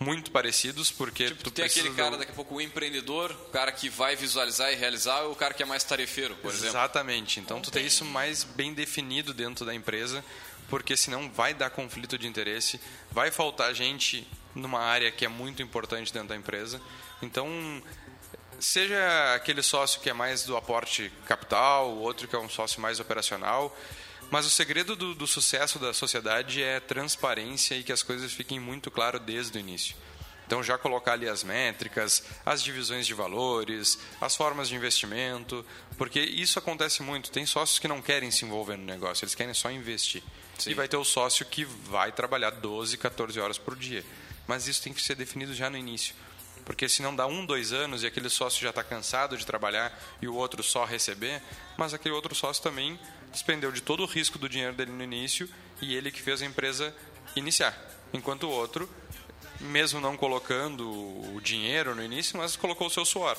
muito 0.00 0.30
parecidos, 0.30 0.90
porque 0.90 1.26
tu 1.26 1.34
Tipo, 1.36 1.50
Tem 1.50 1.64
precisa 1.64 1.84
aquele 1.86 1.94
cara, 1.96 2.10
do- 2.12 2.18
daqui 2.18 2.32
a 2.32 2.34
pouco, 2.34 2.54
o 2.56 2.60
empreendedor, 2.60 3.30
o 3.32 3.50
cara 3.50 3.70
que 3.70 3.88
vai 3.88 4.16
visualizar 4.16 4.72
e 4.72 4.74
realizar, 4.74 5.20
ou 5.22 5.32
o 5.32 5.36
cara 5.36 5.52
que 5.54 5.62
é 5.62 5.66
mais 5.66 5.84
tarefeiro, 5.84 6.34
por 6.36 6.50
exemplo. 6.50 6.68
Exatamente. 6.70 7.38
Então, 7.38 7.60
tu 7.60 7.70
tem 7.70 7.84
isso 7.86 8.04
mais 8.04 8.42
bem 8.42 8.72
definido 8.72 9.34
dentro 9.34 9.64
da 9.64 9.74
empresa, 9.74 10.24
porque 10.70 10.96
senão 10.96 11.30
vai 11.30 11.52
dar 11.52 11.68
conflito 11.70 12.16
de 12.18 12.26
interesse, 12.26 12.80
vai 13.10 13.30
faltar 13.30 13.74
gente 13.74 14.26
numa 14.54 14.80
área 14.80 15.10
que 15.10 15.24
é 15.24 15.28
muito 15.28 15.62
importante 15.62 16.12
dentro 16.12 16.28
da 16.28 16.36
empresa. 16.36 16.80
Então, 17.22 17.48
seja 18.58 19.34
aquele 19.34 19.62
sócio 19.62 20.00
que 20.00 20.10
é 20.10 20.12
mais 20.12 20.44
do 20.44 20.56
aporte 20.56 21.12
capital, 21.26 21.96
outro 21.96 22.28
que 22.28 22.36
é 22.36 22.38
um 22.38 22.48
sócio 22.48 22.80
mais 22.80 23.00
operacional, 23.00 23.76
mas 24.30 24.46
o 24.46 24.50
segredo 24.50 24.94
do, 24.94 25.14
do 25.14 25.26
sucesso 25.26 25.78
da 25.78 25.92
sociedade 25.92 26.62
é 26.62 26.78
transparência 26.78 27.74
e 27.74 27.82
que 27.82 27.92
as 27.92 28.02
coisas 28.02 28.32
fiquem 28.32 28.60
muito 28.60 28.90
claras 28.90 29.20
desde 29.22 29.58
o 29.58 29.60
início. 29.60 29.96
Então, 30.46 30.64
já 30.64 30.76
colocar 30.76 31.12
ali 31.12 31.28
as 31.28 31.44
métricas, 31.44 32.24
as 32.44 32.60
divisões 32.60 33.06
de 33.06 33.14
valores, 33.14 34.00
as 34.20 34.34
formas 34.34 34.68
de 34.68 34.74
investimento, 34.74 35.64
porque 35.96 36.18
isso 36.18 36.58
acontece 36.58 37.04
muito. 37.04 37.30
Tem 37.30 37.46
sócios 37.46 37.78
que 37.78 37.86
não 37.86 38.02
querem 38.02 38.32
se 38.32 38.44
envolver 38.44 38.76
no 38.76 38.84
negócio, 38.84 39.24
eles 39.24 39.34
querem 39.36 39.54
só 39.54 39.70
investir. 39.70 40.24
E 40.66 40.74
vai 40.74 40.88
ter 40.88 40.96
o 40.96 41.04
sócio 41.04 41.46
que 41.46 41.64
vai 41.64 42.10
trabalhar 42.10 42.50
12, 42.50 42.98
14 42.98 43.38
horas 43.38 43.58
por 43.58 43.76
dia. 43.76 44.04
Mas 44.46 44.66
isso 44.66 44.82
tem 44.82 44.92
que 44.92 45.02
ser 45.02 45.14
definido 45.14 45.54
já 45.54 45.70
no 45.70 45.76
início. 45.76 46.14
Porque 46.64 46.88
se 46.88 47.02
não 47.02 47.14
dá 47.14 47.26
um, 47.26 47.44
dois 47.44 47.72
anos 47.72 48.02
e 48.02 48.06
aquele 48.06 48.28
sócio 48.28 48.60
já 48.62 48.70
está 48.70 48.84
cansado 48.84 49.36
de 49.36 49.44
trabalhar 49.46 49.98
e 50.20 50.28
o 50.28 50.34
outro 50.34 50.62
só 50.62 50.84
receber, 50.84 51.42
mas 51.76 51.94
aquele 51.94 52.14
outro 52.14 52.34
sócio 52.34 52.62
também 52.62 52.98
despendeu 53.32 53.72
de 53.72 53.80
todo 53.80 54.02
o 54.02 54.06
risco 54.06 54.38
do 54.38 54.48
dinheiro 54.48 54.74
dele 54.74 54.92
no 54.92 55.02
início 55.02 55.48
e 55.80 55.94
ele 55.94 56.10
que 56.10 56.20
fez 56.20 56.42
a 56.42 56.46
empresa 56.46 56.94
iniciar. 57.34 57.76
Enquanto 58.12 58.44
o 58.44 58.50
outro, 58.50 58.88
mesmo 59.60 60.00
não 60.00 60.16
colocando 60.16 60.88
o 60.90 61.40
dinheiro 61.40 61.94
no 61.94 62.02
início, 62.02 62.36
mas 62.36 62.56
colocou 62.56 62.86
o 62.86 62.90
seu 62.90 63.04
suor. 63.04 63.36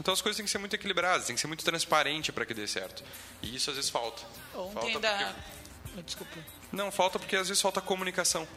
Então 0.00 0.12
as 0.12 0.20
coisas 0.20 0.36
têm 0.36 0.44
que 0.44 0.50
ser 0.50 0.58
muito 0.58 0.74
equilibradas, 0.74 1.26
tem 1.26 1.34
que 1.34 1.40
ser 1.40 1.46
muito 1.46 1.64
transparente 1.64 2.32
para 2.32 2.44
que 2.44 2.54
dê 2.54 2.66
certo. 2.66 3.04
E 3.42 3.54
isso 3.54 3.70
às 3.70 3.76
vezes 3.76 3.90
falta. 3.90 4.22
Ontem 4.54 4.92
Falta 4.92 5.00
da... 5.00 5.34
Desculpa. 6.04 6.36
Não, 6.72 6.90
falta 6.90 7.18
porque 7.18 7.36
às 7.36 7.48
vezes 7.48 7.62
falta 7.62 7.80
comunicação. 7.80 8.48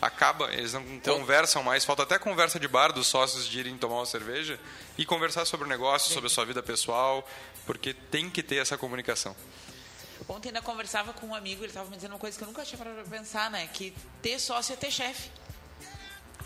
Acaba, 0.00 0.52
eles 0.52 0.72
não 0.72 0.82
conversam 1.00 1.62
mais, 1.62 1.84
falta 1.84 2.02
até 2.02 2.18
conversa 2.18 2.60
de 2.60 2.68
bar 2.68 2.92
dos 2.92 3.06
sócios 3.06 3.48
de 3.48 3.58
irem 3.58 3.78
tomar 3.78 3.96
uma 3.96 4.06
cerveja 4.06 4.60
e 4.98 5.06
conversar 5.06 5.44
sobre 5.46 5.66
o 5.66 5.68
negócio, 5.68 6.12
sobre 6.12 6.26
a 6.26 6.30
sua 6.30 6.44
vida 6.44 6.62
pessoal, 6.62 7.26
porque 7.64 7.94
tem 7.94 8.28
que 8.28 8.42
ter 8.42 8.56
essa 8.56 8.76
comunicação. 8.76 9.34
Ontem 10.28 10.48
ainda 10.48 10.62
conversava 10.62 11.12
com 11.12 11.26
um 11.26 11.34
amigo, 11.34 11.62
ele 11.62 11.68
estava 11.68 11.88
me 11.88 11.96
dizendo 11.96 12.12
uma 12.12 12.18
coisa 12.18 12.36
que 12.36 12.42
eu 12.42 12.48
nunca 12.48 12.64
tinha 12.64 12.78
pra 12.78 12.92
pensar, 13.04 13.50
né? 13.50 13.68
Que 13.72 13.94
ter 14.22 14.38
sócio 14.38 14.72
é 14.72 14.76
ter 14.76 14.90
chefe. 14.90 15.30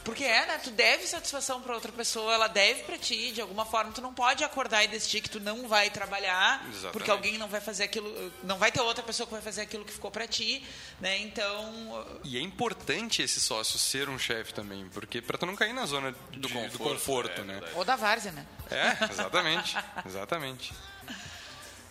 Porque 0.03 0.24
é, 0.24 0.46
né? 0.46 0.59
Tu 0.64 0.70
deve 0.70 1.07
satisfação 1.07 1.61
para 1.61 1.74
outra 1.74 1.92
pessoa, 1.92 2.32
ela 2.32 2.48
deve 2.48 2.82
para 2.84 2.96
ti, 2.96 3.32
de 3.32 3.40
alguma 3.40 3.66
forma. 3.66 3.92
Tu 3.92 4.01
não 4.01 4.14
pode 4.14 4.42
acordar 4.42 4.82
e 4.82 4.88
decidir 4.88 5.20
que 5.20 5.28
tu 5.28 5.38
não 5.38 5.68
vai 5.68 5.90
trabalhar, 5.90 6.64
Exatamente. 6.68 6.92
porque 6.92 7.11
alguém 7.11 7.36
não 7.36 7.48
vai 7.48 7.61
fazer 7.61 7.84
aquilo, 7.84 8.32
não 8.42 8.59
vai 8.59 8.72
ter 8.72 8.80
outra 8.80 9.03
pessoa 9.05 9.26
que 9.26 9.32
vai 9.34 9.42
fazer 9.42 9.61
aquilo 9.61 9.84
que 9.84 9.92
ficou 9.92 10.11
para 10.11 10.26
ti, 10.26 10.64
né? 11.01 11.18
Então, 11.18 12.07
E 12.24 12.38
é 12.38 12.40
importante 12.40 13.20
esse 13.22 13.38
sócio 13.40 13.78
ser 13.78 14.09
um 14.09 14.18
chefe 14.18 14.55
também, 14.55 14.88
porque 14.88 15.20
para 15.20 15.36
tu 15.36 15.44
não 15.44 15.55
cair 15.55 15.74
na 15.74 15.84
zona 15.84 16.14
de- 16.30 16.38
do 16.38 16.48
conforto, 16.48 16.78
conforto, 16.78 17.40
é 17.42 17.44
né? 17.44 17.61
ou 17.74 17.84
da 17.84 17.94
várzea, 17.94 18.32
né? 18.32 18.46
É, 18.70 19.05
exatamente, 19.11 19.76
exatamente. 20.07 20.72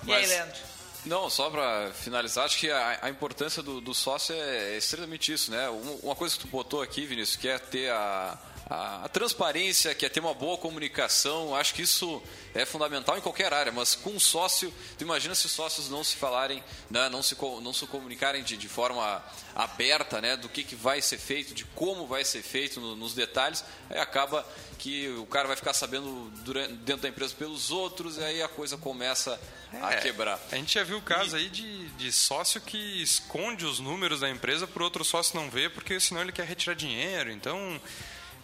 E 0.03 0.11
aí, 0.13 0.21
Mas- 0.21 0.29
Leandro? 0.29 0.78
Não, 1.05 1.29
só 1.29 1.49
para 1.49 1.91
finalizar, 1.93 2.45
acho 2.45 2.59
que 2.59 2.69
a, 2.69 2.99
a 3.03 3.09
importância 3.09 3.63
do, 3.63 3.79
do 3.79 3.93
sócio 3.93 4.35
é, 4.35 4.73
é 4.73 4.77
extremamente 4.77 5.31
isso, 5.31 5.49
né? 5.49 5.69
Um- 5.69 5.99
Uma 6.03 6.15
coisa 6.15 6.35
que 6.35 6.41
tu 6.41 6.47
botou 6.47 6.81
aqui, 6.81 7.05
Vinícius, 7.05 7.37
que 7.37 7.47
é 7.47 7.57
ter 7.57 7.89
a, 7.91 8.37
a, 8.69 9.05
a 9.05 9.09
transparência, 9.09 9.95
quer 9.95 10.09
ter 10.09 10.19
uma 10.19 10.33
boa 10.33 10.57
comunicação. 10.57 11.55
Acho 11.55 11.73
que 11.73 11.81
isso 11.81 12.21
é 12.53 12.65
fundamental 12.65 13.17
em 13.17 13.21
qualquer 13.21 13.53
área, 13.53 13.71
mas 13.71 13.95
com 13.95 14.11
um 14.11 14.19
sócio, 14.19 14.73
tu 14.97 15.03
imagina 15.03 15.33
se 15.35 15.45
os 15.45 15.51
sócios 15.51 15.89
não 15.89 16.03
se 16.03 16.15
falarem, 16.15 16.63
né, 16.89 17.09
não, 17.09 17.23
se, 17.23 17.35
não 17.61 17.73
se 17.73 17.85
comunicarem 17.87 18.43
de, 18.43 18.55
de 18.57 18.67
forma 18.69 19.23
aberta 19.55 20.21
né, 20.21 20.37
do 20.37 20.47
que, 20.47 20.63
que 20.63 20.75
vai 20.75 21.01
ser 21.01 21.17
feito, 21.17 21.53
de 21.53 21.65
como 21.65 22.05
vai 22.07 22.23
ser 22.23 22.41
feito 22.41 22.79
no- 22.79 22.95
nos 22.95 23.13
detalhes, 23.13 23.63
aí 23.89 23.99
acaba 23.99 24.45
que 24.77 25.09
o 25.09 25.25
cara 25.25 25.47
vai 25.47 25.57
ficar 25.57 25.73
sabendo 25.73 26.31
durante, 26.45 26.73
dentro 26.73 27.01
da 27.01 27.09
empresa 27.09 27.33
pelos 27.35 27.69
outros 27.69 28.17
e 28.17 28.23
aí 28.23 28.41
a 28.41 28.47
coisa 28.47 28.77
começa 28.77 29.39
a 29.81 29.93
É, 29.93 29.97
quebrar. 29.97 30.39
A 30.51 30.55
gente 30.55 30.73
já 30.73 30.83
viu 30.83 30.97
o 30.97 31.01
caso 31.01 31.35
aí 31.35 31.49
de, 31.49 31.89
de 31.89 32.11
sócio 32.11 32.61
que 32.61 32.77
esconde 33.03 33.65
os 33.65 33.79
números 33.79 34.21
da 34.21 34.29
empresa 34.29 34.65
para 34.65 34.83
outro 34.83 35.03
sócio 35.03 35.35
não 35.39 35.49
ver, 35.49 35.71
porque 35.73 35.99
senão 35.99 36.21
ele 36.21 36.31
quer 36.31 36.45
retirar 36.47 36.73
dinheiro. 36.75 37.29
Então, 37.29 37.79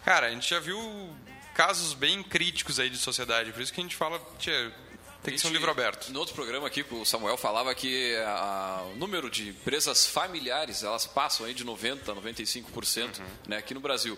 cara, 0.06 0.28
a 0.28 0.30
gente 0.30 0.48
já 0.48 0.60
viu 0.60 0.78
casos 1.54 1.92
bem 1.94 2.22
críticos 2.22 2.78
aí 2.78 2.88
de 2.88 2.96
sociedade. 2.96 3.50
Por 3.52 3.60
isso 3.60 3.72
que 3.72 3.80
a 3.80 3.82
gente 3.82 3.96
fala, 3.96 4.20
tia, 4.38 4.72
tem 5.22 5.34
que 5.34 5.40
ser 5.40 5.48
um 5.48 5.52
livro 5.52 5.68
aberto. 5.70 6.10
No 6.12 6.20
outro 6.20 6.34
programa 6.34 6.66
aqui, 6.68 6.84
o 6.90 7.04
Samuel 7.04 7.36
falava 7.36 7.74
que 7.74 8.14
a- 8.24 8.84
o 8.92 8.96
número 8.96 9.28
de 9.28 9.48
empresas 9.48 10.06
familiares, 10.06 10.82
elas 10.84 11.06
passam 11.06 11.44
aí 11.44 11.52
de 11.54 11.64
90%, 11.64 12.14
95% 12.14 13.20
né, 13.48 13.56
aqui 13.56 13.74
no 13.74 13.80
Brasil. 13.80 14.16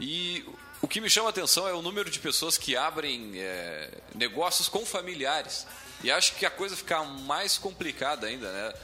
E 0.00 0.44
o 0.80 0.88
que 0.88 1.00
me 1.00 1.10
chama 1.10 1.28
a 1.28 1.30
atenção 1.30 1.68
é 1.68 1.74
o 1.74 1.82
número 1.82 2.08
de 2.10 2.18
pessoas 2.18 2.56
que 2.56 2.74
abrem 2.76 3.32
é, 3.36 3.90
negócios 4.14 4.68
com 4.68 4.86
familiares. 4.86 5.66
E 6.02 6.10
acho 6.10 6.34
que 6.36 6.46
a 6.46 6.50
coisa 6.50 6.76
fica 6.76 7.02
mais 7.04 7.58
complicada 7.58 8.26
ainda, 8.26 8.50
né? 8.50 8.74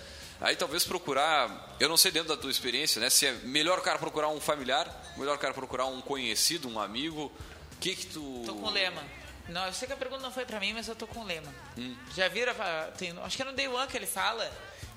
Aí 0.42 0.56
talvez 0.56 0.84
procurar, 0.84 1.74
eu 1.78 1.88
não 1.88 1.96
sei 1.96 2.10
dentro 2.10 2.28
da 2.28 2.36
tua 2.36 2.50
experiência, 2.50 3.00
né? 3.00 3.08
Se 3.08 3.26
é 3.26 3.32
melhor 3.32 3.78
o 3.78 3.82
cara 3.82 3.98
procurar 3.98 4.28
um 4.28 4.40
familiar, 4.40 4.86
melhor 5.16 5.36
o 5.36 5.38
cara 5.38 5.54
procurar 5.54 5.86
um 5.86 6.00
conhecido, 6.00 6.68
um 6.68 6.80
amigo. 6.80 7.32
O 7.72 7.76
que 7.80 7.94
que 7.96 8.06
tu... 8.06 8.42
Tô 8.44 8.54
com 8.54 8.70
lema. 8.70 9.02
Não, 9.48 9.66
eu 9.66 9.72
sei 9.72 9.86
que 9.88 9.94
a 9.94 9.96
pergunta 9.96 10.22
não 10.22 10.30
foi 10.32 10.44
pra 10.44 10.58
mim, 10.60 10.72
mas 10.72 10.86
eu 10.88 10.94
tô 10.96 11.06
com 11.06 11.24
lema. 11.24 11.52
Hum. 11.76 11.96
Já 12.14 12.28
viram? 12.28 12.52
a- 12.60 12.88
Tem, 12.96 13.12
acho 13.22 13.36
que 13.36 13.42
é 13.42 13.44
no 13.44 13.52
Day 13.52 13.66
One 13.68 13.86
que 13.88 13.96
ele 13.96 14.06
fala. 14.06 14.50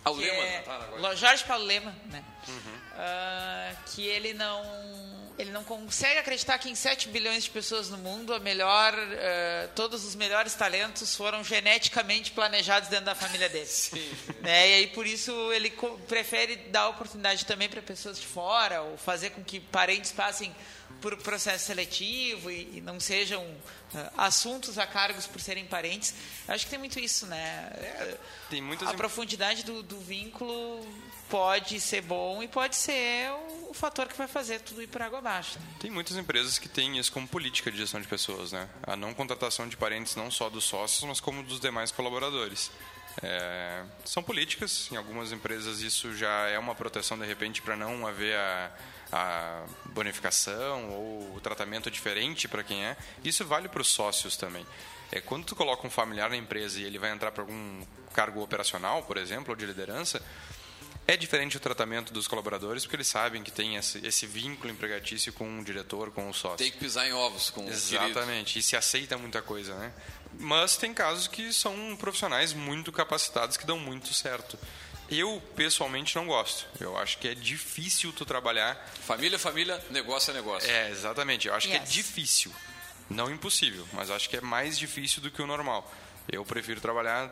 Ah, 0.03 0.11
o 0.11 0.15
Lema, 0.15 0.43
é, 0.43 0.61
tá, 0.61 1.15
Jorge 1.15 1.43
Paulo 1.45 1.63
Lema, 1.65 1.91
né? 2.11 2.23
Uhum. 2.47 2.79
Ah, 2.95 3.73
que 3.87 4.05
ele 4.05 4.35
não 4.35 5.24
ele 5.37 5.51
não 5.51 5.63
consegue 5.63 6.19
acreditar 6.19 6.57
que 6.57 6.69
em 6.69 6.75
7 6.75 7.09
bilhões 7.09 7.43
de 7.43 7.49
pessoas 7.49 7.89
no 7.89 7.97
mundo 7.97 8.33
a 8.33 8.39
melhor 8.39 8.93
eh, 8.97 9.69
todos 9.75 10.05
os 10.05 10.15
melhores 10.15 10.53
talentos 10.53 11.15
foram 11.15 11.43
geneticamente 11.43 12.31
planejados 12.31 12.89
dentro 12.89 13.05
da 13.05 13.15
família 13.15 13.49
dele. 13.49 13.65
Né? 14.41 14.69
e 14.69 14.73
aí 14.75 14.87
por 14.87 15.07
isso 15.07 15.31
ele 15.51 15.73
prefere 16.07 16.55
dar 16.69 16.89
oportunidade 16.89 17.45
também 17.45 17.67
para 17.67 17.81
pessoas 17.81 18.19
de 18.19 18.25
fora 18.25 18.81
ou 18.81 18.97
fazer 18.97 19.31
com 19.31 19.43
que 19.43 19.59
parentes 19.59 20.11
passem 20.11 20.55
por 21.01 21.17
processo 21.17 21.65
seletivo 21.65 22.51
e, 22.51 22.77
e 22.77 22.81
não 22.81 22.99
sejam 22.99 23.43
eh, 23.93 24.09
assuntos 24.17 24.77
a 24.77 24.85
cargos 24.85 25.25
por 25.25 25.41
serem 25.41 25.65
parentes. 25.65 26.13
Acho 26.47 26.65
que 26.65 26.69
tem 26.69 26.79
muito 26.79 26.99
isso 26.99 27.25
né? 27.25 27.71
Tem 28.49 28.61
muitas 28.61 28.87
a 28.87 28.93
profundidade 28.93 29.63
do, 29.63 29.81
do 29.81 29.99
vínculo 29.99 30.87
pode 31.35 31.81
ser 31.81 32.01
bom 32.01 32.41
e 32.41 32.47
pode 32.47 32.77
ser 32.77 33.29
o, 33.29 33.71
o 33.71 33.73
fator 33.73 34.07
que 34.07 34.17
vai 34.17 34.25
fazer 34.25 34.61
tudo 34.61 34.81
ir 34.81 34.87
por 34.87 35.01
água 35.01 35.19
abaixo. 35.19 35.59
né? 35.59 35.65
Tem 35.81 35.91
muitas 35.91 36.15
empresas 36.15 36.57
que 36.57 36.69
têm 36.69 36.97
isso 36.97 37.11
como 37.11 37.27
política 37.27 37.69
de 37.69 37.77
gestão 37.77 37.99
de 37.99 38.07
pessoas, 38.07 38.53
né? 38.53 38.69
A 38.81 38.95
não 38.95 39.13
contratação 39.13 39.67
de 39.67 39.75
parentes 39.75 40.15
não 40.15 40.31
só 40.31 40.49
dos 40.49 40.63
sócios, 40.63 41.03
mas 41.03 41.19
como 41.19 41.43
dos 41.43 41.59
demais 41.59 41.91
colaboradores. 41.91 42.71
É, 43.21 43.83
são 44.05 44.23
políticas, 44.23 44.89
em 44.93 44.95
algumas 44.95 45.33
empresas 45.33 45.81
isso 45.81 46.15
já 46.15 46.47
é 46.47 46.57
uma 46.57 46.73
proteção 46.73 47.19
de 47.19 47.25
repente 47.25 47.61
para 47.61 47.75
não 47.75 48.07
haver 48.07 48.37
a, 48.37 48.71
a 49.11 49.65
bonificação 49.87 50.89
ou 50.91 51.35
o 51.35 51.41
tratamento 51.41 51.91
diferente 51.91 52.47
para 52.47 52.63
quem 52.63 52.85
é. 52.85 52.95
Isso 53.25 53.43
vale 53.43 53.67
para 53.67 53.81
os 53.81 53.89
sócios 53.89 54.37
também. 54.37 54.65
É, 55.11 55.19
quando 55.19 55.43
tu 55.43 55.55
coloca 55.55 55.85
um 55.85 55.89
familiar 55.89 56.29
na 56.29 56.37
empresa 56.37 56.79
e 56.79 56.85
ele 56.85 56.97
vai 56.97 57.11
entrar 57.11 57.31
para 57.31 57.43
algum 57.43 57.85
cargo 58.13 58.41
operacional, 58.41 59.03
por 59.03 59.17
exemplo, 59.17 59.49
ou 59.51 59.55
de 59.57 59.65
liderança, 59.65 60.21
é 61.07 61.15
diferente 61.15 61.57
o 61.57 61.59
tratamento 61.59 62.11
dos 62.13 62.27
colaboradores, 62.27 62.83
porque 62.83 62.95
eles 62.95 63.07
sabem 63.07 63.43
que 63.43 63.51
tem 63.51 63.75
esse, 63.75 64.05
esse 64.05 64.25
vínculo 64.25 64.71
empregatício 64.71 65.31
com 65.33 65.59
o 65.59 65.63
diretor, 65.63 66.11
com 66.11 66.29
o 66.29 66.33
sócio. 66.33 66.57
Tem 66.57 66.71
que 66.71 66.77
pisar 66.77 67.07
em 67.07 67.13
ovos 67.13 67.49
com. 67.49 67.67
Exatamente, 67.67 68.59
e 68.59 68.63
se 68.63 68.75
aceita 68.75 69.17
muita 69.17 69.41
coisa, 69.41 69.75
né? 69.75 69.93
Mas 70.39 70.75
tem 70.77 70.93
casos 70.93 71.27
que 71.27 71.53
são 71.53 71.95
profissionais 71.97 72.53
muito 72.53 72.91
capacitados 72.91 73.55
que 73.57 73.65
dão 73.65 73.79
muito 73.79 74.13
certo. 74.13 74.57
Eu, 75.09 75.39
pessoalmente, 75.55 76.15
não 76.15 76.25
gosto. 76.25 76.65
Eu 76.79 76.97
acho 76.97 77.19
que 77.19 77.27
é 77.27 77.35
difícil 77.35 78.11
tu 78.11 78.25
trabalhar... 78.25 78.75
Família, 79.05 79.37
família, 79.37 79.79
negócio 79.91 80.31
é 80.31 80.33
negócio. 80.33 80.69
É, 80.69 80.89
exatamente. 80.89 81.47
Eu 81.47 81.53
acho 81.53 81.67
que 81.67 81.75
é 81.75 81.79
Yes. 81.79 81.91
difícil. 81.91 82.51
Não 83.07 83.29
impossível, 83.31 83.87
mas 83.93 84.09
acho 84.09 84.27
que 84.27 84.35
é 84.37 84.41
mais 84.41 84.75
difícil 84.79 85.21
do 85.21 85.29
que 85.29 85.39
o 85.39 85.45
normal. 85.45 85.89
Eu 86.31 86.43
prefiro 86.43 86.81
trabalhar 86.81 87.31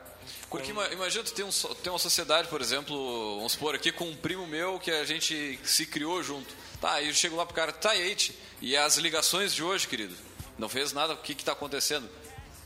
Porque 0.49 0.69
ima- 0.71 0.87
imagina 0.89 1.23
tu 1.23 1.33
ter, 1.33 1.43
um, 1.43 1.49
ter 1.49 1.89
uma 1.89 1.97
sociedade, 1.99 2.47
por 2.47 2.61
exemplo, 2.61 3.37
vamos 3.37 3.53
supor 3.53 3.73
aqui 3.73 3.91
com 3.91 4.05
um 4.05 4.15
primo 4.15 4.45
meu 4.45 4.79
que 4.79 4.91
a 4.91 5.03
gente 5.03 5.59
se 5.63 5.85
criou 5.85 6.21
junto. 6.21 6.53
Tá, 6.79 6.93
aí 6.93 7.07
eu 7.07 7.13
chego 7.13 7.35
lá 7.35 7.45
pro 7.45 7.55
cara, 7.55 7.71
tá, 7.71 7.95
e 7.95 8.01
aí, 8.01 8.17
e 8.61 8.77
as 8.77 8.97
ligações 8.97 9.53
de 9.53 9.63
hoje, 9.63 9.87
querido? 9.87 10.15
Não 10.59 10.69
fez 10.69 10.93
nada, 10.93 11.13
o 11.13 11.17
que 11.17 11.33
que 11.33 11.43
tá 11.43 11.53
acontecendo? 11.53 12.07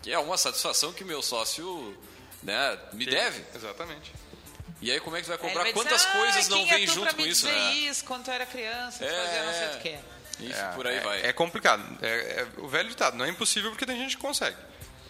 Que 0.03 0.11
é 0.11 0.19
uma 0.19 0.38
satisfação 0.38 0.91
que 0.91 1.03
meu 1.05 1.21
sócio 1.21 1.97
né, 2.43 2.78
me 2.93 3.05
deve. 3.05 3.43
Exatamente. 3.55 4.11
E 4.82 4.91
aí 4.91 4.99
como 4.99 5.15
é 5.15 5.19
que 5.21 5.25
tu 5.25 5.30
vai 5.30 5.38
cobrar? 5.38 5.63
vai 5.63 5.73
dizer, 5.73 5.73
Quantas 5.86 6.05
"Ah, 6.05 6.11
coisas 6.11 6.47
não 6.49 6.57
quem 6.57 6.71
é 6.71 6.75
vêm 6.78 6.86
tu 6.86 6.91
junto 6.93 7.03
pra 7.05 7.13
com 7.13 7.21
me 7.23 7.30
isso, 7.30 7.47
dizer 7.47 7.57
né? 7.59 7.73
isso 7.73 8.03
quando 8.05 8.25
tu 8.25 8.32
era 8.32 8.45
criança, 8.45 9.03
É, 9.03 9.09
fazia 9.25 9.43
não 9.43 9.53
sei 9.53 9.67
o 9.67 9.82
que. 9.82 10.45
Enfim, 10.45 10.53
É, 10.59 10.71
por 10.75 10.86
aí 10.86 10.97
é- 10.97 11.01
vai. 11.01 11.21
É 11.25 11.34
complicado. 11.34 11.97
É, 12.01 12.41
é 12.41 12.47
o 12.57 12.67
velho 12.67 12.88
ditado, 12.89 13.15
não 13.17 13.25
é 13.25 13.30
impossível 13.30 13.71
porque 13.71 13.86
tem 13.88 13.97
gente 13.97 14.15
que 14.17 14.21
consegue. 14.21 14.55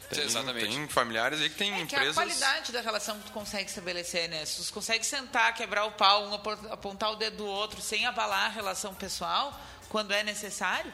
Tem, 0.10 0.24
Exatamente. 0.24 0.68
Tem 0.68 0.88
familiares 0.88 1.41
aí 1.41 1.49
que 1.49 1.55
tem 1.55 1.70
É 1.74 1.76
que 1.76 1.82
a 1.82 1.84
empresas... 1.99 2.16
qualidade 2.16 2.72
da 2.72 2.80
relação 2.82 3.20
que 3.20 3.26
tu 3.26 3.32
consegue 3.34 3.70
estabelecer, 3.70 4.30
né? 4.30 4.45
Se 4.45 4.66
tu 4.66 4.74
consegue 4.74 5.05
sentar, 5.05 5.53
quebrar 5.53 5.86
o 5.86 5.91
pau, 5.91 6.28
um 6.28 6.34
apo- 6.34 6.51
apontar 6.72 7.12
o 7.12 7.16
dedo 7.16 7.38
do 7.38 7.45
outro, 7.45 7.82
sem 7.82 8.05
abalar 8.05 8.45
a 8.45 8.49
relação 8.49 8.93
pessoal, 8.95 9.53
quando 9.89 10.14
é 10.14 10.24
necessário, 10.24 10.91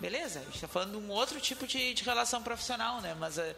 beleza. 0.00 0.40
A 0.40 0.44
gente 0.44 0.60
tá 0.60 0.66
falando 0.68 0.92
de 0.92 0.96
um 0.96 1.10
outro 1.10 1.40
tipo 1.40 1.64
de, 1.66 1.94
de 1.94 2.02
relação 2.02 2.42
profissional, 2.42 3.00
né? 3.00 3.14
Mas 3.18 3.38
é, 3.38 3.54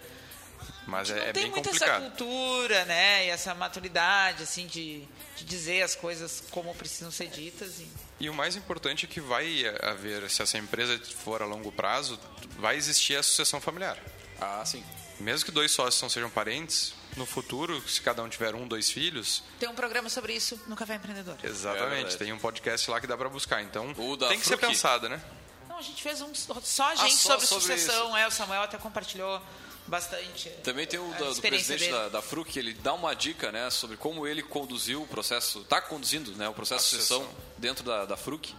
Mas 0.86 1.08
não 1.08 1.16
é, 1.16 1.20
é 1.30 1.32
tem 1.32 1.44
bem 1.44 1.50
muito 1.52 1.70
essa 1.70 1.78
complicado. 1.86 2.02
cultura, 2.02 2.84
né? 2.84 3.26
E 3.26 3.30
essa 3.30 3.54
maturidade, 3.54 4.42
assim, 4.42 4.66
de, 4.66 5.08
de 5.36 5.44
dizer 5.44 5.82
as 5.82 5.94
coisas 5.94 6.42
como 6.50 6.74
precisam 6.74 7.10
ser 7.10 7.28
ditas. 7.28 7.80
E... 7.80 7.88
E 8.20 8.28
o 8.28 8.34
mais 8.34 8.56
importante 8.56 9.06
é 9.06 9.08
que 9.08 9.22
vai 9.22 9.64
haver, 9.82 10.28
se 10.28 10.42
essa 10.42 10.58
empresa 10.58 10.98
for 11.24 11.40
a 11.42 11.46
longo 11.46 11.72
prazo, 11.72 12.20
vai 12.58 12.76
existir 12.76 13.16
a 13.16 13.22
sucessão 13.22 13.58
familiar. 13.58 13.96
Ah, 14.40 14.62
sim. 14.66 14.84
Mesmo 15.20 15.44
que 15.46 15.50
dois 15.50 15.70
sócios 15.72 16.00
não 16.00 16.08
sejam 16.08 16.30
parentes, 16.30 16.94
no 17.16 17.26
futuro, 17.26 17.82
se 17.88 18.00
cada 18.00 18.22
um 18.22 18.28
tiver 18.28 18.54
um, 18.54 18.66
dois 18.68 18.90
filhos, 18.90 19.42
Tem 19.58 19.68
um 19.68 19.74
programa 19.74 20.08
sobre 20.08 20.32
isso 20.34 20.60
no 20.66 20.76
Café 20.76 20.94
Empreendedor. 20.94 21.36
exatamente, 21.42 21.90
verdade. 21.94 22.16
tem 22.18 22.32
um 22.32 22.38
podcast 22.38 22.88
lá 22.90 23.00
que 23.00 23.06
dá 23.06 23.16
pra 23.16 23.28
buscar. 23.28 23.60
Então, 23.62 23.92
tem 24.28 24.38
que 24.38 24.46
ser 24.46 24.56
pensado, 24.56 25.08
né? 25.08 25.20
Não, 25.68 25.76
a 25.78 25.82
gente 25.82 26.02
fez 26.02 26.20
um 26.20 26.32
só 26.34 26.84
a 26.84 26.90
Ah, 26.92 26.94
gente 26.96 27.16
só 27.16 27.30
sobre, 27.38 27.46
sobre 27.46 27.64
sucessão. 27.78 28.16
É, 28.16 28.26
o 28.26 28.30
Samuel 28.30 28.62
até 28.62 28.78
compartilhou 28.78 29.40
bastante. 29.86 30.48
Também 30.62 30.86
tem 30.86 31.00
o 31.00 31.08
da- 31.12 31.30
do 31.30 31.40
presidente 31.40 31.80
dele. 31.80 31.92
da, 31.92 32.08
da 32.08 32.22
FRUC, 32.22 32.58
ele 32.58 32.74
dá 32.74 32.92
uma 32.94 33.14
dica 33.14 33.50
né, 33.50 33.70
sobre 33.70 33.96
como 33.96 34.26
ele 34.26 34.42
conduziu 34.42 35.02
o 35.02 35.06
processo, 35.06 35.60
está 35.62 35.80
conduzindo 35.80 36.32
né, 36.32 36.48
o 36.48 36.52
processo 36.52 36.84
de 36.96 37.02
sucessão. 37.02 37.28
dentro 37.56 37.82
da, 37.84 38.04
da 38.04 38.16
FRUC. 38.16 38.54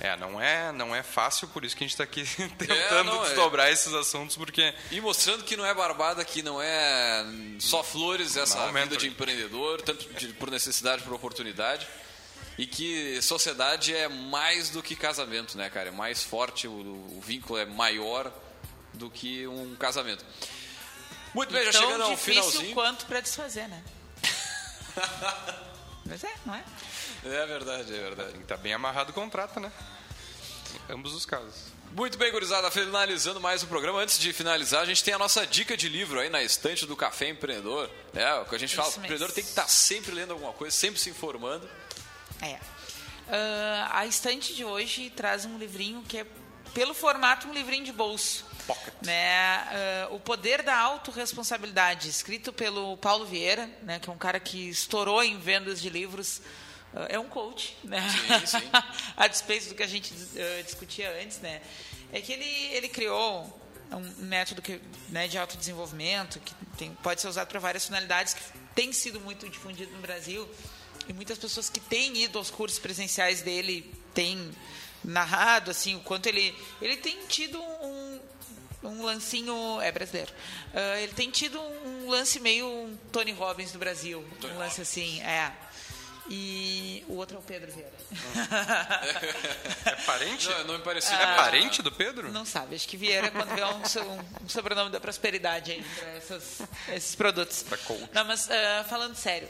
É, 0.00 0.16
não 0.16 0.40
é, 0.40 0.72
não 0.72 0.94
é 0.94 1.02
fácil, 1.04 1.46
por 1.48 1.64
isso 1.64 1.76
que 1.76 1.84
a 1.84 1.86
gente 1.86 1.92
está 1.94 2.02
aqui 2.04 2.24
tentando 2.58 2.72
É, 2.72 3.02
não, 3.04 3.24
é. 3.24 3.28
desdobrar 3.28 3.70
esses 3.70 3.92
assuntos, 3.94 4.36
porque 4.36 4.74
E 4.90 5.00
mostrando 5.00 5.44
que 5.44 5.56
não 5.56 5.64
é 5.64 5.72
barbada, 5.72 6.24
que 6.24 6.42
não 6.42 6.60
é 6.60 7.24
só 7.60 7.82
flores 7.84 8.36
essa 8.36 8.56
Não, 8.58 8.66
vida 8.66 8.80
mentor. 8.80 8.98
de 8.98 9.06
empreendedor, 9.06 9.80
tanto 9.82 10.04
de- 10.14 10.32
por 10.34 10.50
necessidade, 10.50 11.02
por 11.04 11.12
oportunidade. 11.12 11.86
E 12.58 12.66
que 12.66 13.20
sociedade 13.22 13.94
é 13.94 14.08
mais 14.08 14.70
do 14.70 14.82
que 14.82 14.94
casamento, 14.96 15.56
né, 15.56 15.70
cara? 15.70 15.88
É 15.88 15.92
mais 15.92 16.22
forte, 16.22 16.66
o, 16.68 16.72
o 16.72 17.20
vínculo 17.24 17.58
é 17.58 17.64
maior 17.64 18.32
do 18.92 19.08
que 19.10 19.46
um 19.46 19.74
casamento. 19.76 20.24
Muito 21.34 21.52
bem, 21.52 21.64
já 21.64 21.72
Tão 21.72 21.82
chegando 21.82 22.02
ao 22.04 22.10
difícil 22.10 22.42
finalzinho. 22.44 22.74
quanto 22.74 23.06
para 23.06 23.20
desfazer, 23.20 23.68
né? 23.68 23.82
Mas 26.06 26.22
é, 26.24 26.32
não 26.44 26.54
é? 26.54 26.64
É 27.24 27.46
verdade, 27.46 27.94
é 27.94 28.00
verdade. 28.00 28.30
tem 28.30 28.38
que 28.38 28.44
estar 28.44 28.56
bem 28.56 28.74
amarrado 28.74 29.10
o 29.10 29.14
contrato, 29.14 29.58
né? 29.58 29.72
Em 30.88 30.92
ambos 30.92 31.14
os 31.14 31.24
casos. 31.24 31.72
Muito 31.92 32.18
bem, 32.18 32.32
gurizada, 32.32 32.70
finalizando 32.70 33.40
mais 33.40 33.62
um 33.62 33.66
programa. 33.66 34.00
Antes 34.00 34.18
de 34.18 34.32
finalizar, 34.32 34.82
a 34.82 34.84
gente 34.84 35.02
tem 35.02 35.14
a 35.14 35.18
nossa 35.18 35.46
dica 35.46 35.76
de 35.76 35.88
livro 35.88 36.18
aí 36.18 36.28
na 36.28 36.42
estante 36.42 36.86
do 36.86 36.96
Café 36.96 37.28
Empreendedor. 37.28 37.88
É, 38.12 38.34
o 38.34 38.44
que 38.44 38.54
a 38.54 38.58
gente 38.58 38.74
fala, 38.74 38.88
o 38.88 38.92
empreendedor 38.92 39.30
tem 39.30 39.44
que 39.44 39.50
estar 39.50 39.68
sempre 39.68 40.12
lendo 40.12 40.32
alguma 40.32 40.52
coisa, 40.52 40.74
sempre 40.76 41.00
se 41.00 41.08
informando. 41.08 41.68
É. 42.42 42.58
Ah, 43.28 44.00
a 44.00 44.06
estante 44.06 44.54
de 44.54 44.64
hoje 44.64 45.10
traz 45.10 45.44
um 45.44 45.56
livrinho 45.56 46.02
que 46.02 46.18
é, 46.18 46.26
pelo 46.74 46.94
formato, 46.94 47.48
um 47.48 47.52
livrinho 47.52 47.84
de 47.84 47.92
bolso. 47.92 48.44
Né? 49.02 49.36
Ah, 49.36 50.08
o 50.10 50.20
Poder 50.20 50.62
da 50.62 50.76
Autoresponsabilidade, 50.78 52.08
escrito 52.08 52.52
pelo 52.52 52.96
Paulo 52.96 53.26
Vieira, 53.26 53.68
né, 53.82 53.98
que 53.98 54.08
é 54.08 54.12
um 54.12 54.18
cara 54.18 54.40
que 54.40 54.68
estourou 54.68 55.22
em 55.22 55.38
vendas 55.38 55.80
de 55.80 55.90
livros 55.90 56.40
ah, 56.94 57.06
é 57.08 57.18
um 57.18 57.28
coach, 57.28 57.76
né? 57.84 58.00
Sim, 58.08 58.58
sim. 58.58 58.70
a 59.16 59.26
despeito 59.26 59.68
do 59.68 59.74
que 59.74 59.82
a 59.82 59.86
gente 59.86 60.12
uh, 60.12 60.62
discutia 60.64 61.10
antes, 61.22 61.38
né? 61.40 61.60
É 62.12 62.20
que 62.20 62.32
ele, 62.32 62.44
ele 62.72 62.88
criou 62.88 63.60
um 63.90 64.24
método 64.24 64.62
que, 64.62 64.80
né, 65.08 65.28
de 65.28 65.36
autodesenvolvimento 65.36 66.40
que 66.40 66.54
tem, 66.76 66.94
pode 67.02 67.20
ser 67.20 67.28
usado 67.28 67.48
para 67.48 67.60
várias 67.60 67.86
finalidades, 67.86 68.34
que 68.34 68.42
tem 68.74 68.92
sido 68.92 69.20
muito 69.20 69.48
difundido 69.48 69.92
no 69.92 70.00
Brasil. 70.00 70.48
E 71.08 71.12
muitas 71.12 71.36
pessoas 71.36 71.68
que 71.68 71.80
têm 71.80 72.16
ido 72.22 72.38
aos 72.38 72.50
cursos 72.50 72.78
presenciais 72.78 73.42
dele 73.42 73.92
têm 74.14 74.52
narrado 75.04 75.70
assim 75.70 75.94
o 75.96 76.00
quanto 76.00 76.26
ele 76.26 76.54
ele 76.80 76.96
tem 76.96 77.26
tido 77.26 77.60
um, 77.60 77.93
um 78.84 79.02
lancinho 79.02 79.80
é 79.80 79.90
brasileiro 79.90 80.30
uh, 80.74 80.98
ele 80.98 81.12
tem 81.12 81.30
tido 81.30 81.60
um 81.60 82.08
lance 82.08 82.38
meio 82.38 82.66
um 82.66 82.96
Tony 83.10 83.32
Robbins 83.32 83.72
do 83.72 83.78
Brasil 83.78 84.24
Tony 84.40 84.52
um 84.54 84.58
lance 84.58 84.80
assim 84.80 85.20
é 85.22 85.50
e 86.28 87.04
o 87.08 87.16
outro 87.16 87.36
é 87.36 87.40
o 87.40 87.42
Pedro 87.42 87.70
Vieira 87.72 87.92
É 89.84 89.94
parente? 90.06 90.48
Não, 90.48 90.64
não 90.64 90.78
me 90.78 90.84
parecia. 90.84 91.14
É 91.16 91.36
parente 91.36 91.82
do 91.82 91.92
Pedro? 91.92 92.30
não 92.32 92.44
sabe 92.46 92.74
acho 92.76 92.88
que 92.88 92.96
Vieira 92.96 93.30
quando 93.30 93.54
vê 93.54 93.64
um, 93.64 93.84
so- 93.84 94.00
um 94.42 94.48
sobrenome 94.48 94.90
da 94.90 95.00
prosperidade 95.00 95.72
aí 95.72 95.82
para 95.98 96.08
essas- 96.12 96.62
esses 96.88 97.14
produtos 97.14 97.64
não 98.12 98.24
mas 98.24 98.46
uh, 98.46 98.50
falando 98.88 99.14
sério 99.16 99.48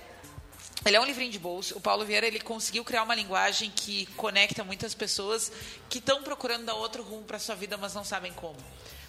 ele 0.84 0.96
é 0.96 1.00
um 1.00 1.04
livrinho 1.06 1.30
de 1.32 1.38
bolso. 1.38 1.78
O 1.78 1.80
Paulo 1.80 2.04
Vieira 2.04 2.26
ele 2.26 2.38
conseguiu 2.40 2.84
criar 2.84 3.04
uma 3.04 3.14
linguagem 3.14 3.70
que 3.70 4.04
conecta 4.16 4.62
muitas 4.62 4.92
pessoas 4.94 5.50
que 5.88 5.96
estão 5.96 6.22
procurando 6.22 6.66
dar 6.66 6.74
outro 6.74 7.02
rumo 7.02 7.22
para 7.22 7.38
sua 7.38 7.54
vida, 7.54 7.78
mas 7.78 7.94
não 7.94 8.04
sabem 8.04 8.30
como. 8.34 8.58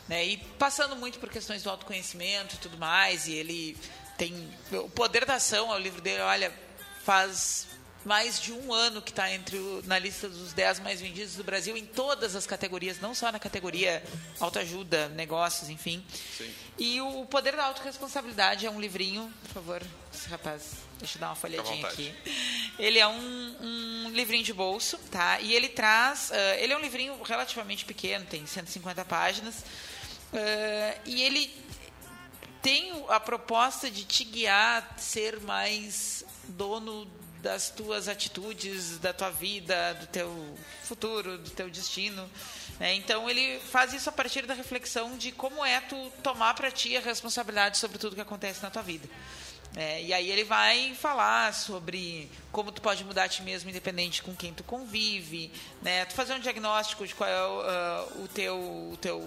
Né? 0.07 0.25
E 0.25 0.37
passando 0.37 0.95
muito 0.95 1.19
por 1.19 1.29
questões 1.29 1.63
do 1.63 1.69
autoconhecimento 1.69 2.55
e 2.55 2.57
tudo 2.59 2.77
mais. 2.77 3.27
E 3.27 3.33
ele 3.33 3.77
tem 4.17 4.49
o 4.71 4.89
poder 4.89 5.25
da 5.25 5.35
ação. 5.35 5.71
É 5.73 5.75
o 5.75 5.79
livro 5.79 6.01
dele. 6.01 6.21
Olha, 6.21 6.53
faz 7.03 7.67
mais 8.03 8.39
de 8.39 8.51
um 8.53 8.71
ano 8.71 9.01
que 9.01 9.09
está 9.09 9.31
entre 9.33 9.57
o- 9.57 9.81
na 9.85 9.97
lista 9.97 10.29
dos 10.29 10.53
10 10.53 10.79
mais 10.79 11.01
vendidos 11.01 11.33
do 11.33 11.43
Brasil 11.43 11.75
em 11.75 11.87
todas 11.87 12.35
as 12.35 12.45
categorias, 12.45 12.99
não 12.99 13.15
só 13.15 13.31
na 13.31 13.39
categoria 13.39 14.03
autoajuda, 14.39 15.09
negócios, 15.09 15.69
enfim. 15.71 16.05
E 16.77 17.01
o 17.01 17.25
Poder 17.25 17.55
da 17.55 17.65
Autoresponsabilidade 17.65 18.63
é 18.63 18.69
um 18.69 18.79
livrinho, 18.79 19.33
por 19.45 19.53
favor, 19.53 19.81
rapaz, 20.29 20.73
deixa 20.99 21.17
eu 21.17 21.21
dar 21.21 21.29
uma 21.29 21.35
folhadinha 21.35 21.81
aqui. 21.87 22.13
Ele 22.77 22.99
é 22.99 23.07
um, 23.07 23.57
um 24.05 24.09
livrinho 24.11 24.43
de 24.43 24.53
bolso, 24.53 24.99
tá? 25.09 25.39
E 25.39 25.51
ele 25.55 25.69
traz, 25.69 26.31
ah, 26.31 26.57
ele 26.57 26.73
é 26.73 26.77
um 26.77 26.81
livrinho 26.81 27.19
relativamente 27.23 27.85
pequeno, 27.85 28.23
tem 28.27 28.45
150 28.45 29.03
páginas, 29.03 29.63
ah, 30.35 30.97
e 31.05 31.21
ele 31.21 31.49
tem 32.61 33.05
a 33.09 33.19
proposta 33.19 33.89
de 33.89 34.03
te 34.03 34.23
guiar, 34.23 34.95
ser 34.97 35.39
mais 35.41 36.25
dono 36.47 37.07
das 37.41 37.69
tuas 37.69 38.07
atitudes, 38.07 38.97
da 38.97 39.13
tua 39.13 39.29
vida, 39.29 39.93
do 39.93 40.07
teu 40.07 40.57
futuro, 40.83 41.37
do 41.37 41.51
teu 41.51 41.69
destino. 41.69 42.27
né? 42.79 42.95
Então 42.95 43.29
ele 43.29 43.59
faz 43.59 43.93
isso 43.93 44.09
a 44.09 44.11
partir 44.11 44.47
da 44.47 44.55
reflexão 44.55 45.15
de 45.15 45.31
como 45.31 45.63
é 45.63 45.79
tu 45.79 46.11
tomar 46.23 46.55
para 46.55 46.71
ti 46.71 46.97
a 46.97 47.01
responsabilidade 47.01 47.77
sobre 47.77 47.99
tudo 47.99 48.15
que 48.15 48.21
acontece 48.21 48.63
na 48.63 48.71
tua 48.71 48.81
vida. 48.81 49.07
É, 49.75 50.01
e 50.01 50.13
aí 50.13 50.31
ele 50.31 50.45
vai 50.45 50.95
falar 50.95 51.53
sobre 51.53 52.31
como 52.49 52.71
tu 52.71 52.81
pode 52.81 53.03
mudar 53.03 53.25
a 53.25 53.27
ti 53.27 53.41
mesmo 53.41 53.69
independente 53.69 54.23
com 54.23 54.33
quem 54.33 54.53
tu 54.53 54.63
convive, 54.63 55.51
né? 55.81 56.05
Tu 56.05 56.13
fazer 56.13 56.33
um 56.33 56.39
diagnóstico 56.39 57.05
de 57.05 57.13
qual 57.13 57.29
é 57.29 57.45
o, 57.45 57.61
ah, 57.61 58.07
o 58.23 58.27
teu 58.29 58.55
o 58.57 58.97
teu 59.01 59.19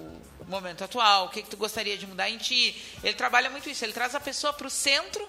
momento 0.49 0.83
atual, 0.83 1.27
o 1.27 1.29
que, 1.29 1.43
que 1.43 1.51
tu 1.51 1.59
gostaria 1.59 1.99
de 1.99 2.07
mudar 2.07 2.31
em 2.31 2.39
ti. 2.39 2.75
Ele 3.05 3.15
trabalha 3.15 3.51
muito 3.51 3.69
isso, 3.69 3.85
ele 3.85 3.93
traz 3.93 4.15
a 4.15 4.21
pessoa 4.21 4.51
para 4.55 4.67
o 4.67 4.71
centro 4.71 5.29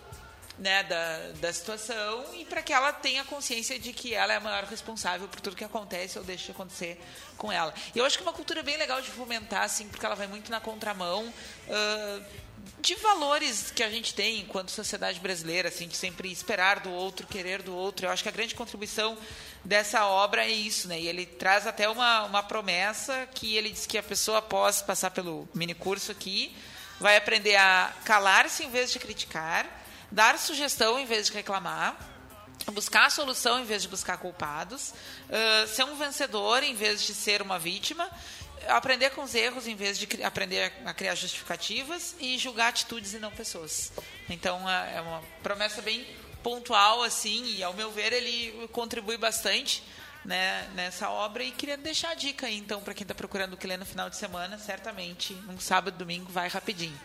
né, 0.57 0.83
da, 0.83 1.31
da 1.39 1.53
situação 1.53 2.25
e 2.35 2.45
para 2.45 2.61
que 2.61 2.71
ela 2.71 2.93
tenha 2.93 3.23
consciência 3.25 3.79
de 3.79 3.91
que 3.93 4.13
ela 4.13 4.33
é 4.33 4.37
a 4.37 4.39
maior 4.39 4.63
responsável 4.65 5.27
por 5.27 5.39
tudo 5.39 5.55
que 5.55 5.63
acontece 5.63 6.17
ou 6.17 6.23
deixa 6.23 6.45
de 6.45 6.51
acontecer 6.51 6.99
com 7.37 7.51
ela. 7.51 7.73
E 7.95 7.99
eu 7.99 8.05
acho 8.05 8.17
que 8.17 8.23
é 8.23 8.27
uma 8.27 8.33
cultura 8.33 8.61
bem 8.61 8.77
legal 8.77 9.01
de 9.01 9.09
fomentar, 9.09 9.63
assim, 9.63 9.87
porque 9.87 10.05
ela 10.05 10.15
vai 10.15 10.27
muito 10.27 10.51
na 10.51 10.59
contramão 10.59 11.33
ah, 11.69 12.21
de 12.81 12.95
valores 12.95 13.71
que 13.71 13.83
a 13.83 13.89
gente 13.89 14.13
tem 14.13 14.39
enquanto 14.39 14.71
sociedade 14.71 15.19
brasileira, 15.19 15.69
assim, 15.69 15.87
de 15.87 15.97
sempre 15.97 16.31
esperar 16.31 16.79
do 16.79 16.89
outro, 16.89 17.27
querer 17.27 17.61
do 17.61 17.75
outro. 17.75 18.05
Eu 18.05 18.11
acho 18.11 18.23
que 18.23 18.29
a 18.29 18.31
grande 18.31 18.55
contribuição 18.55 19.17
dessa 19.63 20.05
obra 20.05 20.45
é 20.45 20.49
isso, 20.49 20.87
né? 20.87 20.99
E 20.99 21.07
ele 21.07 21.25
traz 21.25 21.67
até 21.67 21.89
uma, 21.89 22.23
uma 22.23 22.43
promessa 22.43 23.27
que 23.33 23.55
ele 23.55 23.69
diz 23.69 23.85
que 23.85 23.97
a 23.97 24.03
pessoa, 24.03 24.39
após 24.39 24.81
passar 24.81 25.11
pelo 25.11 25.47
mini 25.53 25.73
curso 25.73 26.11
aqui, 26.11 26.55
vai 26.99 27.17
aprender 27.17 27.55
a 27.55 27.93
calar-se 28.05 28.63
em 28.63 28.69
vez 28.69 28.91
de 28.91 28.99
criticar, 28.99 29.65
dar 30.11 30.37
sugestão 30.37 30.99
em 30.99 31.05
vez 31.05 31.27
de 31.27 31.33
reclamar, 31.33 31.97
buscar 32.71 33.05
a 33.05 33.09
solução 33.09 33.59
em 33.59 33.65
vez 33.65 33.81
de 33.81 33.87
buscar 33.87 34.17
culpados, 34.17 34.93
ah, 35.29 35.67
ser 35.67 35.83
um 35.83 35.95
vencedor 35.95 36.63
em 36.63 36.75
vez 36.75 37.01
de 37.03 37.13
ser 37.13 37.41
uma 37.41 37.57
vítima, 37.57 38.09
aprender 38.67 39.11
com 39.11 39.23
os 39.23 39.33
erros 39.35 39.67
em 39.67 39.75
vez 39.75 39.97
de 39.97 40.07
aprender 40.23 40.71
a 40.85 40.93
criar 40.93 41.15
justificativas 41.15 42.15
e 42.19 42.37
julgar 42.37 42.69
atitudes 42.69 43.13
e 43.13 43.19
não 43.19 43.31
pessoas. 43.31 43.91
Então 44.29 44.69
é 44.69 44.97
é 44.97 45.01
uma 45.01 45.21
promessa 45.41 45.81
bem 45.81 46.05
pontual 46.43 47.03
assim 47.03 47.43
e 47.57 47.63
ao 47.63 47.73
meu 47.73 47.91
ver 47.91 48.13
ele 48.13 48.67
contribui 48.71 49.17
bastante 49.17 49.83
né, 50.23 50.69
nessa 50.75 51.09
obra 51.09 51.43
e 51.43 51.51
queria 51.51 51.77
deixar 51.77 52.11
a 52.11 52.13
dica 52.13 52.47
aí 52.47 52.57
então 52.57 52.81
para 52.81 52.93
quem 52.93 53.03
está 53.03 53.15
procurando 53.15 53.53
o 53.53 53.57
que 53.57 53.65
ler 53.67 53.77
no 53.77 53.85
final 53.85 54.09
de 54.09 54.15
semana, 54.15 54.57
certamente 54.57 55.33
um 55.47 55.59
sábado, 55.59 55.97
domingo 55.97 56.31
vai 56.31 56.47
rapidinho. 56.49 56.99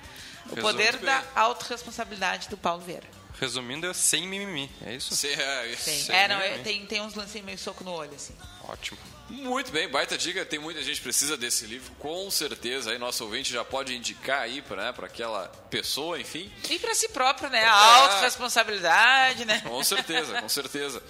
O 0.51 0.57
poder 0.57 0.99
da 0.99 1.21
bem. 1.21 1.29
autorresponsabilidade 1.35 2.49
do 2.49 2.57
Paulo 2.57 2.83
Vieira. 2.83 3.07
Resumindo, 3.41 3.87
é 3.87 3.95
sem 3.95 4.29
mimimi, 4.29 4.71
é 4.87 4.95
isso? 4.95 5.15
Sim, 5.17 5.29
é, 5.29 5.77
Tem, 5.85 5.99
Sem 5.99 6.15
é, 6.15 6.29
não, 6.29 6.37
é, 6.37 6.51
mimimi. 6.51 6.65
tem, 6.65 6.87
tem 6.87 7.01
uns 7.01 7.15
lancinhos 7.15 7.47
meio 7.47 7.59
soco 7.59 7.83
no 7.83 7.91
olho, 7.93 8.15
assim. 8.15 8.35
Ótimo. 8.69 8.99
Muito 9.29 9.73
bem, 9.73 9.89
baita 9.89 10.19
dica. 10.19 10.45
Tem 10.45 10.59
muita 10.59 10.83
gente 10.83 10.97
que 10.97 11.03
precisa 11.03 11.37
desse 11.37 11.65
livro, 11.67 11.91
com 11.99 12.31
certeza. 12.31 12.91
Aí 12.91 12.99
nosso 12.99 13.25
ouvinte 13.25 13.53
já 13.53 13.65
pode 13.65 13.95
indicar 13.95 14.43
aí 14.43 14.61
para 14.61 14.85
né, 14.85 14.95
aquela 15.03 15.49
pessoa, 15.71 16.21
enfim. 16.21 16.53
E 16.69 16.79
para 16.79 16.95
si 16.95 17.09
próprio, 17.09 17.49
né? 17.49 17.65
A 17.65 17.67
É. 17.67 18.03
autorresponsabilidade, 18.03 19.45
né? 19.45 19.61
Com 19.67 19.83
certeza, 19.83 20.41
com 20.41 20.49
certeza. 20.49 21.03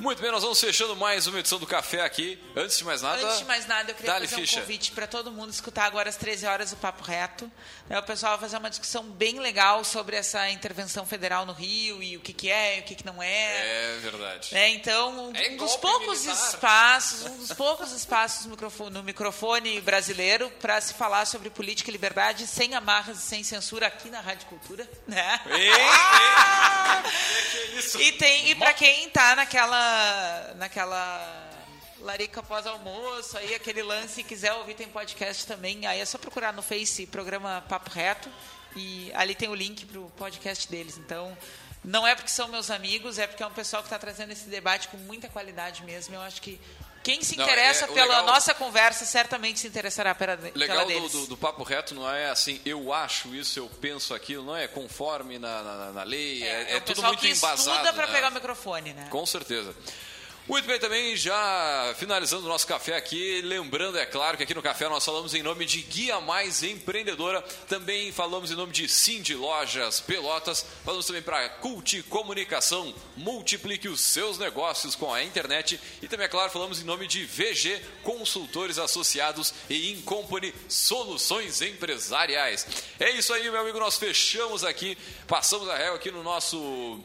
Muito 0.00 0.22
bem, 0.22 0.30
nós 0.32 0.42
vamos 0.42 0.58
fechando 0.58 0.96
mais 0.96 1.26
uma 1.26 1.38
edição 1.40 1.58
do 1.58 1.66
Café 1.66 2.00
aqui. 2.00 2.42
Antes 2.56 2.78
de 2.78 2.84
mais 2.84 3.02
nada, 3.02 3.22
Antes 3.22 3.40
de 3.40 3.44
mais 3.44 3.66
nada, 3.66 3.90
eu 3.90 3.94
queria 3.94 4.14
fazer 4.14 4.34
um 4.34 4.38
ficha. 4.38 4.60
convite 4.62 4.92
para 4.92 5.06
todo 5.06 5.30
mundo 5.30 5.50
escutar 5.50 5.84
agora 5.84 6.08
às 6.08 6.16
13 6.16 6.46
horas 6.46 6.72
o 6.72 6.76
Papo 6.76 7.04
Reto. 7.04 7.52
Né, 7.86 7.98
O 7.98 8.02
pessoal 8.02 8.32
vai 8.32 8.40
fazer 8.48 8.56
uma 8.56 8.70
discussão 8.70 9.02
bem 9.04 9.38
legal 9.40 9.84
sobre 9.84 10.16
essa 10.16 10.48
intervenção 10.48 11.04
federal 11.04 11.44
no 11.44 11.52
Rio 11.52 12.02
e 12.02 12.16
o 12.16 12.20
que, 12.20 12.32
que 12.32 12.50
é 12.50 12.78
e 12.78 12.80
o 12.80 12.84
que, 12.84 12.94
que 12.94 13.04
não 13.04 13.22
é. 13.22 13.96
É 13.96 13.98
verdade. 14.00 14.56
É, 14.56 14.70
então, 14.70 15.28
um, 15.28 15.36
É 15.36 15.50
um 15.50 15.56
dos 15.58 15.76
poucos 15.76 16.24
militar. 16.24 16.48
espaços, 16.48 17.26
um 17.26 17.36
dos 17.36 17.52
poucos 17.52 17.92
espaços 17.92 18.46
no 18.90 19.02
microfone, 19.02 19.82
brasileiro 19.82 20.50
para 20.62 20.80
se 20.80 20.94
falar 20.94 21.26
sobre 21.26 21.50
política 21.50 21.90
e 21.90 21.92
liberdade 21.92 22.46
sem 22.46 22.74
amarras 22.74 23.18
e 23.18 23.22
sem 23.22 23.44
censura 23.44 23.86
aqui 23.88 24.08
na 24.08 24.20
Rádio 24.20 24.46
Cultura, 24.46 24.88
né? 25.06 25.40
E 27.98 28.12
tem 28.12 28.50
e 28.50 28.54
para 28.54 28.72
quem 28.74 29.08
tá 29.10 29.34
naquela 29.34 29.89
naquela 30.56 31.50
larica 32.00 32.42
pós-almoço, 32.42 33.36
aí 33.36 33.54
aquele 33.54 33.82
lance, 33.82 34.22
quiser 34.22 34.52
ouvir 34.54 34.74
tem 34.74 34.88
podcast 34.88 35.46
também, 35.46 35.86
aí 35.86 36.00
é 36.00 36.04
só 36.04 36.18
procurar 36.18 36.52
no 36.52 36.62
Face 36.62 37.06
programa 37.06 37.62
Papo 37.68 37.90
Reto 37.90 38.30
e 38.74 39.10
ali 39.14 39.34
tem 39.34 39.48
o 39.48 39.54
link 39.54 39.84
pro 39.86 40.10
podcast 40.16 40.68
deles. 40.70 40.96
Então, 40.98 41.36
não 41.84 42.06
é 42.06 42.14
porque 42.14 42.30
são 42.30 42.48
meus 42.48 42.70
amigos, 42.70 43.18
é 43.18 43.26
porque 43.26 43.42
é 43.42 43.46
um 43.46 43.52
pessoal 43.52 43.82
que 43.82 43.86
está 43.86 43.98
trazendo 43.98 44.32
esse 44.32 44.48
debate 44.48 44.88
com 44.88 44.96
muita 44.98 45.28
qualidade 45.28 45.82
mesmo. 45.84 46.14
Eu 46.14 46.20
acho 46.20 46.40
que 46.40 46.60
quem 47.02 47.22
se 47.22 47.36
Não, 47.36 47.44
interessa 47.44 47.86
é- 47.86 47.90
o 47.90 47.94
pela 47.94 48.06
legal- 48.18 48.26
nossa 48.26 48.52
conversa 48.54 49.04
certamente 49.04 49.60
se 49.60 49.66
interessará 49.66 50.14
pela, 50.14 50.38
Legal 50.54 50.82
do, 50.82 50.86
deles. 50.88 51.12
do, 51.12 51.26
do 51.28 51.36
papo 51.36 51.62
reto 51.62 51.94
não 51.94 52.08
é 52.10 52.28
assim, 52.30 52.60
eu 52.64 52.92
acho 52.92 53.34
isso, 53.34 53.58
eu 53.58 53.70
penso 53.80 54.14
aquilo, 54.14 54.44
não 54.44 54.56
é 54.56 54.68
conforme 54.68 55.38
na, 55.38 55.62
na, 55.62 55.92
na 55.92 56.02
lei, 56.02 56.42
é, 56.42 56.72
é 56.72 56.76
o 56.76 56.80
tudo 56.80 56.94
pessoal 56.96 57.06
muito 57.08 57.20
que 57.20 57.28
embasado. 57.30 57.70
estuda 57.76 57.92
para 57.92 58.06
né? 58.06 58.12
pegar 58.12 58.30
o 58.30 58.34
microfone, 58.34 58.92
né? 58.92 59.06
Com 59.10 59.24
certeza. 59.24 59.74
Muito 60.50 60.66
bem, 60.66 60.80
também 60.80 61.14
já 61.14 61.94
finalizando 61.96 62.44
o 62.44 62.48
nosso 62.48 62.66
café 62.66 62.96
aqui, 62.96 63.40
lembrando, 63.40 63.96
é 63.96 64.04
claro, 64.04 64.36
que 64.36 64.42
aqui 64.42 64.52
no 64.52 64.60
café 64.60 64.88
nós 64.88 65.04
falamos 65.04 65.32
em 65.32 65.44
nome 65.44 65.64
de 65.64 65.80
Guia 65.80 66.20
Mais 66.20 66.64
Empreendedora, 66.64 67.40
também 67.68 68.10
falamos 68.10 68.50
em 68.50 68.56
nome 68.56 68.72
de 68.72 68.88
Cindy 68.88 69.36
Lojas 69.36 70.00
Pelotas, 70.00 70.66
falamos 70.84 71.06
também 71.06 71.22
para 71.22 71.48
Cult 71.48 72.02
Comunicação, 72.02 72.92
multiplique 73.16 73.88
os 73.88 74.00
seus 74.00 74.38
negócios 74.38 74.96
com 74.96 75.14
a 75.14 75.22
internet 75.22 75.80
e 76.02 76.08
também, 76.08 76.26
é 76.26 76.28
claro, 76.28 76.50
falamos 76.50 76.82
em 76.82 76.84
nome 76.84 77.06
de 77.06 77.24
VG 77.24 77.80
Consultores 78.02 78.76
Associados 78.76 79.54
e 79.68 79.92
Incompany 79.92 80.52
Soluções 80.68 81.62
Empresariais. 81.62 82.66
É 82.98 83.08
isso 83.12 83.32
aí, 83.32 83.48
meu 83.48 83.60
amigo, 83.60 83.78
nós 83.78 83.96
fechamos 83.96 84.64
aqui, 84.64 84.98
passamos 85.28 85.68
a 85.68 85.76
régua 85.76 85.94
aqui 85.94 86.10
no 86.10 86.24
nosso 86.24 87.00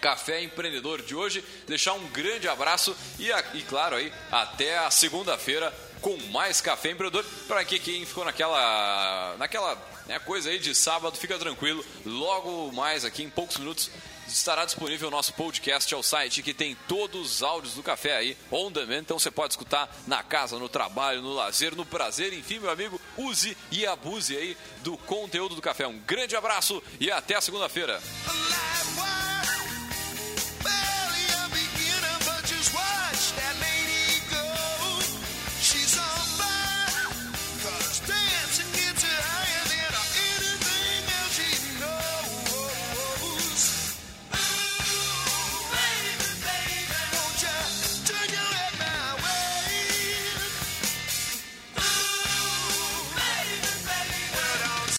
Café 0.00 0.42
Empreendedor 0.42 1.02
de 1.02 1.14
hoje. 1.14 1.44
Deixar 1.66 1.94
um 1.94 2.08
grande 2.08 2.48
abraço 2.48 2.96
e, 3.18 3.30
e 3.54 3.62
claro, 3.62 3.96
aí, 3.96 4.12
até 4.30 4.78
a 4.78 4.90
segunda-feira 4.90 5.72
com 6.00 6.16
mais 6.30 6.60
café 6.60 6.90
empreendedor. 6.90 7.24
Para 7.46 7.64
que 7.64 7.78
quem 7.78 8.04
ficou 8.04 8.24
naquela, 8.24 9.36
naquela 9.38 9.76
né, 10.06 10.18
coisa 10.18 10.50
aí 10.50 10.58
de 10.58 10.74
sábado, 10.74 11.16
fica 11.16 11.38
tranquilo. 11.38 11.84
Logo 12.04 12.72
mais 12.72 13.04
aqui 13.04 13.22
em 13.22 13.30
poucos 13.30 13.58
minutos 13.58 13.90
estará 14.32 14.64
disponível 14.64 15.08
o 15.08 15.10
nosso 15.10 15.32
podcast 15.32 15.92
ao 15.94 16.02
site 16.02 16.42
que 16.42 16.52
tem 16.52 16.76
todos 16.86 17.36
os 17.36 17.42
áudios 17.42 17.74
do 17.74 17.82
café 17.82 18.16
aí 18.16 18.36
on 18.50 18.70
demand, 18.70 18.98
então 18.98 19.18
você 19.18 19.30
pode 19.30 19.54
escutar 19.54 19.88
na 20.06 20.22
casa, 20.22 20.58
no 20.58 20.68
trabalho, 20.68 21.22
no 21.22 21.32
lazer, 21.32 21.74
no 21.74 21.86
prazer, 21.86 22.32
enfim, 22.34 22.58
meu 22.58 22.70
amigo, 22.70 23.00
use 23.16 23.56
e 23.70 23.86
abuse 23.86 24.36
aí 24.36 24.56
do 24.82 24.96
conteúdo 24.98 25.54
do 25.54 25.62
café. 25.62 25.86
Um 25.86 25.98
grande 26.00 26.36
abraço 26.36 26.82
e 27.00 27.10
até 27.10 27.40
segunda-feira. 27.40 28.00